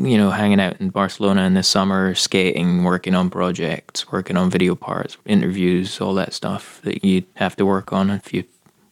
you 0.00 0.16
know 0.16 0.30
hanging 0.30 0.60
out 0.60 0.80
in 0.80 0.90
Barcelona 0.90 1.42
in 1.42 1.54
the 1.54 1.62
summer, 1.62 2.14
skating, 2.14 2.84
working 2.84 3.14
on 3.14 3.30
projects, 3.30 4.10
working 4.10 4.36
on 4.36 4.50
video 4.50 4.74
parts, 4.74 5.16
interviews, 5.26 6.00
all 6.00 6.14
that 6.14 6.32
stuff 6.32 6.80
that 6.82 7.04
you 7.04 7.24
have 7.34 7.56
to 7.56 7.66
work 7.66 7.92
on 7.92 8.10
if 8.10 8.32
you 8.32 8.44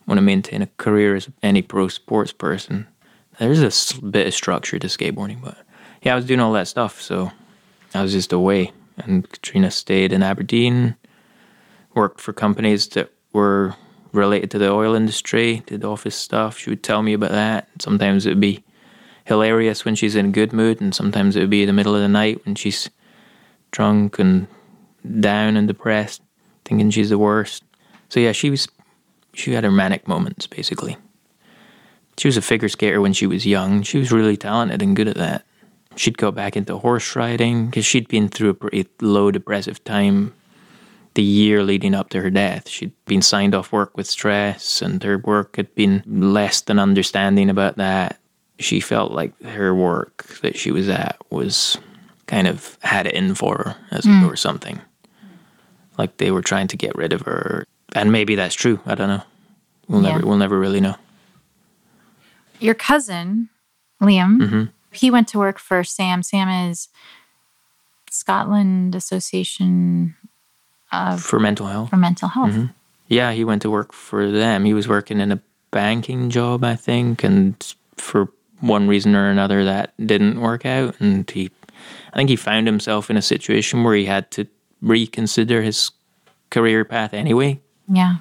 want 0.07 0.19
to 0.19 0.23
maintain 0.23 0.63
a 0.63 0.69
career 0.77 1.15
as 1.15 1.29
any 1.43 1.63
pro 1.63 1.89
sports 1.89 2.33
person. 2.33 2.87
There's 3.39 3.63
a 3.63 4.01
bit 4.03 4.27
of 4.27 4.35
structure 4.35 4.79
to 4.79 4.87
skateboarding, 4.87 5.41
but 5.41 5.57
yeah, 6.03 6.13
I 6.13 6.17
was 6.17 6.27
doing 6.27 6.41
all 6.41 6.53
that 6.53 6.69
stuff, 6.69 7.01
so 7.01 7.33
I 7.95 8.03
was 8.03 8.13
just 8.13 8.33
away. 8.33 8.73
And 8.99 9.29
Katrina 9.29 9.71
stayed 9.71 10.13
in 10.13 10.23
Aberdeen 10.23 10.97
worked 11.95 12.21
for 12.21 12.33
companies 12.33 12.89
that 12.89 13.11
were 13.33 13.75
related 14.13 14.51
to 14.53 14.59
the 14.59 14.71
oil 14.71 14.95
industry, 14.95 15.63
did 15.67 15.85
office 15.85 16.17
stuff. 16.17 16.59
She 16.59 16.71
would 16.71 16.83
tell 16.83 17.03
me 17.03 17.13
about 17.13 17.31
that. 17.31 17.69
Sometimes 17.81 18.27
it 18.27 18.31
would 18.31 18.41
be 18.41 18.63
hilarious 19.25 19.85
when 19.85 19.95
she's 19.95 20.17
in 20.17 20.27
a 20.27 20.31
good 20.31 20.53
mood, 20.53 20.81
and 20.81 20.95
sometimes 20.95 21.37
it 21.37 21.41
would 21.41 21.51
be 21.51 21.63
in 21.63 21.67
the 21.67 21.73
middle 21.73 21.95
of 21.95 22.03
the 22.03 22.09
night 22.09 22.45
when 22.45 22.55
she's 22.55 22.91
drunk 23.71 24.19
and 24.19 24.47
down 25.21 25.57
and 25.57 25.67
depressed, 25.67 26.23
thinking 26.65 26.91
she's 26.91 27.11
the 27.11 27.19
worst. 27.19 27.65
So 28.09 28.21
yeah, 28.21 28.33
she 28.33 28.51
was 28.51 28.69
she 29.35 29.53
had 29.53 29.65
her 29.65 29.71
manic 29.71 30.07
moments 30.07 30.47
basically. 30.47 30.97
She 32.19 32.29
was 32.29 32.37
a 32.37 32.43
figure 32.43 32.69
skater 32.69 33.01
when 33.01 33.15
she 33.15 33.27
was 33.27 33.47
young. 33.47 33.83
She 33.83 33.99
was 33.99 34.13
really 34.13 34.37
talented 34.37 34.83
and 34.83 34.95
good 34.95 35.09
at 35.09 35.17
that. 35.17 35.47
She'd 35.97 36.19
go 36.19 36.31
back 36.31 36.57
into 36.57 36.77
horse 36.77 37.17
riding 37.17 37.67
because 37.67 37.87
she'd 37.87 38.09
been 38.09 38.29
through 38.29 38.51
a 38.51 38.55
pretty 38.55 38.87
low 39.01 39.31
depressive 39.31 39.83
time 39.85 40.35
the 41.15 41.23
year 41.23 41.63
leading 41.63 41.95
up 41.95 42.11
to 42.11 42.21
her 42.21 42.31
death. 42.31 42.69
She'd 42.69 42.93
been 43.07 43.23
signed 43.23 43.55
off 43.55 43.73
work 43.73 43.97
with 43.97 44.07
stress, 44.07 44.83
and 44.83 45.03
her 45.03 45.19
work 45.19 45.57
had 45.57 45.75
been 45.75 46.03
less 46.07 46.63
than 46.63 46.79
understanding 46.79 47.51
about 47.51 47.77
that. 47.77 48.19
She 48.59 48.81
felt 48.81 49.13
like 49.13 49.41
her 49.43 49.75
work 49.75 50.25
that 50.43 50.57
she 50.57 50.71
was 50.71 50.89
at 50.89 51.17
was 51.31 51.79
kind 52.27 52.47
of 52.47 52.79
had 52.83 53.07
it 53.07 53.15
in 53.15 53.35
for 53.35 53.57
her, 53.59 53.77
as 53.91 54.05
mm. 54.05 54.31
or 54.31 54.37
something. 54.37 54.81
Like 55.99 56.17
they 56.17 56.31
were 56.31 56.43
trying 56.43 56.69
to 56.69 56.77
get 56.77 56.97
rid 56.97 57.13
of 57.13 57.23
her, 57.23 57.67
and 57.95 58.13
maybe 58.13 58.35
that's 58.35 58.55
true. 58.55 58.81
I 58.87 58.95
don't 58.95 59.09
know. 59.09 59.23
We'll 59.89 60.03
yeah. 60.03 60.13
never 60.13 60.27
we'll 60.27 60.37
never 60.39 60.59
really 60.59 60.81
know. 60.81 60.97
Your 62.61 62.75
cousin 62.75 63.49
Liam, 64.01 64.39
mm-hmm. 64.39 64.65
he 64.93 65.11
went 65.11 65.29
to 65.29 65.39
work 65.39 65.59
for 65.59 65.83
SAM. 65.85 66.23
SAM 66.23 66.49
is 66.71 66.89
Scotland 68.11 68.95
Association 68.95 70.15
for 71.19 71.41
mental 71.41 71.67
health. 71.67 71.91
For 71.91 71.97
mental 71.97 72.29
health. 72.29 72.53
Mm-hmm. 72.53 72.67
Yeah, 73.09 73.33
he 73.33 73.45
went 73.45 73.63
to 73.63 73.71
work 73.71 73.93
for 73.93 74.31
them. 74.31 74.65
He 74.65 74.75
was 74.75 74.89
working 74.89 75.21
in 75.21 75.33
a 75.33 75.41
banking 75.71 76.31
job, 76.31 76.65
I 76.65 76.77
think, 76.77 77.25
and 77.25 77.75
for 77.97 78.29
one 78.61 78.89
reason 78.89 79.15
or 79.15 79.29
another, 79.29 79.65
that 79.65 79.93
didn't 79.99 80.41
work 80.41 80.65
out. 80.65 80.99
And 81.01 81.29
he, 81.29 81.51
I 82.13 82.17
think, 82.17 82.31
he 82.31 82.37
found 82.37 82.67
himself 82.67 83.11
in 83.11 83.17
a 83.17 83.23
situation 83.23 83.85
where 83.85 83.95
he 83.95 84.07
had 84.07 84.31
to 84.33 84.47
reconsider 84.81 85.63
his 85.63 85.91
career 86.51 86.85
path 86.85 87.13
anyway. 87.13 87.61
Yeah. 87.89 88.17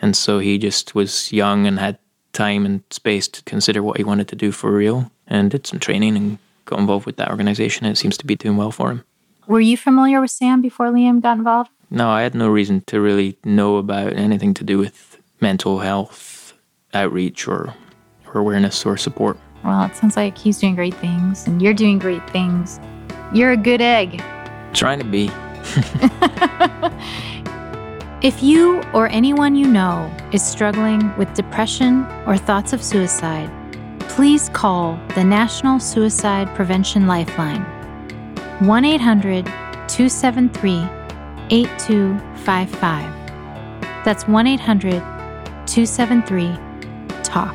And 0.00 0.16
so 0.16 0.38
he 0.38 0.58
just 0.58 0.94
was 0.94 1.32
young 1.32 1.66
and 1.66 1.78
had 1.78 1.98
time 2.32 2.64
and 2.64 2.82
space 2.90 3.28
to 3.28 3.42
consider 3.44 3.82
what 3.82 3.98
he 3.98 4.04
wanted 4.04 4.28
to 4.28 4.36
do 4.36 4.50
for 4.50 4.72
real 4.72 5.10
and 5.26 5.50
did 5.50 5.66
some 5.66 5.78
training 5.78 6.16
and 6.16 6.38
got 6.64 6.78
involved 6.78 7.06
with 7.06 7.16
that 7.16 7.30
organization. 7.30 7.86
And 7.86 7.94
it 7.94 7.98
seems 7.98 8.16
to 8.18 8.26
be 8.26 8.34
doing 8.34 8.56
well 8.56 8.72
for 8.72 8.90
him. 8.90 9.04
Were 9.46 9.60
you 9.60 9.76
familiar 9.76 10.20
with 10.20 10.30
Sam 10.30 10.62
before 10.62 10.86
Liam 10.86 11.20
got 11.20 11.36
involved? 11.36 11.70
No, 11.94 12.08
I 12.08 12.22
had 12.22 12.34
no 12.34 12.48
reason 12.48 12.80
to 12.86 13.02
really 13.02 13.36
know 13.44 13.76
about 13.76 14.14
anything 14.14 14.54
to 14.54 14.64
do 14.64 14.78
with 14.78 15.20
mental 15.42 15.80
health 15.80 16.54
outreach 16.94 17.46
or, 17.46 17.74
or 18.26 18.40
awareness 18.40 18.86
or 18.86 18.96
support. 18.96 19.36
Well, 19.62 19.84
it 19.84 19.94
sounds 19.94 20.16
like 20.16 20.38
he's 20.38 20.58
doing 20.58 20.74
great 20.74 20.94
things 20.94 21.46
and 21.46 21.60
you're 21.60 21.74
doing 21.74 21.98
great 21.98 22.26
things. 22.30 22.80
You're 23.34 23.52
a 23.52 23.58
good 23.58 23.82
egg. 23.82 24.22
Trying 24.72 25.00
to 25.00 25.04
be. 25.04 25.30
if 28.26 28.42
you 28.42 28.80
or 28.94 29.08
anyone 29.08 29.54
you 29.54 29.68
know 29.68 30.10
is 30.32 30.42
struggling 30.42 31.14
with 31.18 31.34
depression 31.34 32.06
or 32.26 32.38
thoughts 32.38 32.72
of 32.72 32.82
suicide, 32.82 33.50
please 34.08 34.48
call 34.48 34.98
the 35.14 35.24
National 35.24 35.78
Suicide 35.78 36.48
Prevention 36.54 37.06
Lifeline 37.06 37.64
1 38.60 38.84
800 38.86 39.44
273 39.44 41.01
8255. 41.52 44.04
That's 44.06 44.26
1 44.26 44.46
800 44.46 44.92
273 45.66 46.56
TALK. 47.22 47.54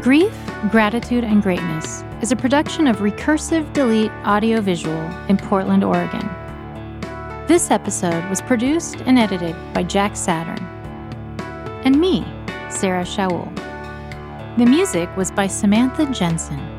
Grief, 0.00 0.32
Gratitude, 0.70 1.24
and 1.24 1.42
Greatness 1.42 2.04
is 2.22 2.30
a 2.30 2.36
production 2.36 2.86
of 2.86 2.98
Recursive 2.98 3.72
Delete 3.72 4.12
Audiovisual 4.24 5.10
in 5.28 5.36
Portland, 5.36 5.82
Oregon. 5.82 6.30
This 7.48 7.72
episode 7.72 8.24
was 8.30 8.40
produced 8.40 9.00
and 9.06 9.18
edited 9.18 9.56
by 9.74 9.82
Jack 9.82 10.16
Saturn. 10.16 10.64
And 11.84 12.00
me, 12.00 12.24
Sarah 12.70 13.02
Shaul. 13.02 13.52
The 14.56 14.66
music 14.66 15.14
was 15.16 15.32
by 15.32 15.48
Samantha 15.48 16.06
Jensen. 16.12 16.73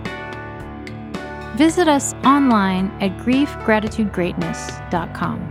Visit 1.56 1.88
us 1.88 2.14
online 2.26 2.92
at 3.00 3.18
griefgratitudegreatness.com. 3.20 5.48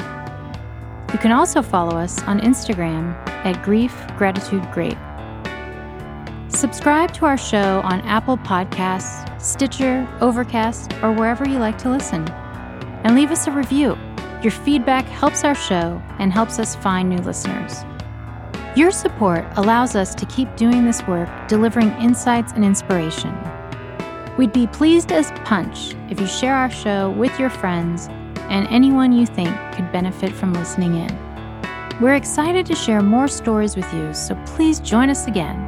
You 1.11 1.19
can 1.19 1.33
also 1.33 1.63
follow 1.63 1.97
us 1.97 2.23
on 2.25 2.41
Instagram 2.41 3.15
at 3.47 3.65
griefgratitudegreat. 3.65 4.99
Subscribe 6.53 7.15
to 7.15 7.25
our 7.25 7.39
show 7.39 7.81
on 7.85 8.03
Apple 8.03 8.37
Podcasts, 8.37 9.41
Stitcher, 9.41 10.07
Overcast, 10.21 10.93
or 11.03 11.11
wherever 11.11 11.49
you 11.49 11.59
like 11.59 11.79
to 11.79 11.89
listen. 11.89 12.29
And 13.03 13.15
leave 13.15 13.31
us 13.31 13.47
a 13.47 13.51
review. 13.51 13.97
Your 14.43 14.51
feedback 14.51 15.07
helps 15.07 15.43
our 15.43 15.55
show 15.55 16.03
and 16.19 16.31
helps 16.31 16.59
us 16.59 16.77
find 16.77 17.09
new 17.09 17.17
listeners. 17.17 17.83
Your 18.77 18.91
support 18.91 19.47
allows 19.57 19.97
us 19.97 20.15
to 20.17 20.27
keep 20.27 20.55
doing 20.57 20.85
this 20.85 21.07
work, 21.07 21.31
delivering 21.49 21.93
insights 21.93 22.53
and 22.53 22.63
inspiration. 22.63 23.35
We'd 24.37 24.53
be 24.53 24.67
pleased 24.67 25.13
as 25.13 25.31
punch 25.45 25.95
if 26.11 26.21
you 26.21 26.27
share 26.27 26.55
our 26.55 26.71
show 26.71 27.11
with 27.11 27.39
your 27.39 27.51
friends 27.51 28.09
and 28.51 28.67
anyone 28.69 29.13
you 29.13 29.27
think 29.27 29.55
could 29.73 29.93
benefit 29.93 30.33
from 30.33 30.53
listening 30.53 30.97
in. 30.97 32.01
We're 32.01 32.17
excited 32.17 32.67
to 32.67 32.75
share 32.75 33.01
more 33.01 33.29
stories 33.29 33.77
with 33.77 33.91
you, 33.95 34.13
so 34.13 34.35
please 34.45 34.81
join 34.81 35.09
us 35.09 35.29
again 35.29 35.64